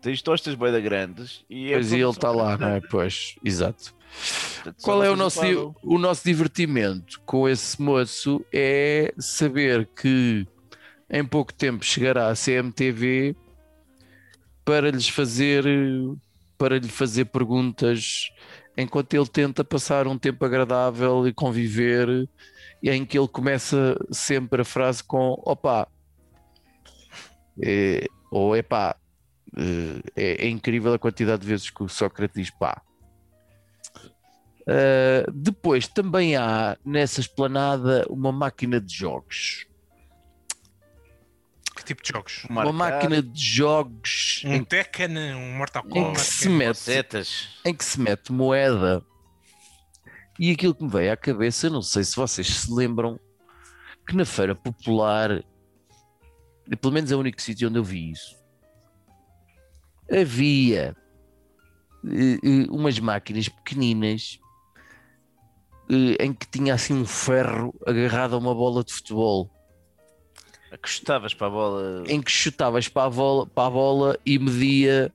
tens 0.00 0.20
tostas 0.22 0.54
boeda 0.54 0.80
grandes 0.80 1.44
e 1.48 1.70
é 1.70 1.74
Pois 1.74 1.92
e 1.92 1.96
ele 1.96 2.10
está 2.10 2.30
lá, 2.30 2.56
não 2.56 2.68
é? 2.68 2.80
Pois, 2.80 3.36
exato. 3.44 3.94
Portanto, 4.54 4.82
Qual 4.82 5.02
é 5.02 5.10
o 5.10 5.16
nosso, 5.16 5.74
o 5.82 5.98
nosso 5.98 6.24
divertimento 6.24 7.20
com 7.24 7.48
esse 7.48 7.80
moço? 7.80 8.44
É 8.52 9.12
saber 9.18 9.88
que 9.96 10.46
em 11.10 11.24
pouco 11.24 11.52
tempo 11.52 11.84
chegará 11.84 12.28
a 12.28 12.34
CMTV 12.34 13.34
para 14.64 14.90
lhes 14.90 15.08
fazer 15.08 15.64
para 16.62 16.78
lhe 16.78 16.86
fazer 16.86 17.24
perguntas 17.24 18.30
enquanto 18.78 19.14
ele 19.14 19.26
tenta 19.26 19.64
passar 19.64 20.06
um 20.06 20.16
tempo 20.16 20.44
agradável 20.44 21.26
e 21.26 21.32
conviver 21.32 22.28
e 22.80 22.88
em 22.88 23.04
que 23.04 23.18
ele 23.18 23.26
começa 23.26 23.96
sempre 24.12 24.62
a 24.62 24.64
frase 24.64 25.02
com 25.02 25.32
opa 25.44 25.88
é, 27.60 28.06
ou 28.30 28.54
é 28.54 28.62
pá 28.62 28.94
é, 30.14 30.46
é 30.46 30.48
incrível 30.48 30.94
a 30.94 31.00
quantidade 31.00 31.42
de 31.42 31.48
vezes 31.48 31.68
que 31.68 31.82
o 31.82 31.88
Sócrates 31.88 32.40
diz 32.40 32.50
pá 32.50 32.80
Uh, 34.62 35.28
depois 35.32 35.88
também 35.88 36.36
há 36.36 36.78
nessa 36.84 37.20
esplanada 37.20 38.06
uma 38.08 38.30
máquina 38.30 38.80
de 38.80 38.94
jogos. 38.94 39.66
Que 41.82 41.88
tipo 41.88 42.02
de 42.02 42.08
jogos? 42.10 42.44
uma 42.48 42.72
Marcar, 42.72 42.94
máquina 43.02 43.22
de 43.22 43.40
jogos 43.44 44.42
Um 44.44 44.54
em, 44.54 44.64
Tekken, 44.64 45.34
um 45.34 45.56
Mortal 45.56 45.82
em 45.86 45.88
Kombat. 45.90 46.14
que 46.14 46.20
se 46.20 46.48
mete 46.48 46.78
setas. 46.78 47.48
em 47.64 47.74
que 47.74 47.84
se 47.84 48.00
mete 48.00 48.32
moeda. 48.32 49.04
E 50.38 50.50
aquilo 50.50 50.74
que 50.74 50.84
me 50.84 50.90
veio 50.90 51.12
à 51.12 51.16
cabeça, 51.16 51.68
não 51.68 51.82
sei 51.82 52.04
se 52.04 52.16
vocês 52.16 52.46
se 52.46 52.72
lembram, 52.72 53.18
que 54.06 54.16
na 54.16 54.24
Feira 54.24 54.54
Popular, 54.54 55.44
e 56.70 56.76
pelo 56.76 56.92
menos 56.94 57.10
é 57.12 57.16
o 57.16 57.18
único 57.20 57.40
sítio 57.40 57.68
onde 57.68 57.78
eu 57.78 57.84
vi 57.84 58.10
isso, 58.12 58.34
havia 60.10 60.96
eh, 62.06 62.66
umas 62.70 62.98
máquinas 62.98 63.48
pequeninas 63.48 64.38
eh, 65.90 66.24
em 66.24 66.32
que 66.32 66.46
tinha 66.50 66.74
assim 66.74 66.94
um 66.94 67.06
ferro 67.06 67.74
agarrado 67.86 68.34
a 68.34 68.38
uma 68.38 68.54
bola 68.54 68.82
de 68.82 68.92
futebol, 68.92 69.50
Acostavas 70.72 71.34
para 71.34 71.46
a 71.48 71.50
bola. 71.50 72.04
em 72.06 72.20
que 72.22 72.30
chutavas 72.30 72.88
para 72.88 73.04
a 73.06 73.10
bola, 73.10 73.46
para 73.46 73.66
a 73.66 73.70
bola 73.70 74.18
e 74.24 74.38
media 74.38 75.12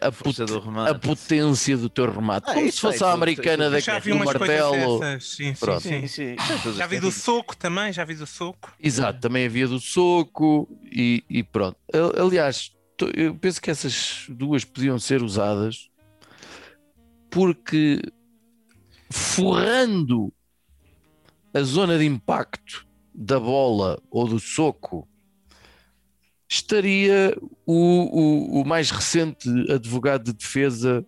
a, 0.00 0.06
a, 0.08 0.12
pot- 0.12 0.36
do 0.44 0.60
remate. 0.60 0.90
a 0.90 0.94
potência 0.94 1.76
do 1.76 1.88
teu 1.88 2.08
remate, 2.12 2.46
Ah, 2.48 2.54
como 2.54 2.70
se 2.70 2.80
fosse 2.80 2.98
vai, 3.00 3.08
a 3.08 3.12
americana 3.12 3.68
da 3.68 3.80
Já 3.80 3.98
vi 3.98 4.10
do 4.10 4.16
umas 4.16 4.26
martelo. 4.32 5.00
Sim, 5.20 5.20
sim, 5.20 5.54
Pronto. 5.58 5.80
sim. 5.80 6.00
Sim, 6.02 6.06
sim. 6.06 6.36
É 6.68 6.72
Já 6.78 6.86
vi 6.86 7.00
do 7.00 7.10
soco 7.10 7.56
também, 7.56 7.92
já 7.92 8.04
vi 8.04 8.14
do 8.14 8.26
soco. 8.26 8.72
Exato, 8.78 9.18
também 9.20 9.44
havia 9.46 9.66
do 9.66 9.80
soco 9.80 10.68
e, 10.84 11.24
e 11.28 11.42
pronto. 11.42 11.76
Aliás, 12.16 12.70
eu 13.16 13.34
penso 13.34 13.60
que 13.60 13.70
essas 13.72 14.26
duas 14.28 14.64
podiam 14.64 14.98
ser 15.00 15.20
usadas 15.22 15.88
porque 17.28 18.00
forrando 19.10 20.32
a 21.52 21.62
zona 21.62 21.98
de 21.98 22.04
impacto 22.04 22.86
da 23.14 23.38
bola 23.38 24.00
ou 24.10 24.26
do 24.26 24.38
soco 24.38 25.08
estaria 26.48 27.36
o, 27.66 27.74
o, 27.74 28.60
o 28.60 28.64
mais 28.64 28.90
recente 28.90 29.48
advogado 29.70 30.24
de 30.24 30.32
defesa 30.32 31.04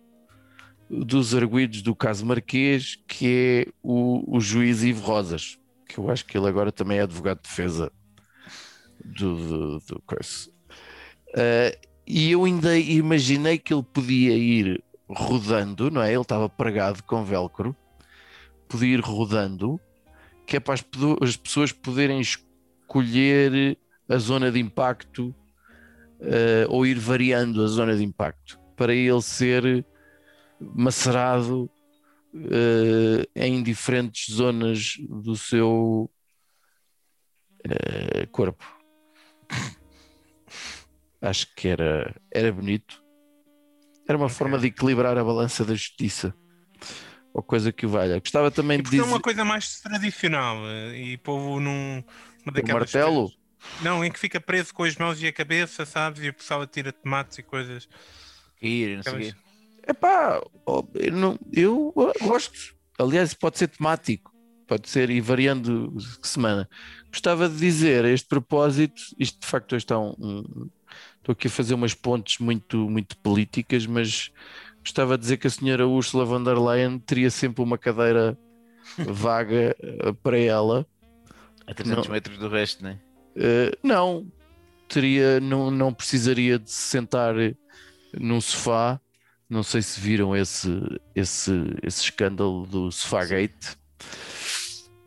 dos 0.89 1.35
arguídos 1.35 1.81
do 1.81 1.95
caso 1.95 2.25
Marquês, 2.25 2.97
que 3.07 3.27
é 3.27 3.71
o, 3.83 4.37
o 4.37 4.39
juiz 4.39 4.83
Ivo 4.83 5.05
Rosas, 5.05 5.59
que 5.87 5.97
eu 5.97 6.09
acho 6.09 6.25
que 6.25 6.37
ele 6.37 6.47
agora 6.47 6.71
também 6.71 6.97
é 6.97 7.01
advogado 7.01 7.37
de 7.37 7.49
defesa 7.49 7.91
do, 9.03 9.35
do, 9.35 9.79
do. 9.79 10.03
Eh, 11.35 11.79
e 12.07 12.31
eu 12.31 12.45
ainda 12.45 12.77
imaginei 12.77 13.57
que 13.57 13.73
ele 13.73 13.83
podia 13.83 14.35
ir 14.35 14.83
rodando, 15.09 15.89
não 15.89 16.01
é? 16.01 16.11
Ele 16.11 16.21
estava 16.21 16.47
pregado 16.47 17.03
com 17.03 17.23
velcro, 17.23 17.75
podia 18.67 18.95
ir 18.95 18.99
rodando, 18.99 19.79
que 20.45 20.57
é 20.57 20.59
para 20.59 20.75
as, 20.75 21.35
pessoas 21.37 21.71
poderem 21.71 22.21
escolher 22.21 23.77
a 24.07 24.17
zona 24.17 24.51
de 24.51 24.59
impacto 24.59 25.33
eh, 26.19 26.65
ou 26.69 26.85
ir 26.85 26.99
variando 26.99 27.63
a 27.63 27.67
zona 27.67 27.95
de 27.95 28.03
impacto 28.03 28.59
para 28.75 28.93
ele 28.93 29.21
ser 29.21 29.85
macerado 30.59 31.69
eh, 32.33 33.27
em 33.35 33.63
diferentes 33.63 34.33
zonas 34.33 34.95
do 34.99 35.35
seu 35.35 36.09
eh, 37.63 38.25
corpo. 38.27 38.63
Acho 41.21 41.53
que 41.55 41.67
era, 41.67 42.15
era 42.31 42.51
bonito. 42.51 43.03
Era 44.07 44.17
uma 44.17 44.29
forma 44.29 44.59
de 44.59 44.67
equilibrar 44.67 45.17
a 45.17 45.23
balança 45.23 45.65
da 45.65 45.73
justiça. 45.73 46.35
Ou 47.35 47.43
coisa 47.43 47.69
que 47.69 47.85
o 47.85 47.89
valha. 47.89 48.17
Gostava 48.17 48.49
também 48.49 48.79
E 48.79 48.81
de 48.81 48.87
é 48.87 48.91
dizer. 48.91 49.01
uma 49.03 49.19
coisa 49.19 49.43
mais 49.43 49.81
tradicional 49.81 50.55
eh, 50.69 50.97
e 50.97 51.17
povo 51.17 51.59
num. 51.59 52.01
Uma 52.45 52.53
daquelas 52.53 52.93
martelo? 52.93 53.23
coisas- 53.23 53.37
Não, 53.81 54.05
em 54.05 54.09
que 54.11 54.17
fica 54.17 54.39
preso 54.39 54.73
com 54.73 54.83
as 54.85 54.95
mãos 54.95 55.21
e 55.21 55.27
a 55.27 55.33
cabeça, 55.33 55.85
sabes? 55.85 56.23
E 56.23 56.29
o 56.29 56.33
pessoal 56.33 56.61
atira 56.61 56.93
tomates 56.93 57.37
e 57.37 57.43
coisas. 57.43 57.89
Cair, 58.61 58.95
não 58.95 59.03
sei 59.03 59.11
Aquelas-. 59.13 59.35
Epá, 59.87 60.41
ó, 60.65 60.81
eu, 60.95 61.11
não, 61.11 61.37
eu 61.51 61.93
gosto. 62.21 62.73
Aliás, 62.97 63.33
pode 63.33 63.57
ser 63.57 63.67
temático, 63.67 64.33
pode 64.65 64.89
ser 64.89 65.09
e 65.09 65.19
variando 65.19 65.93
de 66.21 66.25
semana. 66.27 66.69
Gostava 67.09 67.49
de 67.49 67.57
dizer 67.57 68.05
a 68.05 68.09
este 68.09 68.27
propósito, 68.29 69.01
isto 69.19 69.41
de 69.41 69.45
facto 69.47 69.73
hoje 69.73 69.83
está 69.83 69.99
um, 69.99 70.15
um- 70.17 70.69
estou 71.17 71.33
aqui 71.33 71.47
a 71.47 71.51
fazer 71.51 71.73
umas 71.73 71.93
pontes 71.93 72.37
muito, 72.39 72.89
muito 72.89 73.17
políticas, 73.17 73.85
mas 73.85 74.31
gostava 74.85 75.17
de 75.17 75.23
dizer 75.23 75.37
que 75.37 75.47
a 75.47 75.49
senhora 75.49 75.87
Ursula 75.87 76.23
von 76.23 76.43
der 76.43 76.59
Leyen 76.59 76.99
teria 76.99 77.31
sempre 77.31 77.63
uma 77.63 77.75
cadeira 77.75 78.37
vaga 78.99 79.75
eh, 79.79 80.13
para 80.21 80.37
ela. 80.37 80.85
A 81.65 81.73
300 81.73 82.05
Não. 82.05 82.13
metros 82.13 82.37
do 82.37 82.47
resto, 82.47 82.83
né? 82.83 82.99
Eh, 83.35 83.75
não, 83.81 84.31
teria, 84.87 85.39
não, 85.39 85.71
não 85.71 85.91
precisaria 85.91 86.59
de 86.59 86.69
se 86.69 86.89
sentar 86.89 87.33
num 88.13 88.39
sofá. 88.39 89.01
Não 89.49 89.63
sei 89.63 89.81
se 89.81 89.99
viram 89.99 90.35
esse, 90.35 90.69
esse, 91.15 91.51
esse 91.81 92.03
escândalo 92.03 92.65
do 92.65 92.91
Sofagate, 92.91 93.77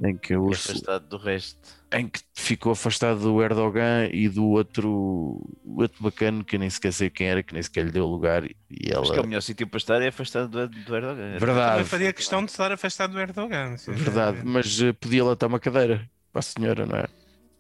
em 0.05 0.17
que, 0.17 0.35
a 0.35 0.41
Ursula- 0.41 0.75
Afastado 0.75 1.09
do 1.09 1.17
resto. 1.19 1.69
em 1.93 2.09
que 2.09 2.21
ficou 2.35 2.73
afastado 2.73 3.21
do 3.21 3.43
Erdogan 3.43 4.09
e 4.13 4.29
do 4.29 4.47
outro, 4.47 5.41
outro 5.65 6.03
bacana 6.03 6.45
que 6.45 6.57
eu 6.57 6.61
nem 6.61 6.71
sequer 6.71 6.93
sei 6.93 7.11
quem 7.11 7.27
era, 7.29 7.43
que 7.43 7.53
nem 7.55 7.63
sequer 7.63 7.85
lhe 7.87 7.91
deu 7.93 8.07
lugar. 8.07 8.45
E 8.45 8.55
Acho 9.01 9.13
que 9.13 9.19
é 9.19 9.21
ela, 9.21 9.23
o 9.23 9.27
melhor 9.27 9.41
sítio 9.41 9.67
para 9.67 9.77
estar 9.79 10.01
é 10.03 10.09
afastado 10.09 10.49
do, 10.49 10.69
do 10.69 10.97
Erdogan. 10.97 11.31
Também 11.39 11.39
verdade, 11.41 11.85
faria 11.85 12.13
questão 12.13 12.45
de 12.45 12.51
estar 12.51 12.71
afastado 12.73 13.13
do 13.13 13.21
Erdogan. 13.21 13.77
verdade, 13.87 14.41
mas 14.45 14.81
eh, 14.81 14.93
podia 14.93 15.25
lá 15.25 15.33
estar 15.33 15.47
uma 15.47 15.61
cadeira 15.61 16.09
para 16.33 16.41
a 16.41 16.43
senhora, 16.43 16.87
não 16.87 16.97
é? 16.97 17.07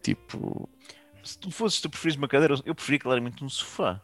Tipo, 0.03 0.69
Se 1.25 1.39
tu 1.39 1.51
fosses, 1.51 1.81
tu 1.81 1.91
preferes 1.91 2.17
uma 2.17 2.29
cadeira, 2.29 2.55
eu 2.65 2.75
preferia 2.75 2.99
claramente 3.01 3.43
um 3.45 3.49
sofá. 3.49 4.01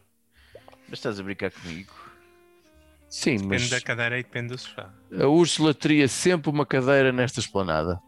Mas 0.87 0.99
estás 0.99 1.19
a 1.19 1.23
brincar 1.23 1.51
comigo. 1.51 1.93
sim, 3.09 3.37
Depende 3.37 3.47
mas 3.47 3.69
da 3.69 3.81
cadeira 3.81 4.19
e 4.19 4.23
depende 4.23 4.49
do 4.49 4.57
sofá. 4.57 4.93
a 5.19 5.25
Úrsula 5.27 5.73
teria 5.73 6.07
sempre 6.07 6.49
uma 6.49 6.65
cadeira 6.65 7.11
nesta 7.11 7.39
esplanada. 7.39 7.99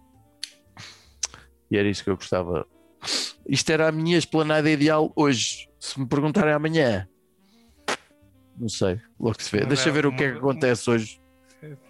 E 1.70 1.78
era 1.78 1.88
isso 1.88 2.04
que 2.04 2.10
eu 2.10 2.16
gostava. 2.16 2.68
Isto 3.48 3.72
era 3.72 3.88
a 3.88 3.92
minha 3.92 4.18
esplanada 4.18 4.70
ideal 4.70 5.12
hoje. 5.16 5.70
Se 5.80 6.00
me 6.00 6.08
perguntarem 6.08 6.54
amanhã, 6.54 7.08
não 8.58 8.68
sei, 8.70 9.00
logo 9.20 9.42
se 9.42 9.52
vê. 9.52 9.60
Mas 9.60 9.70
Deixa 9.70 9.90
é 9.90 9.92
ver 9.92 10.06
o 10.06 10.16
que 10.16 10.24
é 10.24 10.32
que 10.32 10.38
acontece 10.38 10.90
hoje. 10.90 11.22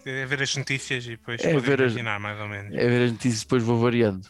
É 0.06 0.26
ver 0.26 0.42
as 0.42 0.56
notícias 0.56 1.06
e 1.06 1.10
depois 1.12 1.44
É 1.44 1.58
ver 1.60 1.82
as- 1.82 1.92
imaginar 1.92 2.20
mais 2.20 2.40
ou 2.40 2.48
menos. 2.48 2.74
É 2.76 2.88
ver 2.88 3.06
as 3.06 3.12
notícias 3.12 3.42
depois 3.42 3.64
vou 3.64 3.80
variando. 3.80 4.30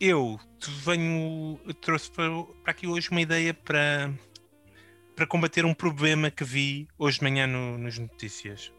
Eu 0.00 0.38
venho, 0.84 1.58
trouxe 1.80 2.10
para, 2.10 2.30
para 2.62 2.70
aqui 2.70 2.86
hoje 2.86 3.10
uma 3.10 3.20
ideia 3.20 3.52
para, 3.52 4.12
para 5.16 5.26
combater 5.26 5.64
um 5.64 5.74
problema 5.74 6.30
que 6.30 6.44
vi 6.44 6.86
hoje 6.96 7.18
de 7.18 7.24
manhã 7.24 7.46
no, 7.46 7.76
nas 7.78 7.98
notícias. 7.98 8.72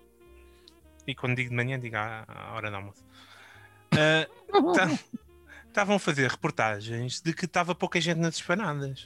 E 1.06 1.14
quando 1.14 1.36
digo 1.36 1.50
de 1.50 1.56
manhã, 1.56 1.78
digo 1.80 1.98
à, 1.98 2.24
à 2.28 2.54
hora 2.54 2.70
do 2.70 2.76
almoço. 2.78 3.06
Ah, 3.92 4.28
tá- 4.74 5.00
Estavam 5.68 5.96
a 5.98 6.00
fazer 6.00 6.30
reportagens 6.30 7.22
de 7.22 7.32
que 7.34 7.46
estava 7.46 7.76
pouca 7.76 8.02
gente 8.02 8.18
nas 8.18 8.36
espanadas. 8.36 9.06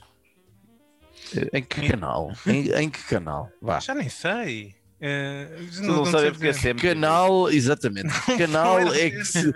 Em 1.52 1.62
que 1.62 1.88
canal? 1.88 2.32
Em, 2.46 2.70
em 2.70 2.90
que 2.90 3.02
canal? 3.04 3.50
Vá. 3.60 3.80
Já 3.80 3.94
nem 3.94 4.08
sei. 4.08 4.74
Ah, 5.00 5.46
Tu 5.76 5.82
não, 5.82 6.04
sabes 6.06 6.20
sei 6.20 6.30
porque 6.30 6.46
é 6.48 6.52
sempre. 6.52 6.88
Canal, 6.88 7.50
exatamente. 7.50 8.08
Canal 8.38 8.80
Não 8.80 8.88
era 8.94 9.00
é 9.06 9.10
que 9.10 9.24
se... 9.24 9.52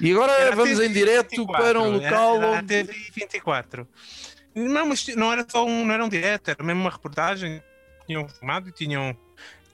E 0.00 0.12
agora 0.12 0.32
Era 0.32 0.56
vamos 0.56 0.80
em 0.80 0.92
direto 0.92 1.30
24, 1.30 1.62
para 1.62 1.80
um 1.80 1.92
local 1.92 2.36
era, 2.36 2.46
era 2.46 2.58
onde. 2.58 2.66
TV 2.66 2.92
24. 3.14 3.88
Não, 4.54 4.86
mas 4.86 5.06
não 5.08 5.32
era 5.32 5.46
só 5.48 5.66
um, 5.66 5.84
não 5.84 5.94
era 5.94 6.04
um 6.04 6.08
direto, 6.08 6.48
era 6.48 6.62
mesmo 6.62 6.80
uma 6.82 6.90
reportagem. 6.90 7.62
Tinham 8.06 8.28
filmado 8.28 8.68
e 8.68 8.72
tinham 8.72 9.16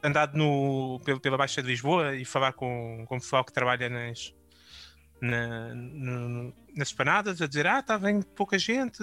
andado 0.02 0.36
no, 0.36 1.00
pelo, 1.04 1.20
pela 1.20 1.36
Baixa 1.36 1.62
de 1.62 1.68
Lisboa 1.68 2.14
e 2.16 2.24
falar 2.24 2.52
com, 2.52 3.04
com 3.08 3.16
o 3.16 3.20
pessoal 3.20 3.44
que 3.44 3.52
trabalha 3.52 3.88
nas, 3.88 4.34
na- 5.20 5.74
no- 5.74 6.52
nas 6.76 6.88
espanadas 6.88 7.40
a 7.40 7.46
dizer: 7.46 7.66
Ah, 7.66 7.80
está 7.80 7.96
vendo 7.96 8.24
pouca 8.26 8.58
gente. 8.58 8.98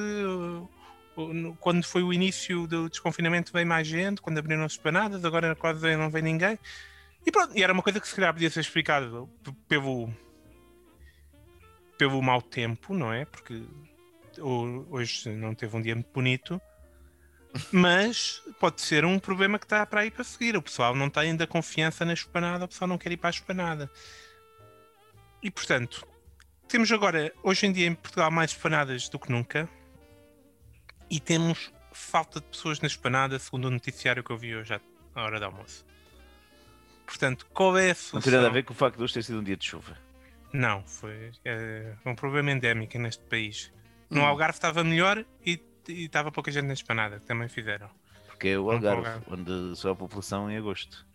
Quando 1.59 1.83
foi 1.85 2.01
o 2.01 2.11
início 2.11 2.65
do 2.65 2.89
desconfinamento, 2.89 3.51
veio 3.53 3.67
mais 3.67 3.85
gente. 3.87 4.21
Quando 4.21 4.37
abriram 4.39 4.63
as 4.63 4.71
espanadas, 4.73 5.23
agora 5.23 5.55
quase 5.55 5.95
não 5.95 6.09
vem 6.09 6.23
ninguém. 6.23 6.57
E 7.25 7.31
pronto, 7.31 7.55
e 7.57 7.63
era 7.63 7.71
uma 7.71 7.83
coisa 7.83 7.99
que 7.99 8.07
se 8.07 8.15
calhar 8.15 8.33
podia 8.33 8.49
ser 8.49 8.59
explicado 8.61 9.29
p- 9.43 9.53
pelo, 9.67 10.11
pelo 11.97 12.21
mau 12.21 12.41
tempo, 12.41 12.93
não 12.93 13.13
é? 13.13 13.25
Porque 13.25 13.63
ho- 14.39 14.85
hoje 14.89 15.29
não 15.29 15.53
teve 15.53 15.75
um 15.77 15.81
dia 15.81 15.95
muito 15.95 16.11
bonito. 16.11 16.59
Mas 17.71 18.41
pode 18.59 18.81
ser 18.81 19.05
um 19.05 19.19
problema 19.19 19.59
que 19.59 19.65
está 19.65 19.85
para 19.85 20.01
aí 20.01 20.09
para 20.09 20.23
seguir. 20.23 20.57
O 20.57 20.61
pessoal 20.61 20.95
não 20.95 21.09
tem 21.09 21.29
ainda 21.29 21.45
confiança 21.45 22.03
na 22.03 22.13
espanada, 22.13 22.65
o 22.65 22.67
pessoal 22.67 22.87
não 22.87 22.97
quer 22.97 23.11
ir 23.11 23.17
para 23.17 23.29
a 23.29 23.31
espanada. 23.31 23.91
E 25.43 25.51
portanto, 25.51 26.07
temos 26.67 26.91
agora, 26.91 27.33
hoje 27.43 27.65
em 27.65 27.71
dia 27.71 27.87
em 27.87 27.93
Portugal, 27.93 28.31
mais 28.31 28.51
espanadas 28.51 29.09
do 29.09 29.19
que 29.19 29.31
nunca. 29.31 29.69
E 31.09 31.19
temos 31.19 31.71
falta 31.91 32.39
de 32.39 32.47
pessoas 32.47 32.79
na 32.79 32.87
espanada, 32.87 33.37
segundo 33.37 33.65
o 33.65 33.71
noticiário 33.71 34.23
que 34.23 34.31
eu 34.31 34.37
vi 34.37 34.55
hoje 34.55 34.73
à 34.73 35.21
hora 35.21 35.39
do 35.39 35.45
almoço. 35.45 35.85
Portanto, 37.05 37.45
qual 37.53 37.77
é 37.77 37.85
a 37.85 37.87
Não 37.89 37.95
solução? 37.95 38.21
tem 38.21 38.33
nada 38.33 38.47
a 38.47 38.51
ver 38.51 38.63
com 38.63 38.73
o 38.73 38.75
facto 38.75 38.97
de 38.97 39.03
hoje 39.03 39.13
ter 39.13 39.23
sido 39.23 39.39
um 39.39 39.43
dia 39.43 39.57
de 39.57 39.65
chuva. 39.65 39.97
Não, 40.51 40.83
foi 40.87 41.31
é, 41.43 41.93
um 42.05 42.15
problema 42.15 42.51
endémico 42.51 42.97
neste 42.97 43.23
país. 43.25 43.71
No 44.09 44.21
Hum. 44.21 44.25
Algarve 44.25 44.55
estava 44.55 44.83
melhor 44.83 45.25
e 45.45 45.59
e 45.87 46.05
estava 46.05 46.31
pouca 46.31 46.51
gente 46.51 46.65
na 46.65 46.73
esplanada, 46.73 47.19
que 47.19 47.25
também 47.25 47.49
fizeram. 47.49 47.89
Porque 48.27 48.49
é 48.49 48.57
o 48.57 48.71
Algarve, 48.71 49.21
onde 49.27 49.75
só 49.75 49.91
a 49.91 49.95
população 49.95 50.49
em 50.49 50.57
agosto. 50.57 51.05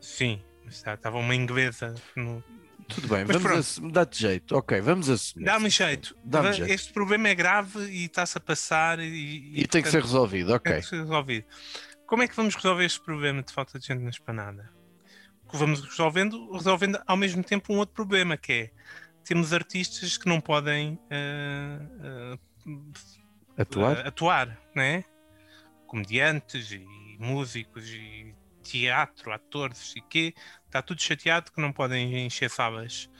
Sim, 0.00 0.42
estava 0.66 1.16
uma 1.18 1.34
inglesa 1.34 1.94
no. 2.16 2.42
Tudo 2.88 3.08
bem, 3.08 3.24
Mas 3.24 3.40
vamos. 3.40 3.78
Dá-te 3.92 4.20
jeito. 4.20 4.56
Ok, 4.56 4.80
vamos 4.80 5.08
assumir. 5.08 5.44
Dá-me 5.44 5.70
jeito. 5.70 6.16
Dá-me 6.24 6.48
Va- 6.48 6.52
jeito. 6.52 6.70
Este 6.72 6.92
problema 6.92 7.28
é 7.28 7.34
grave 7.34 7.78
e 7.90 8.04
está-se 8.04 8.36
a 8.36 8.40
passar 8.40 8.98
e, 9.00 9.52
E 9.60 9.66
tem 9.66 9.82
que 9.82 9.88
ser 9.88 9.98
portanto, 10.00 10.02
resolvido, 10.12 10.52
ok. 10.54 10.72
tem 10.72 10.80
que 10.82 10.88
ser 10.88 11.00
resolvido. 11.00 11.46
Como 12.06 12.22
é 12.22 12.28
que 12.28 12.36
vamos 12.36 12.54
resolver 12.54 12.84
este 12.84 13.00
problema 13.00 13.42
de 13.42 13.52
falta 13.52 13.78
de 13.78 13.86
gente 13.86 14.02
na 14.02 14.10
esplanada? 14.10 14.70
Que 15.50 15.56
Vamos 15.56 15.80
resolvendo, 15.82 16.50
resolvendo 16.52 17.00
ao 17.06 17.16
mesmo 17.16 17.42
tempo 17.44 17.72
um 17.72 17.78
outro 17.78 17.94
problema 17.94 18.36
que 18.36 18.52
é 18.52 18.70
temos 19.24 19.52
artistas 19.52 20.16
que 20.18 20.26
não 20.28 20.40
podem 20.40 20.98
ah, 21.10 22.36
ah, 22.36 22.38
Atuar? 23.58 23.98
a- 23.98 24.08
atuar, 24.08 24.58
né? 24.74 25.04
Comediantes 25.86 26.72
e 26.72 26.84
músicos 27.18 27.86
e 27.88 28.34
teatro, 28.62 29.32
atores 29.32 29.94
e 29.96 30.00
quê, 30.02 30.34
está 30.66 30.80
tudo 30.82 31.02
chateado 31.02 31.52
que 31.52 31.60
não 31.60 31.72
podem 31.72 32.26
encher 32.26 32.48
salas. 32.50 33.10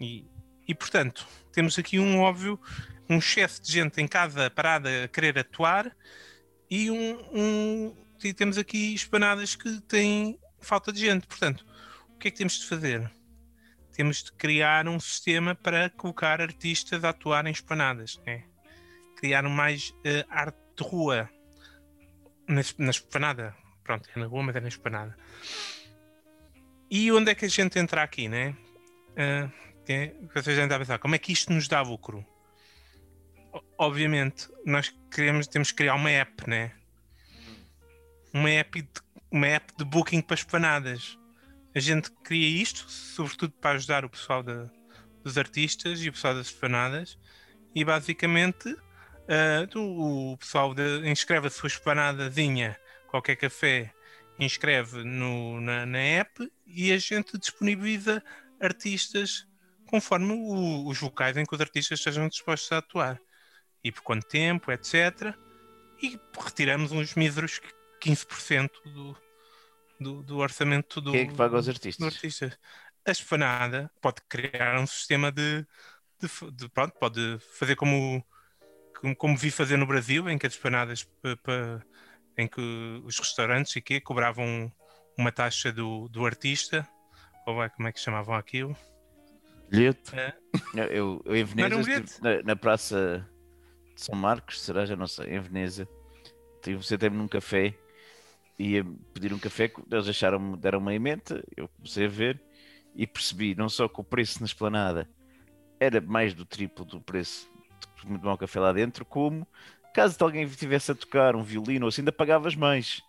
E, 0.00 0.26
e 0.68 0.74
portanto, 0.74 1.26
temos 1.52 1.78
aqui 1.78 1.98
um 1.98 2.20
óbvio, 2.20 2.60
um 3.08 3.18
excesso 3.18 3.62
de 3.62 3.72
gente 3.72 4.00
em 4.00 4.08
cada 4.08 4.50
parada 4.50 5.04
a 5.04 5.08
querer 5.08 5.38
atuar 5.38 5.94
e 6.70 6.90
um, 6.90 7.18
um- 7.32 8.06
e 8.24 8.32
temos 8.32 8.56
aqui 8.58 8.94
espanadas 8.94 9.56
que 9.56 9.80
têm 9.82 10.38
falta 10.60 10.92
de 10.92 11.00
gente. 11.00 11.26
Portanto, 11.26 11.66
o 12.10 12.18
que 12.18 12.28
é 12.28 12.30
que 12.30 12.38
temos 12.38 12.58
de 12.58 12.66
fazer? 12.66 13.10
Temos 13.92 14.22
de 14.22 14.32
criar 14.32 14.88
um 14.88 14.98
sistema 15.00 15.54
para 15.54 15.90
colocar 15.90 16.40
artistas 16.40 17.04
a 17.04 17.10
atuar 17.10 17.46
em 17.46 17.50
espanadas, 17.50 18.20
né? 18.26 18.44
criar 19.16 19.42
mais 19.42 19.92
eh, 20.04 20.24
arte 20.30 20.58
de 20.76 20.82
rua 20.82 21.28
na, 22.48 22.62
na 22.78 22.90
esplanada. 22.90 23.54
Pronto, 23.84 24.08
é 24.14 24.18
na 24.18 24.26
rua, 24.26 24.42
mas 24.42 24.56
é 24.56 24.60
na 24.60 24.68
esplanada. 24.68 25.16
E 26.90 27.10
onde 27.10 27.30
é 27.30 27.34
que 27.34 27.44
a 27.44 27.48
gente 27.48 27.78
entra 27.78 28.02
aqui, 28.02 28.28
né? 28.28 28.56
Uh, 29.10 29.50
vocês 30.32 30.56
devem 30.56 30.64
estar 30.64 30.76
a 30.76 30.78
pensar, 30.78 30.98
como 30.98 31.14
é 31.14 31.18
que 31.18 31.32
isto 31.32 31.52
nos 31.52 31.66
dá 31.66 31.80
lucro? 31.80 32.24
Obviamente, 33.76 34.48
nós 34.64 34.94
queremos, 35.10 35.46
temos 35.46 35.70
que 35.70 35.78
criar 35.78 35.94
uma 35.94 36.10
app, 36.10 36.48
né? 36.48 36.72
Uma 38.32 38.50
app 38.50 38.80
de, 38.80 38.88
uma 39.30 39.46
app 39.46 39.72
de 39.76 39.84
booking 39.84 40.20
para 40.22 40.34
esplanadas. 40.34 41.18
A 41.74 41.80
gente 41.80 42.10
cria 42.22 42.62
isto, 42.62 42.88
sobretudo 42.90 43.52
para 43.52 43.76
ajudar 43.76 44.04
o 44.04 44.10
pessoal 44.10 44.42
da- 44.42 44.70
dos 45.22 45.36
artistas 45.36 46.02
e 46.02 46.08
o 46.08 46.12
pessoal 46.12 46.34
das 46.34 46.46
esplanadas, 46.46 47.18
e 47.74 47.84
basicamente 47.84 48.76
Uh, 49.22 50.32
o 50.32 50.36
pessoal 50.36 50.74
inscreve 51.04 51.46
a 51.46 51.50
sua 51.50 51.68
espanadazinha, 51.68 52.76
qualquer 53.12 53.36
café, 53.36 53.92
inscreve 54.40 55.04
no, 55.04 55.60
na, 55.60 55.86
na 55.86 55.98
app 55.98 56.50
e 56.66 56.92
a 56.92 56.98
gente 56.98 57.38
disponibiliza 57.38 58.24
artistas 58.60 59.46
conforme 59.88 60.32
o- 60.32 60.88
os 60.88 61.00
locais 61.00 61.36
em 61.36 61.46
que 61.46 61.54
os 61.54 61.60
artistas 61.60 62.00
estejam 62.00 62.28
dispostos 62.28 62.72
a 62.72 62.78
atuar. 62.78 63.20
E 63.84 63.92
por 63.92 64.02
quanto 64.02 64.26
tempo, 64.28 64.72
etc. 64.72 65.36
E 66.02 66.18
retiramos 66.44 66.92
uns 66.92 67.14
míseros 67.14 67.60
15% 68.00 68.80
do, 68.84 69.16
do, 70.00 70.22
do 70.22 70.38
orçamento 70.38 71.00
do, 71.00 71.12
Quem 71.12 71.20
é 71.22 71.26
que 71.26 71.34
paga 71.34 71.58
os 71.58 71.68
artistas? 71.68 72.14
artista. 72.14 72.58
A 73.06 73.10
espanada 73.10 73.90
pode 74.00 74.22
criar 74.28 74.78
um 74.80 74.86
sistema 74.86 75.32
de, 75.32 75.66
de, 76.20 76.28
de- 76.52 76.68
pronto, 76.70 76.94
pode 76.98 77.38
fazer 77.58 77.76
como, 77.76 78.24
como, 79.00 79.16
como 79.16 79.36
vi 79.36 79.50
fazer 79.50 79.76
no 79.76 79.86
Brasil, 79.86 80.28
em 80.30 80.38
que 80.38 80.46
as 80.46 80.54
espanadas 80.54 81.04
pa- 81.04 81.36
pa- 81.42 81.82
em 82.36 82.48
que 82.48 82.60
os 83.04 83.18
restaurantes 83.18 83.74
e 83.76 83.80
quê 83.80 84.00
cobravam 84.00 84.72
uma 85.18 85.30
taxa 85.30 85.72
do, 85.72 86.08
do 86.08 86.24
artista, 86.24 86.88
ou 87.46 87.62
é, 87.62 87.68
como 87.68 87.88
é 87.88 87.92
que 87.92 88.00
chamavam 88.00 88.34
aquilo? 88.34 88.76
Bilhete? 89.68 90.12
Eu, 90.74 90.84
eu, 90.84 91.22
eu 91.24 91.36
em 91.36 91.44
Veneza, 91.44 91.76
um 91.76 91.80
estive 91.80 92.22
na, 92.22 92.42
na 92.42 92.56
praça 92.56 93.26
de 93.94 94.02
São 94.02 94.14
Marcos, 94.14 94.60
será? 94.60 94.84
Já 94.84 94.96
não 94.96 95.06
sei, 95.06 95.34
em 95.34 95.40
Veneza. 95.40 95.88
Tive, 96.62 96.82
sentei-me 96.84 97.16
num 97.16 97.28
café 97.28 97.74
e 98.58 98.72
ia 98.72 98.84
pedir 99.12 99.32
um 99.32 99.38
café, 99.38 99.72
eles 99.90 100.08
acharam 100.08 100.52
deram-me 100.52 100.92
a 100.92 100.94
emenda, 100.94 101.42
eu 101.56 101.68
comecei 101.68 102.04
a 102.04 102.08
ver 102.08 102.40
e 102.94 103.06
percebi 103.06 103.54
não 103.54 103.68
só 103.68 103.88
que 103.88 104.00
o 104.00 104.04
preço 104.04 104.40
na 104.40 104.46
esplanada 104.46 105.08
era 105.80 106.00
mais 106.00 106.34
do 106.34 106.44
triplo 106.44 106.84
do 106.84 107.00
preço 107.00 107.50
de 108.04 108.18
tomar 108.18 108.34
um 108.34 108.36
café 108.36 108.60
lá 108.60 108.72
dentro, 108.72 109.04
como 109.04 109.46
caso 109.94 110.16
de 110.16 110.22
alguém 110.24 110.42
estivesse 110.44 110.90
a 110.90 110.94
tocar 110.94 111.36
um 111.36 111.42
violino 111.42 111.86
ou 111.86 111.88
assim, 111.88 112.00
ainda 112.02 112.12
pagavas 112.12 112.54
mais. 112.54 113.02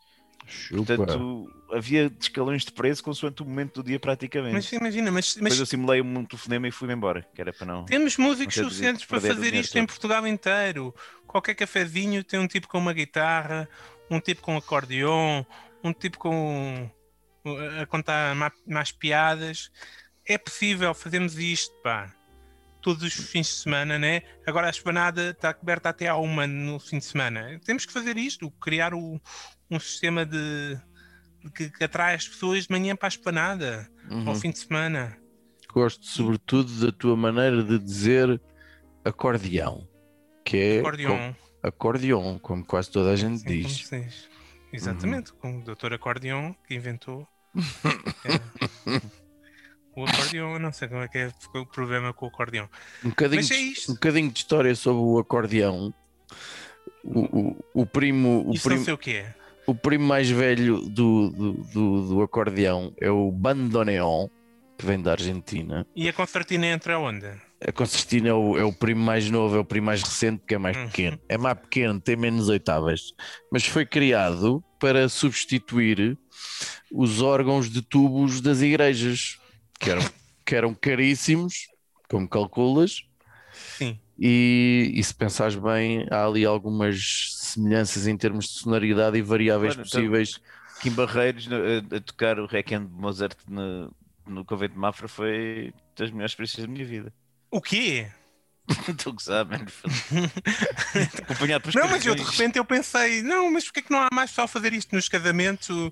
Chupa. 0.46 0.98
Portanto, 0.98 1.50
havia 1.72 2.12
escalões 2.20 2.66
de 2.66 2.72
preço 2.74 3.02
consoante 3.02 3.42
o 3.42 3.46
momento 3.46 3.82
do 3.82 3.88
dia 3.88 3.98
praticamente. 4.00 4.54
Mas 4.54 4.72
imagina, 4.74 5.10
mas, 5.12 5.36
mas 5.36 5.44
Depois 5.44 5.60
eu 5.60 5.66
simulei 5.66 6.02
um 6.02 6.26
telefonema 6.26 6.68
e 6.68 6.72
fui-me 6.72 6.94
embora, 6.94 7.26
que 7.34 7.40
era 7.40 7.54
para 7.54 7.66
não. 7.66 7.86
Temos 7.86 8.18
músicos 8.18 8.58
Não 8.58 8.66
suficientes 8.66 9.06
para 9.06 9.22
fazer 9.22 9.54
isto 9.54 9.78
em 9.78 9.82
todo. 9.82 9.88
Portugal 9.88 10.28
inteiro. 10.28 10.94
Qualquer 11.26 11.56
cafezinho 11.56 12.24
tem 12.26 12.40
um 12.40 12.48
tipo 12.48 12.68
com 12.68 12.78
uma 12.78 12.92
guitarra, 12.92 13.70
um 14.12 14.20
tipo 14.20 14.42
com 14.42 14.58
acordeon, 14.58 15.46
um 15.82 15.94
tipo 15.94 16.18
com 16.20 16.90
a 17.82 17.86
contar 17.86 18.36
ma- 18.36 18.52
mais 18.68 18.92
piadas. 18.92 19.72
É 20.28 20.38
possível 20.38 20.94
fazermos 20.94 21.38
isto, 21.38 21.74
pá. 21.82 22.14
Todos 22.84 23.02
os 23.02 23.14
fins 23.14 23.48
de 23.48 23.54
semana, 23.54 23.98
né? 23.98 24.22
Agora 24.46 24.68
a 24.68 24.70
espanada 24.70 25.30
está 25.32 25.54
coberta 25.54 25.88
até 25.90 26.08
à 26.08 26.16
uma 26.18 26.46
no 26.46 26.80
fim 26.80 27.00
de 27.00 27.06
semana. 27.06 27.60
Temos 27.66 27.86
que 27.86 27.94
fazer 27.94 28.18
isto, 28.18 28.52
criar 28.52 28.94
o- 28.94 29.20
um 29.72 29.80
sistema 29.80 30.26
de, 30.26 30.78
de 31.44 31.50
que, 31.56 31.70
que 31.70 31.84
atrai 31.86 32.14
as 32.14 32.28
pessoas 32.28 32.66
de 32.68 32.72
manhã 32.72 32.96
para 32.96 33.08
a 33.08 33.16
espanada, 33.16 33.90
Uhum. 34.12 34.28
ao 34.28 34.36
fim 34.36 34.52
de 34.52 34.60
semana. 34.60 35.18
Gosto 35.74 36.06
sobretudo 36.06 36.86
da 36.86 36.92
tua 36.92 37.16
maneira 37.16 37.64
de 37.64 37.80
dizer 37.80 38.40
acordeão, 39.04 39.88
que 40.46 40.58
é 40.58 40.80
Acordeon. 40.80 41.10
com- 41.18 41.36
acordeon, 41.68 42.40
como 42.40 42.66
quase 42.66 42.92
toda 42.92 43.12
a 43.12 43.16
gente 43.16 43.40
Sim, 43.40 43.46
como 43.46 43.56
diz. 43.68 43.90
diz. 43.90 44.30
Exatamente, 44.74 45.32
com 45.34 45.60
o 45.60 45.64
Dr. 45.64 45.94
Acordeon 45.94 46.54
que 46.68 46.76
inventou 46.76 47.28
é, 48.26 49.02
o 50.02 50.06
acordeon. 50.06 50.54
Eu 50.54 50.60
não 50.60 50.72
sei 50.74 50.88
como 50.88 51.02
é 51.02 51.08
que 51.08 51.18
é 51.20 51.32
o 51.56 51.66
problema 51.66 52.12
com 52.14 52.26
o 52.26 52.30
acordeon. 52.30 52.66
Um 53.04 53.10
bocadinho, 53.10 53.42
Mas 53.42 53.52
é 53.52 53.56
isto. 53.58 53.92
um 53.92 53.94
bocadinho 53.96 54.32
de 54.32 54.40
história 54.40 54.76
sobre 54.76 55.02
o 55.02 55.20
acordeão. 55.20 55.94
O, 57.04 57.20
o, 57.40 57.82
o 57.82 57.86
primo, 57.86 58.42
o, 58.42 58.54
não 58.54 58.62
primo, 58.62 58.84
sei 58.86 58.94
o 58.94 58.98
que 58.98 59.12
é. 59.18 59.36
o 59.68 59.76
primo 59.76 60.06
mais 60.06 60.30
velho 60.30 60.80
do, 60.82 61.30
do, 61.30 61.54
do, 61.74 62.08
do 62.08 62.22
acordeão 62.22 62.94
é 63.00 63.12
o 63.12 63.30
bandoneon, 63.32 64.28
que 64.78 64.86
vem 64.86 65.02
da 65.02 65.12
Argentina. 65.12 65.86
E 65.96 66.08
a 66.08 66.14
concertina 66.14 66.66
entra 66.68 66.98
onde? 66.98 67.28
A 67.66 67.72
concertina 67.72 68.30
é 68.30 68.34
o, 68.34 68.58
é 68.58 68.64
o 68.64 68.74
primo 68.74 69.02
mais 69.04 69.30
novo, 69.30 69.56
é 69.56 69.60
o 69.60 69.66
primo 69.66 69.86
mais 69.86 70.02
recente, 70.02 70.40
porque 70.40 70.56
é 70.56 70.58
mais 70.58 70.76
Uhum. 70.78 70.88
pequeno. 70.88 71.20
É 71.30 71.38
mais 71.38 71.58
pequeno, 71.60 72.00
tem 72.02 72.16
menos 72.16 72.50
oitavas. 72.50 73.14
Mas 73.52 73.66
foi 73.66 73.86
criado 73.86 74.64
para 74.80 75.08
substituir 75.08 76.18
os 76.92 77.22
órgãos 77.22 77.70
de 77.70 77.82
tubos 77.82 78.42
das 78.42 78.62
igrejas, 78.62 79.38
que 79.84 79.90
eram, 79.90 80.10
que 80.46 80.56
eram 80.56 80.74
caríssimos, 80.74 81.68
como 82.10 82.28
calculas. 82.28 83.04
Sim. 83.78 84.00
E, 84.18 84.92
e 84.96 85.04
se 85.04 85.14
pensares 85.14 85.56
bem, 85.56 86.06
há 86.10 86.26
ali 86.26 86.46
algumas 86.46 87.32
semelhanças 87.36 88.08
em 88.08 88.16
termos 88.16 88.46
de 88.46 88.60
sonoridade 88.60 89.18
e 89.18 89.22
variáveis 89.22 89.74
Olha, 89.74 89.82
então- 89.86 90.02
possíveis. 90.02 90.40
Kim 90.82 90.92
Barreiros 90.92 91.48
a, 91.52 91.96
a 91.96 92.00
tocar 92.02 92.40
o 92.40 92.46
Requiem 92.46 92.86
de 92.86 92.92
Mozart 92.92 93.38
no, 93.48 93.94
no 94.28 94.44
convento 94.44 94.74
de 94.74 94.80
Mafra 94.80 95.08
foi 95.08 95.74
das 95.96 96.12
melhores 96.12 96.32
experiências 96.32 96.66
da 96.66 96.72
minha 96.72 96.86
vida. 96.86 97.14
O 97.50 97.62
quê? 97.62 98.08
Estou 98.88 99.12
a 99.12 99.16
gozar, 99.16 99.46
mano. 99.46 99.66
Acompanhado 101.24 101.64
por 101.64 101.76
Não, 101.76 101.88
mas 101.90 102.06
eu 102.06 102.16
de 102.16 102.24
repente 102.24 102.58
eu 102.58 102.66
pensei, 102.66 103.22
não, 103.22 103.52
mas 103.52 103.66
porquê 103.66 103.82
que 103.82 103.92
não 103.92 104.00
há 104.00 104.08
mais 104.14 104.30
pessoal 104.32 104.46
a 104.46 104.48
fazer 104.48 104.74
isto 104.74 104.96
nos 104.96 105.10
casamentos? 105.10 105.70
uh, 105.70 105.92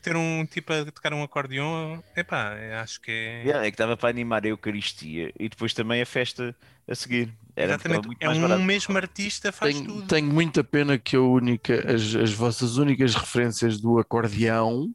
ter 0.00 0.16
um 0.16 0.46
tipo 0.46 0.72
a 0.72 0.84
tocar 0.86 1.12
um 1.12 1.22
acordeon? 1.22 1.98
Epá, 2.16 2.54
acho 2.82 3.00
que 3.00 3.10
é. 3.10 3.42
Yeah, 3.42 3.66
é 3.66 3.70
que 3.70 3.74
estava 3.74 3.96
para 3.96 4.08
animar 4.10 4.44
a 4.44 4.48
Eucaristia 4.48 5.32
e 5.38 5.48
depois 5.48 5.74
também 5.74 6.00
a 6.00 6.06
festa 6.06 6.54
a 6.86 6.94
seguir. 6.94 7.32
Era 7.56 7.74
Exatamente, 7.74 8.06
muito 8.06 8.22
é 8.22 8.26
mais 8.26 8.38
um 8.38 8.42
barato. 8.42 8.62
mesmo 8.62 8.96
artista 8.96 9.50
faz 9.52 9.74
Tenho, 9.74 9.86
tudo. 9.86 10.06
tenho 10.06 10.32
muita 10.32 10.62
pena 10.62 10.98
que 10.98 11.16
a 11.16 11.20
única, 11.20 11.92
as, 11.92 12.14
as 12.14 12.32
vossas 12.32 12.76
únicas 12.76 13.14
referências 13.14 13.80
do 13.80 13.98
acordeão 13.98 14.94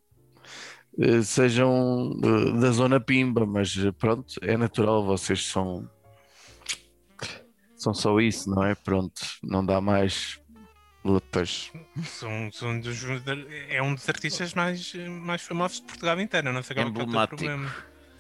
eh, 1.00 1.22
sejam 1.24 2.12
eh, 2.24 2.60
da 2.60 2.72
zona 2.72 3.00
Pimba, 3.00 3.46
mas 3.46 3.76
eh, 3.78 3.92
pronto, 3.92 4.36
é 4.42 4.56
natural, 4.58 5.04
vocês 5.06 5.46
são 5.46 5.90
são 7.84 7.94
só 7.94 8.20
isso, 8.20 8.50
não 8.50 8.64
é? 8.64 8.76
Pronto, 8.76 9.22
não 9.44 9.66
dá 9.66 9.82
mais. 9.82 10.40
Pois, 11.32 11.72
São, 12.06 12.50
são 12.52 12.80
dos, 12.80 13.04
é 13.70 13.82
um 13.82 13.94
dos 13.94 14.08
artistas 14.08 14.54
mais, 14.54 14.94
mais 14.96 15.42
famosos 15.42 15.82
de 15.82 15.88
Portugal 15.88 16.20
inteiro. 16.22 16.48
eu 16.48 16.54
Não 16.54 16.64
sei 16.64 16.76
qual 16.78 16.88
é 16.88 16.92
que 16.92 17.00
é 17.00 17.04
o 17.04 17.06
teu 17.08 17.22
Emblemático. 17.22 17.36
problema. 17.36 17.76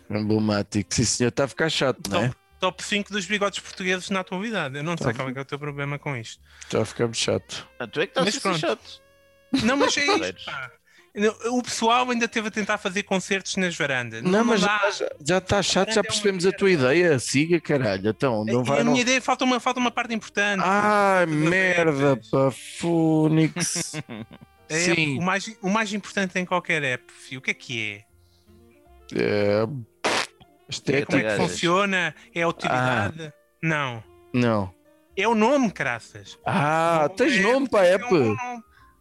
emblemático. 0.09 0.93
Sim, 0.93 1.05
senhor, 1.05 1.29
está 1.29 1.45
a 1.45 1.47
ficar 1.47 1.69
chato, 1.69 2.09
não 2.09 2.23
é? 2.25 2.31
top 2.59 2.83
5 2.83 3.11
dos 3.11 3.25
bigodes 3.25 3.59
portugueses 3.59 4.09
na 4.09 4.19
atualidade. 4.21 4.77
Eu 4.77 4.83
não 4.83 4.97
sei 4.97 5.07
Tá 5.07 5.13
qual 5.13 5.29
é, 5.29 5.33
que 5.33 5.39
é 5.39 5.41
o 5.41 5.45
teu 5.45 5.59
problema 5.59 5.97
com 5.99 6.15
isto. 6.15 6.41
Já 6.69 6.83
ficamos 6.85 7.17
chato. 7.17 7.67
Ah, 7.79 7.87
tu 7.87 7.99
é 8.01 8.05
que 8.07 8.11
estás 8.19 8.25
Mas 8.25 8.45
a 8.45 8.53
ser 8.53 8.59
chato. 8.59 9.01
Não, 9.63 9.77
mas 9.77 9.97
é 9.97 10.05
isto. 10.05 10.45
Pá. 10.45 10.71
O 11.51 11.61
pessoal 11.61 12.09
ainda 12.09 12.27
teve 12.27 12.47
a 12.47 12.51
tentar 12.51 12.79
fazer 12.79 13.03
concertos 13.03 13.55
nas 13.55 13.75
varandas. 13.75 14.23
Não, 14.23 14.43
mas 14.43 14.61
dá. 14.61 14.79
já, 14.89 15.09
já 15.23 15.37
está 15.37 15.61
chato, 15.61 15.89
já 15.89 15.99
É 15.99 15.99
uma 15.99 16.03
percebemos 16.05 16.43
a 16.45 16.51
tua 16.51 16.71
ideia. 16.71 17.19
Siga, 17.19 17.61
caralho. 17.61 18.09
Então, 18.09 18.43
não 18.43 18.61
a 18.61 18.63
vai. 18.63 18.81
a 18.81 18.83
Não... 18.83 18.93
minha 18.93 19.03
ideia 19.03 19.21
falta 19.21 19.43
uma, 19.43 19.59
falta 19.59 19.79
uma 19.79 19.91
parte 19.91 20.13
importante. 20.15 20.63
Ai, 20.65 21.27
Das 21.27 21.35
merda, 21.35 22.19
pá, 22.31 22.51
Fónix. 22.79 23.93
É 24.69 24.79
Sim. 24.79 25.19
O, 25.19 25.21
mais, 25.21 25.55
o 25.61 25.69
mais 25.69 25.93
importante 25.93 26.39
em 26.39 26.45
qualquer 26.45 26.81
app, 26.83 27.11
filho, 27.11 27.39
o 27.39 27.41
que 27.41 27.51
é 27.51 27.53
que 27.53 28.05
é? 29.13 29.21
É... 29.21 29.67
Isto 30.69 30.89
é 30.89 31.01
Eu 31.01 31.05
Como 31.05 31.19
é 31.19 31.23
que 31.23 31.35
funciona? 31.35 32.15
É 32.33 32.41
a 32.41 32.47
utilidade? 32.47 33.33
Não. 33.61 34.03
Não. 34.33 34.73
É 35.15 35.27
o 35.27 35.35
nome, 35.35 35.71
graças. 35.71 36.39
Ah, 36.45 37.07
tens 37.15 37.39
nome 37.39 37.69
para 37.69 37.81
a 37.81 37.87
app? 37.89 38.05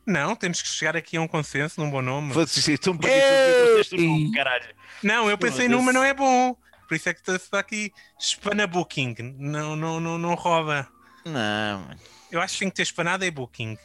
Não, 0.06 0.34
temos 0.34 0.60
que 0.60 0.68
chegar 0.68 0.96
aqui 0.96 1.16
a 1.16 1.20
um 1.20 1.28
consenso 1.28 1.80
num 1.80 1.90
bom 1.90 2.02
nome. 2.02 2.32
Foda-se, 2.34 2.58
isso 2.58 2.78
tão 2.78 2.92
Ei! 2.94 2.98
bonito. 2.98 3.80
Este 3.80 3.96
nome, 3.96 4.32
caralho. 4.32 4.74
Não, 5.02 5.30
eu 5.30 5.38
pensei 5.38 5.66
Foda-se. 5.66 5.76
numa, 5.76 5.92
não 5.92 6.02
é 6.02 6.12
bom. 6.12 6.56
Por 6.88 6.94
isso 6.96 7.08
é 7.08 7.14
que 7.14 7.30
está 7.30 7.58
aqui 7.58 7.92
Spana 8.20 8.66
Booking. 8.66 9.14
Não, 9.38 9.76
não, 9.76 10.00
não, 10.00 10.18
não 10.18 10.34
rouba. 10.34 10.88
Não, 11.24 11.80
mano. 11.86 12.00
Eu 12.30 12.40
acho 12.40 12.54
que 12.54 12.58
tem 12.60 12.70
que 12.70 12.76
ter 12.76 12.82
espanada 12.82 13.24
e 13.24 13.30
Booking. 13.30 13.78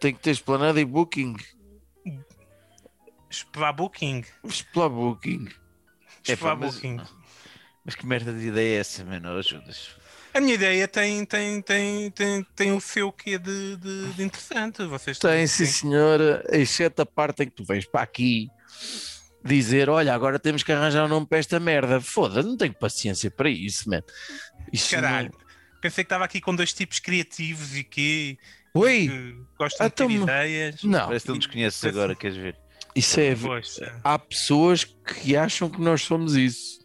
Tem 0.00 0.12
que 0.12 0.20
ter 0.20 0.30
explanado 0.32 0.78
e 0.78 0.84
booking. 0.84 1.36
Spá 3.30 3.72
Booking. 3.72 4.24
Spla 4.48 4.88
booking. 4.88 5.48
É, 6.28 6.36
pá, 6.36 6.54
mas- 6.56 6.74
Booking. 6.74 7.00
Mas 7.84 7.94
que 7.94 8.04
merda 8.06 8.32
de 8.32 8.48
ideia 8.48 8.76
é 8.76 8.80
essa, 8.80 9.04
mano? 9.04 9.30
Oh, 9.38 9.40
Judas. 9.42 9.96
A 10.32 10.40
minha 10.40 10.54
ideia 10.54 10.86
tem, 10.86 11.24
tem, 11.24 11.60
tem, 11.60 12.10
tem, 12.10 12.46
tem 12.54 12.72
o 12.72 12.80
seu 12.80 13.10
quê 13.10 13.36
de, 13.38 13.76
de, 13.76 14.12
de 14.12 14.22
interessante. 14.22 14.84
Vocês 14.84 15.18
Tem, 15.18 15.46
sim, 15.46 15.66
senhora. 15.66 16.44
Exceto 16.50 17.02
a 17.02 17.06
parte 17.06 17.42
em 17.42 17.46
que 17.46 17.56
tu 17.56 17.64
vens 17.64 17.84
para 17.84 18.02
aqui 18.02 18.48
dizer: 19.44 19.88
Olha, 19.90 20.14
agora 20.14 20.38
temos 20.38 20.62
que 20.62 20.70
arranjar 20.70 21.04
um 21.04 21.08
nome 21.08 21.26
para 21.26 21.38
esta 21.38 21.58
merda. 21.58 22.00
Foda, 22.00 22.42
não 22.42 22.56
tenho 22.56 22.74
paciência 22.74 23.30
para 23.30 23.50
isso, 23.50 23.88
man. 23.90 24.02
Isso 24.72 24.90
Caralho. 24.90 25.32
Pensei 25.80 26.04
que 26.04 26.06
estava 26.06 26.24
aqui 26.24 26.40
com 26.40 26.54
dois 26.54 26.72
tipos 26.72 26.98
criativos 26.98 27.74
e 27.74 27.82
que, 27.82 28.38
Não... 28.74 28.82
Oi, 28.82 29.08
que 29.08 29.36
gostam 29.58 29.86
então, 29.86 30.06
de 30.06 30.16
ter 30.18 30.22
ideias. 30.22 30.82
não. 30.84 31.06
Parece 31.06 31.24
que 31.24 31.28
não 31.30 31.36
nos 31.36 31.46
conheces 31.46 31.80
Parece- 31.80 31.98
agora, 31.98 32.14
queres 32.14 32.36
ver? 32.36 32.56
Isso 32.94 33.18
é. 33.20 33.34
Poxa. 33.34 34.00
Há 34.04 34.18
pessoas 34.18 34.84
que 34.84 35.34
acham 35.36 35.70
que 35.70 35.80
nós 35.80 36.02
somos 36.02 36.36
isso. 36.36 36.80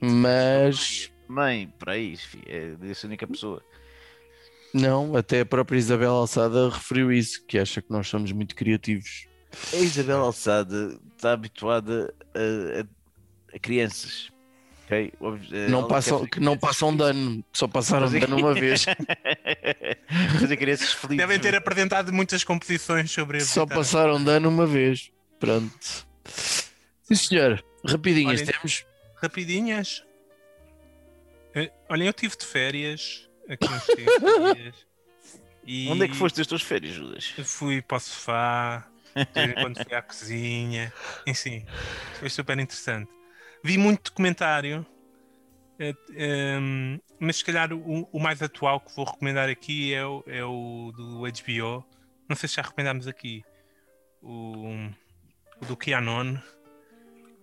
Mas. 0.00 1.11
Mãe, 1.32 1.72
para 1.78 1.92
aí, 1.92 2.16
filho, 2.16 2.44
é 2.46 2.90
essa 2.90 3.06
única 3.06 3.26
pessoa. 3.26 3.62
Não, 4.74 5.16
até 5.16 5.40
a 5.40 5.46
própria 5.46 5.78
Isabel 5.78 6.10
Alçada 6.12 6.68
referiu 6.68 7.10
isso, 7.12 7.42
que 7.46 7.58
acha 7.58 7.80
que 7.80 7.90
nós 7.90 8.06
somos 8.08 8.32
muito 8.32 8.54
criativos. 8.54 9.26
A 9.72 9.76
Isabel 9.76 10.18
Alçada 10.20 10.98
está 11.16 11.32
habituada 11.32 12.12
a, 12.34 12.80
a- 12.80 13.56
a 13.56 13.58
crianças. 13.58 14.30
ok? 14.84 15.12
O 15.20 15.26
ob- 15.28 15.48
Não 15.70 15.78
ela 15.80 15.88
passam, 15.88 16.26
que 16.26 16.40
não 16.40 16.56
passam 16.58 16.94
dano, 16.96 17.42
só 17.52 17.66
passaram 17.68 18.06
Fazer- 18.06 18.20
dano 18.20 18.36
uma 18.38 18.52
vez. 18.54 18.84
fazer 20.40 20.56
crianças 20.56 20.92
felizes. 20.92 21.18
Devem 21.18 21.38
ter 21.38 21.54
apresentado 21.54 22.12
muitas 22.12 22.44
composições 22.44 23.10
sobre 23.10 23.38
a 23.38 23.40
Só 23.40 23.62
guitarra. 23.64 23.80
passaram 23.80 24.22
dano 24.22 24.48
uma 24.48 24.66
vez. 24.66 25.10
Pronto. 25.40 26.06
Sim, 27.02 27.14
senhor. 27.14 27.62
Rapidinhas, 27.86 28.40
Olha, 28.40 28.52
temos. 28.52 28.84
Rapidinhas. 29.16 30.02
Eh, 31.54 31.70
Olhem, 31.88 32.06
eu 32.06 32.12
tive 32.12 32.36
de 32.36 32.46
férias 32.46 33.28
aqui 33.48 33.66
uns 33.68 33.86
tempos 33.86 34.54
dias. 34.54 34.86
E 35.64 35.88
Onde 35.88 36.04
é 36.04 36.08
que 36.08 36.16
foste 36.16 36.40
as 36.40 36.46
tuas 36.48 36.60
férias, 36.60 36.92
Judas? 36.92 37.34
Fui 37.44 37.80
para 37.80 37.98
o 37.98 38.00
sofá, 38.00 38.90
quando 39.60 39.80
fui 39.80 39.94
à 39.94 40.02
cozinha, 40.02 40.92
enfim, 41.24 41.64
foi 42.18 42.28
super 42.28 42.58
interessante. 42.58 43.08
Vi 43.62 43.78
muito 43.78 44.10
documentário, 44.10 44.84
eh, 45.78 45.94
ehm, 46.14 46.98
mas 47.18 47.36
se 47.36 47.44
calhar 47.44 47.72
o, 47.72 48.08
o 48.10 48.18
mais 48.18 48.42
atual 48.42 48.80
que 48.80 48.94
vou 48.96 49.04
recomendar 49.04 49.48
aqui 49.48 49.94
é 49.94 50.04
o, 50.04 50.24
é 50.26 50.44
o 50.44 50.92
do 50.96 51.20
HBO. 51.20 51.84
Não 52.28 52.34
sei 52.34 52.48
se 52.48 52.56
já 52.56 52.62
recomendámos 52.62 53.06
aqui. 53.06 53.44
O, 54.20 54.66
o 55.60 55.66
do 55.66 55.76
Keanon, 55.76 56.38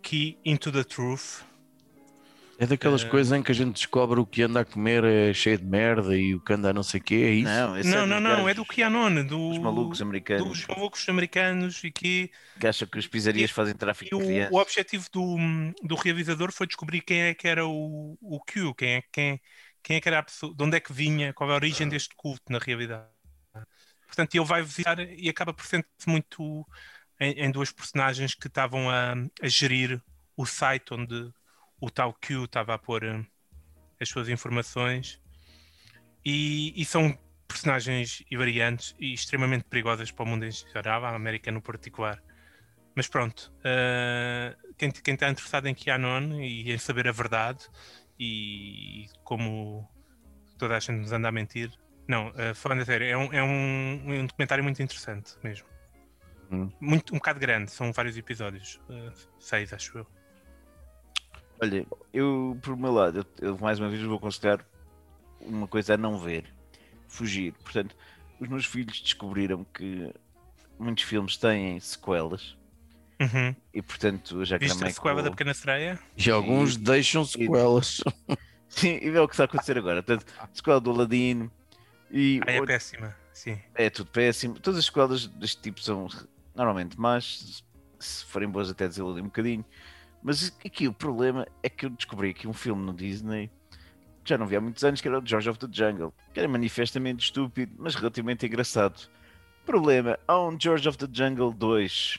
Key 0.02 0.38
into 0.44 0.72
the 0.72 0.84
Truth. 0.84 1.44
É 2.60 2.66
daquelas 2.68 3.04
Eh, 3.04 3.10
coisas 3.12 3.32
em 3.38 3.42
que 3.44 3.52
a 3.52 3.56
gente 3.56 3.74
descobre 3.74 4.20
o 4.20 4.26
que 4.26 4.44
anda 4.44 4.60
a 4.62 4.66
comer 4.66 5.04
é 5.04 5.34
cheio 5.34 5.58
de 5.58 5.66
merda 5.66 6.16
e 6.18 6.36
o 6.36 6.42
que 6.44 6.54
anda 6.54 6.70
a 6.70 6.74
não 6.74 6.84
sei 6.84 7.00
o 7.00 7.04
quê, 7.04 7.16
é 7.16 7.32
isso? 7.32 7.66
Não, 7.66 7.78
esse 7.78 7.98
Não, 7.98 8.06
é 8.06 8.06
não, 8.06 8.20
dos 8.20 8.20
não, 8.20 8.50
é 8.50 8.54
do 8.54 8.66
Keanon, 8.66 9.24
do, 9.26 9.38
Os 9.50 9.58
malucos 9.60 10.02
americanos 10.02 10.60
dos 10.60 10.66
malucos 10.68 11.08
americanos 11.10 11.84
e 11.84 11.92
que 11.92 12.32
que 12.60 12.68
acham 12.68 12.88
que 12.88 13.00
as 13.00 13.08
pizzarias 13.08 13.52
fazem 13.52 13.76
E 13.76 13.76
tráfico 13.76 14.12
de 14.16 14.16
o, 14.16 14.20
crianças. 14.24 14.56
o 14.56 14.58
objetivo 14.58 15.08
do, 15.12 15.38
do 15.84 15.96
realizador 15.96 16.52
foi 16.52 16.68
descobrir 16.68 17.02
quem 17.02 17.22
é 17.24 17.34
que 17.34 17.48
era 17.48 17.66
o, 17.68 18.18
o 18.22 18.40
Q, 18.46 18.74
quem 18.76 18.96
é, 18.98 19.02
quem, 19.12 19.42
quem 19.84 19.98
é 19.98 20.02
que 20.02 20.08
era 20.08 20.20
a 20.20 20.24
pessoa, 20.24 20.54
de 20.56 20.64
onde 20.64 20.78
é 20.78 20.80
que 20.80 20.94
vinha, 20.94 21.34
qual 21.34 21.50
é 21.50 21.54
a 21.54 21.56
origem 21.56 21.88
deste 21.90 22.16
culto 22.16 22.52
na 22.52 22.60
realidade. 22.60 23.08
Portanto, 24.08 24.36
ele 24.36 24.46
vai 24.46 24.62
visitar 24.64 25.00
e 25.00 25.30
acaba 25.30 25.54
por 25.54 25.66
ser 25.66 25.86
muito 26.08 26.68
em, 27.20 27.34
em 27.46 27.52
duas 27.52 27.72
personagens 27.72 28.36
que 28.36 28.48
estavam 28.48 28.90
a, 28.90 29.14
a 29.42 29.48
gerir 29.48 30.02
o 30.38 30.46
site 30.46 30.94
onde 30.94 31.32
o 31.80 31.90
tal 31.90 32.14
Q 32.14 32.46
estava 32.46 32.74
a 32.74 32.78
pôr 32.78 33.04
eh, 33.04 33.26
as 34.00 34.10
suas 34.10 34.30
informações 34.30 35.22
e, 36.24 36.74
e 36.80 36.86
são 36.86 37.18
personagens 37.48 38.24
variantes 38.32 38.96
e 39.00 39.14
extremamente 39.14 39.64
perigosas 39.66 40.12
para 40.12 40.24
o 40.24 40.28
mundo 40.28 40.46
em 40.46 40.52
geral, 40.52 41.04
a 41.06 41.16
América 41.16 41.52
no 41.52 41.62
particular. 41.62 42.22
Mas 42.96 43.08
pronto, 43.08 43.54
eh, 43.64 44.56
quem, 44.78 44.92
quem 44.92 45.14
está 45.14 45.30
interessado 45.30 45.68
em 45.68 45.76
QAnon 45.76 46.42
e 46.42 46.72
em 46.72 46.78
saber 46.78 47.08
a 47.08 47.12
verdade 47.12 47.68
e 48.20 49.08
como 49.24 49.90
toda 50.58 50.76
a 50.76 50.80
gente 50.80 51.00
nos 51.00 51.12
anda 51.12 51.30
a 51.30 51.32
mentir, 51.32 51.72
não, 52.08 52.34
eh, 52.36 52.54
falando 52.54 52.82
a 52.82 52.86
sério, 52.86 53.08
é 53.08 53.18
um, 53.18 53.34
é 53.34 53.44
um, 53.44 54.22
um 54.22 54.26
documentário 54.26 54.64
muito 54.64 54.82
interessante 54.82 55.34
mesmo. 55.44 55.68
Hum. 56.52 56.72
Muito, 56.82 57.14
um 57.14 57.18
bocado 57.18 57.40
grande, 57.40 57.72
são 57.72 57.92
vários 57.94 58.18
episódios, 58.18 58.80
eh, 58.90 59.12
seis 59.40 59.72
acho 59.72 60.00
eu. 60.00 60.08
Olha, 61.62 61.86
eu, 62.14 62.58
por 62.62 62.76
meu 62.78 62.92
lado, 62.92 63.20
eu, 63.42 63.50
eu 63.50 63.58
mais 63.58 63.80
uma 63.80 63.90
vez 63.90 64.02
vou 64.04 64.20
considerar 64.20 64.66
uma 65.42 65.68
coisa 65.68 65.94
a 65.94 65.98
não 65.98 66.18
ver, 66.18 66.46
fugir. 67.08 67.54
Portanto, 67.64 67.96
os 68.40 68.48
meus 68.48 68.66
filhos 68.66 69.02
descobriram 69.02 69.66
que 69.74 70.14
muitos 70.78 71.04
filmes 71.04 71.38
têm 71.38 71.80
sequelas 71.80 72.58
Uhum. 73.22 73.54
e, 73.74 73.82
portanto, 73.82 74.46
já 74.46 74.58
Viste 74.58 74.82
a 74.86 74.90
sequela 74.90 75.22
da 75.22 75.30
Pequena 75.30 75.54
Sereia? 75.54 76.00
E 76.16 76.32
alguns 76.32 76.78
deixam 76.78 77.26
sequelas. 77.26 78.00
Sim, 78.70 78.98
e 79.02 79.10
é 79.10 79.20
o 79.20 79.28
que 79.28 79.34
está 79.34 79.44
a 79.44 79.46
acontecer 79.46 79.78
agora. 79.78 80.02
Portanto, 80.02 80.32
sequela 80.54 80.80
do 80.80 80.92
Aladino 80.92 81.52
e 82.10 82.40
Ah, 82.48 82.52
é 82.54 82.62
o- 82.62 82.66
péssima, 82.66 83.14
sim. 83.34 83.60
é 83.76 83.90
tudo 83.90 84.10
péssimo. 84.12 84.58
Todas 84.60 84.80
as 84.80 84.86
sequelas 84.86 85.28
deste 85.28 85.62
tipo 85.62 85.82
são 85.82 86.08
normalmente 86.56 86.98
más, 86.98 87.62
se 88.00 88.24
forem 88.26 88.48
boas 88.48 88.70
até 88.70 88.88
desiludem 88.88 89.24
um 89.24 89.26
bocadinho. 89.28 89.66
Mas 90.22 90.54
aqui 90.66 90.88
o 90.88 90.94
problema 90.94 91.48
é 91.64 91.70
que 91.70 91.86
eu 91.86 91.90
descobri 91.90 92.30
aqui 92.32 92.48
um 92.48 92.54
filme 92.54 92.86
no 92.86 92.94
Disney 92.94 93.50
que 94.24 94.30
já 94.30 94.38
não 94.38 94.46
vi 94.46 94.56
há 94.58 94.62
muitos 94.62 94.84
anos, 94.84 95.00
que 95.02 95.08
era 95.08 95.18
o 95.20 95.26
George 95.26 95.50
of 95.50 95.58
the 95.60 95.68
Jungle, 95.72 96.14
que 96.34 96.40
era 96.40 96.48
manifestamente 96.50 97.24
estúpido, 97.24 97.74
mas 97.80 97.96
relativamente 97.96 98.46
engraçado. 98.46 99.10
Problema, 99.66 100.20
há 100.28 100.40
um 100.40 100.60
George 100.60 100.88
of 100.90 100.98
the 100.98 101.08
Jungle 101.12 101.54
2. 101.54 102.18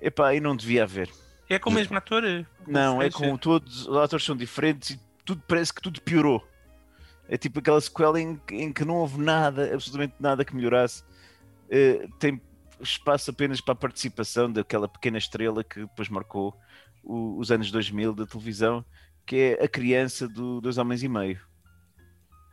Epá, 0.00 0.34
e 0.34 0.40
não 0.40 0.54
devia 0.56 0.84
haver. 0.84 1.10
É 1.48 1.58
com 1.58 1.70
o 1.70 1.72
mesmo 1.72 1.96
ator? 1.96 2.24
eh, 2.24 2.46
Não, 2.66 3.02
é 3.02 3.10
com 3.10 3.36
todos 3.36 3.86
os 3.86 3.96
atores 3.96 4.24
são 4.24 4.36
diferentes 4.36 4.90
e 4.90 5.00
tudo 5.24 5.42
parece 5.48 5.74
que 5.74 5.82
tudo 5.82 6.00
piorou. 6.00 6.46
É 7.28 7.36
tipo 7.36 7.58
aquela 7.58 7.80
sequela 7.80 8.20
em, 8.20 8.36
que- 8.36 8.54
em 8.54 8.72
que 8.72 8.84
não 8.84 8.96
houve 8.96 9.18
nada, 9.20 9.74
absolutamente 9.74 10.14
nada 10.20 10.44
que 10.44 10.54
melhorasse. 10.54 11.02
Eh, 11.70 12.06
tem 12.18 12.40
espaço 12.80 13.30
apenas 13.30 13.60
para 13.60 13.72
a 13.72 13.76
participação 13.76 14.50
daquela 14.50 14.86
pequena 14.88 15.18
estrela 15.18 15.64
que 15.64 15.80
depois 15.80 16.08
marcou 16.08 16.54
o- 17.04 17.38
os 17.38 17.50
anos 17.50 17.70
2000 17.70 18.12
da 18.14 18.26
televisão, 18.26 18.84
que 19.26 19.36
é 19.58 19.64
a 19.64 19.68
criança 19.68 20.28
do 20.28 20.60
Dois 20.60 20.78
Homens 20.78 21.02
e 21.02 21.08
Meio. 21.08 21.40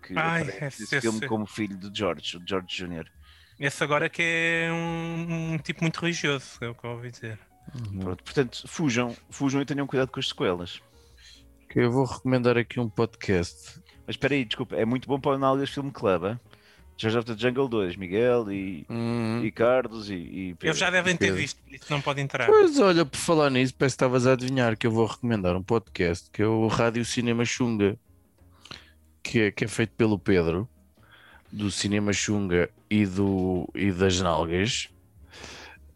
Que 0.06 0.18
Ai, 0.18 0.42
aparece 0.44 0.84
esse- 0.84 0.96
nesse 0.96 1.02
filme 1.02 1.18
esse- 1.20 1.28
como 1.28 1.46
filho 1.46 1.78
de 1.78 1.90
George, 1.98 2.38
o 2.38 2.42
George 2.48 2.68
Jr. 2.76 3.06
Esse 3.60 3.84
agora 3.84 4.10
que 4.10 4.22
é 4.24 4.70
um, 4.72 5.54
um 5.54 5.58
tipo 5.60 5.82
muito 5.84 6.00
religioso, 6.00 6.58
é 6.62 6.68
o 6.70 6.74
que 6.76 6.84
eu 6.84 6.92
ouvi 6.92 7.12
dizer. 7.12 7.38
Pronto, 8.00 8.24
portanto, 8.24 8.68
fujam, 8.68 9.16
fujam 9.30 9.62
e 9.62 9.66
tenham 9.66 9.86
cuidado 9.86 10.10
com 10.12 10.20
as 10.20 10.28
sequelas. 10.30 10.82
Que 11.70 11.80
eu 11.80 11.92
vou 11.92 12.06
recomendar 12.06 12.58
aqui 12.58 12.80
um 12.80 12.90
podcast. 12.90 13.80
Mas 14.08 14.16
espera 14.16 14.34
aí, 14.34 14.44
desculpa, 14.44 14.76
é 14.76 14.84
muito 14.84 15.08
bom 15.08 15.20
para 15.20 15.32
o 15.32 15.36
Análise 15.36 15.72
Film 15.72 15.90
Club, 15.90 16.24
hein? 16.26 16.40
George 16.98 17.18
of 17.18 17.26
the 17.26 17.36
Jungle 17.38 17.68
2, 17.68 17.96
Miguel 17.96 18.52
e, 18.52 18.86
Hum, 18.90 19.42
e 19.44 19.52
Carlos 19.52 20.10
e, 20.10 20.14
e 20.14 20.56
Eles 20.62 20.78
já 20.78 20.90
devem 20.92 21.16
ter 21.18 21.26
Pedro. 21.28 21.42
visto, 21.42 21.60
por 21.64 21.74
Isso 21.74 21.86
não 21.90 22.00
pode 22.02 22.22
entrar. 22.22 22.46
Pois 22.48 22.80
olha, 22.80 23.04
por 23.06 23.18
falar 23.18 23.50
nisso, 23.50 23.74
parece 23.76 23.94
que 23.94 23.96
estavas 24.04 24.28
a 24.28 24.34
adivinhar 24.34 24.78
que 24.78 24.86
eu 24.86 24.92
vou 24.92 25.06
recomendar 25.08 25.56
um 25.56 25.64
podcast 25.64 26.30
que 26.32 26.42
é 26.44 26.48
o 26.48 26.68
Rádio 26.68 27.04
Cinema 27.04 27.44
Xunga, 27.44 27.98
que 29.24 29.40
é, 29.40 29.52
que 29.52 29.66
é 29.66 29.68
feito 29.68 29.94
pelo 29.98 30.20
Pedro, 30.20 30.70
do 31.52 31.72
Cinema 31.72 32.14
Xunga 32.14 32.70
e, 32.90 33.06
do, 33.06 33.68
e 33.74 33.92
das 33.92 34.20
Nalgas, 34.22 34.88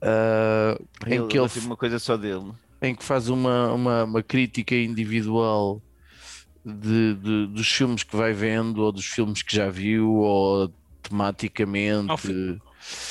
ah, 0.02 0.78
em, 1.08 1.14
Ele, 1.16 1.28
que 1.28 1.38
ele, 1.38 1.48
ele 1.56 1.66
uma 1.66 1.78
coisa 1.78 2.00
só 2.00 2.18
dele. 2.18 2.52
em 2.82 2.93
que 2.96 3.04
faz 3.04 3.30
uma, 3.30 3.72
uma, 3.72 4.04
uma 4.04 4.24
crítica 4.24 4.76
individual 4.76 5.82
de, 6.66 7.14
de- 7.16 7.48
dos 7.48 7.68
filmes 7.72 8.04
que 8.04 8.16
vai 8.16 8.34
vendo, 8.34 8.82
ou 8.84 8.91
dos 8.91 9.06
filmes 9.06 9.41
que 9.43 9.56
já 9.56 9.70
viu, 9.70 10.12
ou 10.16 10.72
tematicamente. 11.10 12.10
Ao 12.10 12.18
fi- 12.18 12.60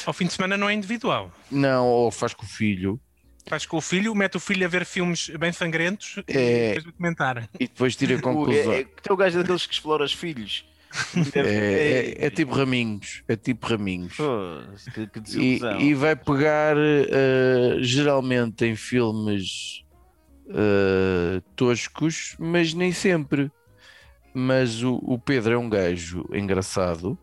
Ao 0.06 0.12
fim 0.12 0.26
de 0.26 0.32
semana 0.32 0.56
não 0.56 0.68
é 0.68 0.74
individual. 0.74 1.32
Não, 1.50 1.86
ou 1.86 2.10
faz 2.10 2.32
com 2.34 2.44
o 2.44 2.48
filho. 2.48 3.00
Faz 3.46 3.66
com 3.66 3.76
o 3.76 3.80
filho, 3.80 4.14
mete 4.14 4.36
o 4.36 4.40
filho 4.40 4.64
a 4.64 4.68
ver 4.68 4.86
filmes 4.86 5.28
bem 5.38 5.52
sangrentos 5.52 6.16
É. 6.26 6.70
e 6.70 6.74
depois 6.74 6.86
a 6.86 6.92
comentar. 6.96 7.48
E 7.60 7.66
depois 7.68 7.96
tira 7.96 8.14
O- 8.16 8.20
conclusões. 8.22 8.66
É, 8.68 8.80
é, 8.80 8.84
tem 8.84 9.12
o 9.12 9.16
gajo 9.16 9.38
daqueles 9.38 9.66
que 9.66 9.74
explora 9.74 10.04
os 10.04 10.12
filhos. 10.12 10.64
É, 11.34 11.40
é- 12.20 12.26
é 12.26 12.30
tipo 12.30 12.54
raminhos, 12.54 13.22
é 13.26 13.34
tipo 13.36 13.66
raminhos. 13.66 14.16
Pô, 14.16 14.60
que, 14.94 15.06
que 15.08 15.38
E, 15.38 15.60
e 15.88 15.94
vai 15.94 16.14
pegar 16.14 16.76
eh, 16.78 17.78
geralmente 17.80 18.64
em 18.64 18.76
filmes 18.76 19.82
eh, 20.48 21.42
toscos, 21.56 22.36
mas 22.38 22.72
nem 22.74 22.92
sempre. 22.92 23.50
Mas 24.32 24.82
o, 24.82 24.94
o 25.02 25.18
Pedro 25.18 25.52
é 25.54 25.58
um 25.58 25.68
gajo 25.68 26.24
engraçado 26.32 27.18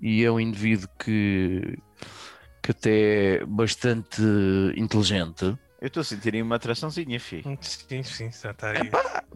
e 0.00 0.24
é 0.24 0.30
um 0.30 0.38
indivíduo 0.40 0.88
que, 0.98 1.78
que 2.62 2.70
até 2.70 3.36
é 3.36 3.44
bastante 3.46 4.22
inteligente. 4.76 5.56
Eu 5.80 5.86
estou 5.86 6.00
a 6.00 6.04
sentir 6.04 6.34
aí 6.34 6.42
uma 6.42 6.56
atraçãozinha, 6.56 7.20
filho. 7.20 7.56
Sim, 7.60 8.02
sim, 8.02 8.30
já 8.32 8.50
está 8.50 8.70
aí. 8.72 8.90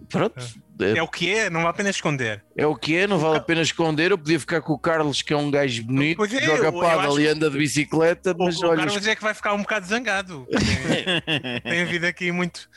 Pronto, 0.08 0.34
É 0.80 1.00
o 1.00 1.06
que 1.06 1.30
é, 1.32 1.48
não 1.48 1.60
vale 1.60 1.70
a 1.70 1.72
pena 1.72 1.90
esconder. 1.90 2.44
É 2.56 2.66
o 2.66 2.74
que 2.74 2.96
é, 2.96 3.06
não 3.06 3.16
vale 3.18 3.36
a 3.36 3.40
pena 3.40 3.62
esconder. 3.62 4.10
Eu 4.10 4.18
podia 4.18 4.40
ficar 4.40 4.60
com 4.60 4.72
o 4.72 4.78
Carlos, 4.78 5.22
que 5.22 5.32
é 5.32 5.36
um 5.36 5.52
gajo 5.52 5.84
bonito, 5.84 6.20
é, 6.24 6.28
joga 6.44 6.58
eu- 6.58 6.64
eu 6.64 6.80
paddle 6.80 7.12
acho 7.12 7.20
e 7.20 7.22
que- 7.22 7.28
anda 7.28 7.48
de 7.48 7.56
bicicleta, 7.58 8.32
O, 8.32 8.44
mas 8.44 8.56
o 8.60 8.66
olha, 8.66 8.84
Carlos 8.84 9.06
é 9.06 9.14
que 9.14 9.22
vai 9.22 9.34
ficar 9.34 9.54
um 9.54 9.58
bocado 9.62 9.86
zangado. 9.86 10.44
Tem, 10.50 11.60
tem 11.62 11.82
havido 11.82 12.06
aqui 12.06 12.32
muito, 12.32 12.68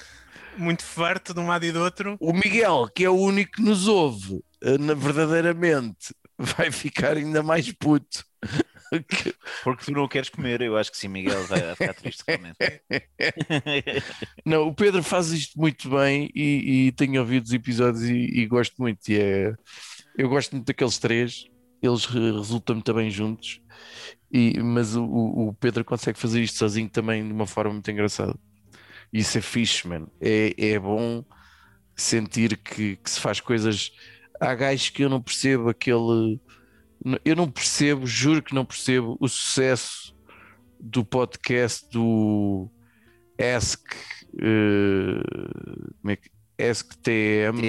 muito 0.55 0.83
farto 0.83 1.33
de 1.33 1.39
um 1.39 1.47
lado 1.47 1.65
e 1.65 1.71
do 1.71 1.79
outro. 1.81 2.17
o 2.19 2.33
Miguel, 2.33 2.87
que 2.95 3.03
é 3.03 3.09
o 3.09 3.15
único 3.15 3.53
que 3.53 3.63
nos 3.63 3.87
ouve, 3.87 4.43
eh, 4.61 4.77
na- 4.77 4.93
verdadeiramente, 4.93 6.13
vai 6.37 6.71
ficar 6.71 7.17
ainda 7.17 7.41
mais 7.43 7.71
puto. 7.73 8.23
Que- 9.09 9.33
Porque 9.63 9.85
tu 9.85 9.91
não 9.91 10.07
queres 10.07 10.29
comer, 10.29 10.61
eu 10.61 10.77
acho 10.77 10.91
que 10.91 10.97
sim, 10.97 11.07
Miguel 11.07 11.43
vai 11.47 11.75
ficar 11.75 11.93
triste 11.95 12.23
realmente. 12.27 12.57
Não, 14.45 14.67
o 14.67 14.73
Pedro 14.75 15.03
faz 15.03 15.31
isto 15.31 15.59
muito 15.59 15.89
bem 15.89 16.29
e, 16.35 16.87
e 16.87 16.91
tenho 16.91 17.19
ouvido 17.21 17.45
os 17.45 17.53
episódios 17.53 18.03
e, 18.03 18.13
e 18.13 18.45
gosto 18.47 18.75
muito. 18.81 19.07
E 19.09 19.19
é, 19.19 19.53
eu 20.17 20.29
gosto 20.29 20.51
muito 20.53 20.67
daqueles 20.67 20.97
três, 20.97 21.45
eles 21.81 22.05
re- 22.05 22.31
resultam 22.31 22.75
muito 22.75 22.93
bem 22.93 23.09
juntos. 23.09 23.59
E, 24.31 24.59
mas 24.61 24.95
o, 24.95 25.03
o- 25.05 25.53
Pedro 25.55 25.83
consegue 25.85 26.19
fazer 26.19 26.41
isto 26.41 26.57
sozinho 26.57 26.89
também 26.89 27.25
de 27.25 27.33
uma 27.33 27.47
forma 27.47 27.73
muito 27.73 27.89
engraçada. 27.91 28.35
Isso 29.13 29.37
é 29.37 29.41
fixe, 29.41 29.87
mano. 29.87 30.11
É, 30.21 30.53
é 30.73 30.79
bom 30.79 31.23
sentir 31.95 32.57
que, 32.57 32.97
que 32.97 33.09
se 33.09 33.19
faz 33.19 33.39
coisas. 33.39 33.91
Há 34.39 34.53
gajos 34.55 34.89
que 34.89 35.03
eu 35.03 35.09
não 35.09 35.21
percebo 35.21 35.69
aquele. 35.69 36.39
Eu 37.23 37.35
não 37.35 37.49
percebo, 37.49 38.05
juro 38.07 38.41
que 38.41 38.55
não 38.55 38.65
percebo 38.65 39.17
o 39.19 39.27
sucesso 39.27 40.15
do 40.79 41.05
podcast 41.05 41.87
do 41.91 42.69
Ask. 43.39 43.81
eh, 44.39 45.93
como 46.01 46.11
é 46.11 46.15
que. 46.15 46.29
Ask 46.57 46.93
TM. 47.01 47.59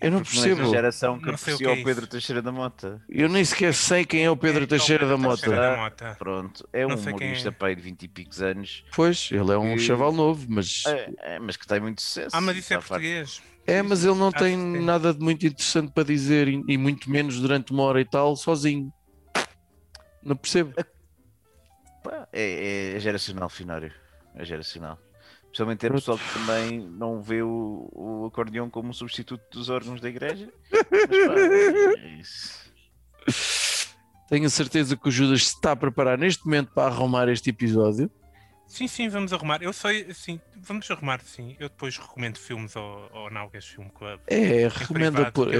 Eu 0.00 0.10
não 0.10 0.20
Porque 0.22 0.36
não 0.36 0.44
percebo. 0.44 0.70
geração 0.70 1.18
que 1.18 1.26
Não 1.30 1.36
sei 1.38 1.54
o 1.54 1.56
aprecia 1.56 1.74
que 1.74 1.78
é 1.78 1.82
o 1.82 1.84
Pedro. 1.84 2.06
Teixeira 2.06 2.42
da 2.42 2.52
Mota. 2.52 3.00
Eu 3.08 3.28
nem 3.28 3.44
sequer 3.44 3.72
sei 3.72 4.04
quem 4.04 4.24
é 4.24 4.30
o 4.30 4.36
Pedro 4.36 4.64
É, 4.64 4.66
Teixeira 4.66 5.06
o 5.06 5.08
da 5.08 5.14
Pedro 5.14 5.30
Mota. 5.30 5.40
Teixeira 5.42 5.70
da 5.70 5.76
Mota. 5.76 6.14
Pronto, 6.18 6.68
é 6.72 6.84
um 6.84 6.90
Não 6.90 6.96
quem 6.98 7.12
humorista 7.14 7.48
é. 7.48 7.52
pai 7.52 7.74
de 7.74 7.82
20 7.82 8.02
e 8.02 8.08
picos 8.08 8.42
anos, 8.42 8.84
Pois, 8.94 9.28
ele 9.32 9.52
é 9.52 9.56
um 9.56 9.74
Que- 9.76 9.80
chaval 9.82 10.12
novo, 10.12 10.44
mas 10.48 10.82
é, 10.86 11.10
é, 11.22 11.38
mas 11.38 11.56
que 11.56 11.66
tem 11.66 11.80
muito 11.80 12.02
sucesso. 12.02 12.36
Ah, 12.36 12.40
mas 12.40 12.56
isso 12.56 12.74
é 12.74 12.78
português. 12.78 13.40
é, 13.66 13.80
mas 13.82 14.04
ele 14.04 14.16
não 14.16 14.28
Acho 14.28 14.38
tem 14.38 14.54
sim. 14.56 14.84
nada 14.84 15.14
de 15.14 15.20
muito 15.20 15.46
interessante 15.46 15.92
para 15.92 16.04
dizer 16.04 16.46
e, 16.48 16.62
e 16.68 16.76
muito 16.76 17.08
menos 17.10 17.40
durante 17.40 17.72
uma 17.72 17.84
hora 17.84 18.00
e 18.00 18.04
tal, 18.04 18.36
sozinho. 18.36 18.92
Não 20.22 20.36
percebo. 20.36 20.74
Pá, 22.02 22.28
É, 22.32 22.94
é 22.96 23.00
geracional, 23.00 23.48
Finório. 23.48 23.92
É 24.34 24.44
geracional. 24.44 24.98
Principalmente 25.56 25.86
é 25.86 25.90
pessoal 25.90 26.18
que 26.18 26.34
também 26.34 26.80
não 26.80 27.22
vê 27.22 27.40
o, 27.40 27.88
o 27.94 28.26
acordeão 28.26 28.68
como 28.68 28.90
um 28.90 28.92
substituto 28.92 29.42
dos 29.50 29.70
órgãos 29.70 30.02
da 30.02 30.08
igreja. 30.10 30.52
Mas, 30.70 31.26
pá, 31.26 31.34
é 31.98 32.20
isso. 32.20 32.66
Tenho 34.28 34.50
certeza 34.50 34.98
que 34.98 35.08
o 35.08 35.10
Judas 35.10 35.46
se 35.46 35.54
está 35.54 35.72
a 35.72 35.76
preparar 35.76 36.18
neste 36.18 36.44
momento 36.44 36.72
para 36.74 36.92
arrumar 36.92 37.30
este 37.30 37.48
episódio. 37.48 38.10
Sim, 38.66 38.86
sim, 38.86 39.08
vamos 39.08 39.32
arrumar. 39.32 39.62
Eu 39.62 39.72
sei, 39.72 40.12
sim, 40.12 40.38
vamos 40.56 40.90
arrumar, 40.90 41.22
sim. 41.22 41.56
Eu 41.58 41.70
depois 41.70 41.96
recomendo 41.96 42.36
filmes 42.36 42.76
ao, 42.76 43.08
ao 43.16 43.30
Naugas 43.30 43.64
Film 43.64 43.88
Club. 43.88 44.20
É, 44.26 44.68
recomenda 44.68 45.30
privado, 45.30 45.32
por 45.32 45.54
é 45.54 45.58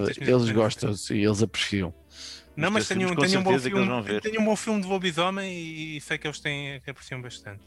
minhas 0.00 0.18
Eles 0.18 0.50
gostam, 0.50 0.92
sim, 0.94 1.24
eles 1.24 1.40
apreciam. 1.40 1.94
Não, 2.56 2.70
mas 2.70 2.88
tenho, 2.88 3.14
tenho, 3.14 3.40
um 3.40 3.42
bom 3.44 3.58
filme, 3.58 4.20
tenho 4.20 4.40
um 4.40 4.44
bom 4.44 4.56
filme 4.56 4.80
de 4.80 4.88
lobisomem 4.88 5.52
e 5.96 6.00
sei 6.00 6.18
que 6.18 6.26
eles 6.26 6.40
têm, 6.40 6.80
que 6.80 6.90
apreciam 6.90 7.20
bastante. 7.20 7.60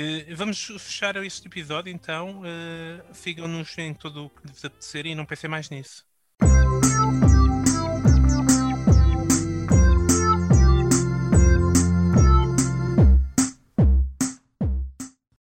Eh, 0.00 0.32
vamos 0.36 0.64
fechar 0.64 1.16
este 1.24 1.48
episódio 1.48 1.92
então. 1.92 2.42
Eh, 2.44 3.02
Sigam-nos 3.12 3.76
em 3.78 3.92
todo 3.92 4.26
o 4.26 4.30
que 4.30 4.46
lhes 4.46 4.64
apetecer 4.64 5.06
e 5.06 5.14
não 5.16 5.26
pensem 5.26 5.50
mais 5.50 5.70
nisso. 5.70 6.06